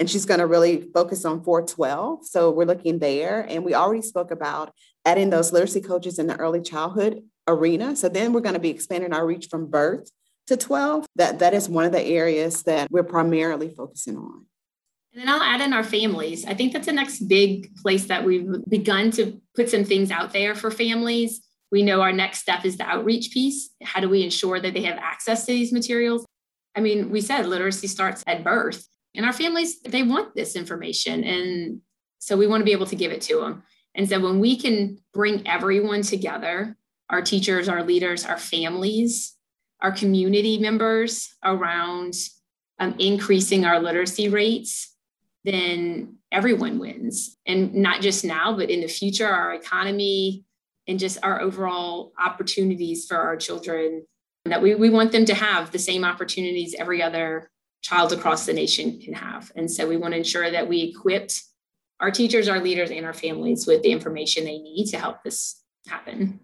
And 0.00 0.10
she's 0.10 0.26
going 0.26 0.40
to 0.40 0.46
really 0.48 0.90
focus 0.92 1.24
on 1.24 1.44
412. 1.44 2.26
So 2.26 2.50
we're 2.50 2.66
looking 2.66 2.98
there. 2.98 3.46
And 3.48 3.64
we 3.64 3.76
already 3.76 4.02
spoke 4.02 4.32
about 4.32 4.72
adding 5.04 5.30
those 5.30 5.52
literacy 5.52 5.82
coaches 5.82 6.18
in 6.18 6.26
the 6.26 6.34
early 6.34 6.62
childhood 6.62 7.22
arena. 7.46 7.94
So 7.94 8.08
then 8.08 8.32
we're 8.32 8.40
going 8.40 8.54
to 8.54 8.60
be 8.60 8.70
expanding 8.70 9.12
our 9.12 9.24
reach 9.24 9.46
from 9.48 9.70
birth 9.70 10.10
to 10.48 10.56
12. 10.56 11.06
That 11.14 11.38
that 11.38 11.54
is 11.54 11.68
one 11.68 11.84
of 11.84 11.92
the 11.92 12.02
areas 12.02 12.64
that 12.64 12.90
we're 12.90 13.04
primarily 13.04 13.68
focusing 13.68 14.16
on. 14.16 14.46
And 15.12 15.20
then 15.20 15.28
I'll 15.28 15.42
add 15.42 15.60
in 15.60 15.72
our 15.72 15.84
families. 15.84 16.46
I 16.46 16.54
think 16.54 16.72
that's 16.72 16.86
the 16.86 16.92
next 16.92 17.28
big 17.28 17.74
place 17.76 18.06
that 18.06 18.24
we've 18.24 18.48
begun 18.68 19.10
to 19.12 19.40
put 19.54 19.68
some 19.68 19.84
things 19.84 20.10
out 20.10 20.32
there 20.32 20.54
for 20.54 20.70
families. 20.70 21.42
We 21.70 21.82
know 21.82 22.00
our 22.00 22.12
next 22.12 22.40
step 22.40 22.64
is 22.64 22.78
the 22.78 22.84
outreach 22.84 23.30
piece. 23.30 23.70
How 23.82 24.00
do 24.00 24.08
we 24.08 24.22
ensure 24.22 24.58
that 24.60 24.72
they 24.72 24.82
have 24.82 24.98
access 24.98 25.44
to 25.46 25.52
these 25.52 25.72
materials? 25.72 26.24
I 26.74 26.80
mean, 26.80 27.10
we 27.10 27.20
said 27.20 27.46
literacy 27.46 27.86
starts 27.88 28.24
at 28.26 28.44
birth, 28.44 28.86
and 29.14 29.26
our 29.26 29.32
families, 29.32 29.80
they 29.82 30.02
want 30.02 30.34
this 30.34 30.56
information. 30.56 31.24
And 31.24 31.80
so 32.18 32.36
we 32.36 32.46
want 32.46 32.62
to 32.62 32.64
be 32.64 32.72
able 32.72 32.86
to 32.86 32.96
give 32.96 33.12
it 33.12 33.20
to 33.22 33.40
them. 33.40 33.62
And 33.94 34.08
so 34.08 34.18
when 34.20 34.38
we 34.38 34.56
can 34.56 34.98
bring 35.12 35.46
everyone 35.46 36.02
together, 36.02 36.76
our 37.10 37.20
teachers, 37.20 37.68
our 37.68 37.82
leaders, 37.82 38.24
our 38.24 38.38
families, 38.38 39.36
our 39.82 39.92
community 39.92 40.58
members 40.58 41.34
around 41.44 42.14
um, 42.78 42.94
increasing 42.98 43.66
our 43.66 43.80
literacy 43.80 44.30
rates, 44.30 44.91
then 45.44 46.16
everyone 46.30 46.78
wins. 46.78 47.36
And 47.46 47.74
not 47.74 48.00
just 48.00 48.24
now, 48.24 48.56
but 48.56 48.70
in 48.70 48.80
the 48.80 48.88
future, 48.88 49.28
our 49.28 49.54
economy 49.54 50.44
and 50.88 50.98
just 50.98 51.18
our 51.22 51.40
overall 51.40 52.12
opportunities 52.18 53.06
for 53.06 53.16
our 53.16 53.36
children 53.36 54.04
that 54.44 54.62
we, 54.62 54.74
we 54.74 54.90
want 54.90 55.12
them 55.12 55.24
to 55.26 55.34
have 55.34 55.70
the 55.70 55.78
same 55.78 56.04
opportunities 56.04 56.74
every 56.76 57.02
other 57.02 57.50
child 57.82 58.12
across 58.12 58.46
the 58.46 58.52
nation 58.52 59.00
can 59.00 59.14
have. 59.14 59.52
And 59.54 59.70
so 59.70 59.88
we 59.88 59.96
want 59.96 60.14
to 60.14 60.18
ensure 60.18 60.50
that 60.50 60.68
we 60.68 60.82
equipped 60.82 61.42
our 62.00 62.10
teachers, 62.10 62.48
our 62.48 62.60
leaders, 62.60 62.90
and 62.90 63.06
our 63.06 63.12
families 63.12 63.66
with 63.66 63.82
the 63.82 63.92
information 63.92 64.44
they 64.44 64.58
need 64.58 64.86
to 64.86 64.98
help 64.98 65.22
this 65.22 65.62
happen. 65.86 66.40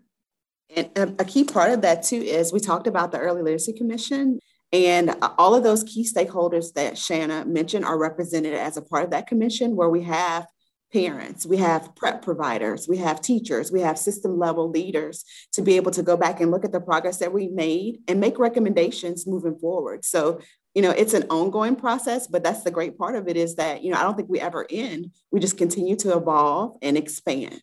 And 0.75 0.91
um, 0.97 1.17
a 1.19 1.25
key 1.25 1.45
part 1.45 1.73
of 1.73 1.83
that 1.83 2.05
too 2.05 2.17
is 2.17 2.53
we 2.53 2.61
talked 2.61 2.87
about 2.87 3.11
the 3.11 3.19
Early 3.19 3.43
Literacy 3.43 3.73
Commission 3.73 4.39
and 4.73 5.17
all 5.39 5.55
of 5.55 5.63
those 5.63 5.83
key 5.85 6.05
stakeholders 6.05 6.73
that 6.75 6.99
Shanna 6.99 7.45
mentioned 7.47 7.85
are 7.85 7.99
represented 7.99 8.55
as 8.55 8.77
a 8.77 8.83
part 8.83 9.05
of 9.05 9.11
that 9.11 9.27
commission, 9.27 9.77
where 9.77 9.89
we 9.89 10.03
have 10.03 10.47
parents, 10.93 11.45
we 11.45 11.59
have 11.59 11.95
prep 11.95 12.23
providers, 12.23 12.87
we 12.89 12.97
have 12.97 13.21
teachers, 13.21 13.71
we 13.71 13.81
have 13.81 13.99
system 13.99 14.39
level 14.39 14.71
leaders 14.71 15.25
to 15.53 15.63
be 15.63 15.77
able 15.77 15.91
to 15.91 16.03
go 16.03 16.17
back 16.17 16.41
and 16.41 16.51
look 16.51 16.65
at 16.65 16.73
the 16.73 16.81
progress 16.81 17.19
that 17.19 17.33
we 17.33 17.49
made 17.49 17.99
and 18.09 18.21
make 18.21 18.39
recommendations 18.39 19.27
moving 19.27 19.57
forward. 19.59 20.05
So, 20.05 20.41
you 20.75 20.83
know, 20.83 20.91
it's 20.91 21.15
an 21.15 21.25
ongoing 21.29 21.77
process, 21.77 22.27
but 22.27 22.43
that's 22.43 22.63
the 22.63 22.71
great 22.71 22.97
part 22.97 23.17
of 23.17 23.29
it 23.29 23.37
is 23.37 23.57
that, 23.57 23.83
you 23.83 23.91
know, 23.91 23.99
I 23.99 24.03
don't 24.03 24.17
think 24.17 24.29
we 24.29 24.41
ever 24.41 24.67
end. 24.71 25.11
We 25.31 25.41
just 25.41 25.59
continue 25.59 25.97
to 25.97 26.17
evolve 26.17 26.79
and 26.81 26.97
expand. 26.97 27.63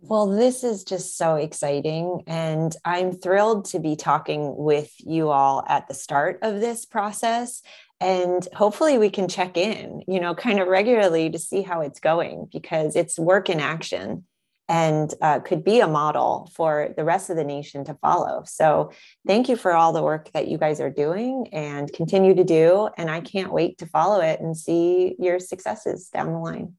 Well, 0.00 0.26
this 0.26 0.62
is 0.62 0.84
just 0.84 1.16
so 1.16 1.36
exciting. 1.36 2.22
And 2.26 2.74
I'm 2.84 3.12
thrilled 3.12 3.64
to 3.66 3.80
be 3.80 3.96
talking 3.96 4.54
with 4.56 4.92
you 4.98 5.30
all 5.30 5.64
at 5.66 5.88
the 5.88 5.94
start 5.94 6.38
of 6.42 6.60
this 6.60 6.84
process. 6.84 7.62
And 7.98 8.46
hopefully, 8.54 8.98
we 8.98 9.08
can 9.08 9.26
check 9.26 9.56
in, 9.56 10.02
you 10.06 10.20
know, 10.20 10.34
kind 10.34 10.60
of 10.60 10.68
regularly 10.68 11.30
to 11.30 11.38
see 11.38 11.62
how 11.62 11.80
it's 11.80 11.98
going 11.98 12.48
because 12.52 12.94
it's 12.94 13.18
work 13.18 13.48
in 13.48 13.58
action 13.58 14.26
and 14.68 15.14
uh, 15.22 15.40
could 15.40 15.64
be 15.64 15.80
a 15.80 15.88
model 15.88 16.52
for 16.54 16.92
the 16.96 17.04
rest 17.04 17.30
of 17.30 17.36
the 17.36 17.44
nation 17.44 17.84
to 17.86 17.94
follow. 17.94 18.42
So, 18.44 18.92
thank 19.26 19.48
you 19.48 19.56
for 19.56 19.72
all 19.72 19.94
the 19.94 20.02
work 20.02 20.30
that 20.32 20.48
you 20.48 20.58
guys 20.58 20.78
are 20.78 20.90
doing 20.90 21.48
and 21.54 21.90
continue 21.90 22.34
to 22.34 22.44
do. 22.44 22.90
And 22.98 23.10
I 23.10 23.22
can't 23.22 23.52
wait 23.52 23.78
to 23.78 23.86
follow 23.86 24.20
it 24.20 24.40
and 24.40 24.54
see 24.54 25.16
your 25.18 25.38
successes 25.38 26.10
down 26.10 26.32
the 26.32 26.38
line. 26.38 26.74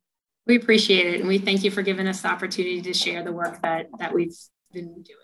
We 0.47 0.55
appreciate 0.55 1.13
it. 1.13 1.19
And 1.19 1.27
we 1.27 1.37
thank 1.37 1.63
you 1.63 1.71
for 1.71 1.81
giving 1.81 2.07
us 2.07 2.21
the 2.21 2.29
opportunity 2.29 2.81
to 2.81 2.93
share 2.93 3.23
the 3.23 3.33
work 3.33 3.61
that, 3.61 3.87
that 3.99 4.13
we've 4.13 4.35
been 4.71 4.93
doing. 5.03 5.17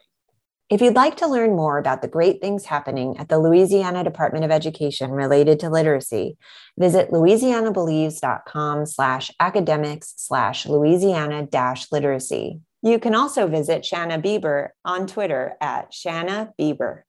If 0.70 0.82
you'd 0.82 0.96
like 0.96 1.18
to 1.18 1.28
learn 1.28 1.56
more 1.56 1.78
about 1.78 2.02
the 2.02 2.08
great 2.08 2.42
things 2.42 2.66
happening 2.66 3.18
at 3.18 3.30
the 3.30 3.38
Louisiana 3.38 4.04
Department 4.04 4.44
of 4.44 4.52
Education 4.52 5.12
related 5.12 5.60
to 5.60 5.70
literacy, 5.70 6.38
visit 6.78 7.12
louisianabelieves.com 7.12 8.86
slash 8.86 9.32
academics 9.40 10.14
slash 10.18 10.66
Louisiana 10.66 11.46
dash 11.46 11.92
literacy. 11.92 12.62
You 12.82 13.00
can 13.00 13.14
also 13.14 13.48
visit 13.48 13.86
Shanna 13.86 14.20
Bieber 14.20 14.70
on 14.84 15.06
Twitter 15.06 15.54
at 15.62 15.94
Shanna 15.94 16.54
Bieber. 16.60 17.04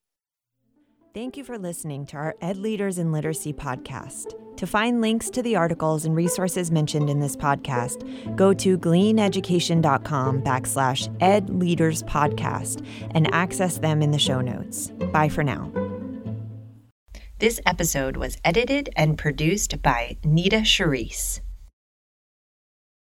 Thank 1.15 1.37
you 1.37 1.45
for 1.45 1.57
listening 1.57 2.05
to 2.07 2.17
our 2.17 2.35
Ed 2.41 2.57
Leaders 2.57 2.99
in 2.99 3.13
Literacy 3.13 3.53
podcast. 3.53 4.33
To 4.57 4.67
find 4.67 4.99
links 4.99 5.29
to 5.29 5.41
the 5.41 5.55
articles 5.55 6.03
and 6.03 6.13
resources 6.13 6.71
mentioned 6.71 7.09
in 7.09 7.21
this 7.21 7.37
podcast, 7.37 8.35
go 8.35 8.53
to 8.55 8.77
gleaneducation.com 8.77 10.41
backslash 10.41 11.15
Ed 11.21 11.49
Leaders 11.49 12.03
podcast 12.03 12.85
and 13.11 13.33
access 13.33 13.77
them 13.77 14.01
in 14.01 14.11
the 14.11 14.19
show 14.19 14.41
notes. 14.41 14.89
Bye 15.13 15.29
for 15.29 15.41
now. 15.41 15.71
This 17.39 17.61
episode 17.65 18.17
was 18.17 18.37
edited 18.43 18.89
and 18.97 19.17
produced 19.17 19.81
by 19.81 20.17
Nita 20.25 20.63
Charisse. 20.65 21.39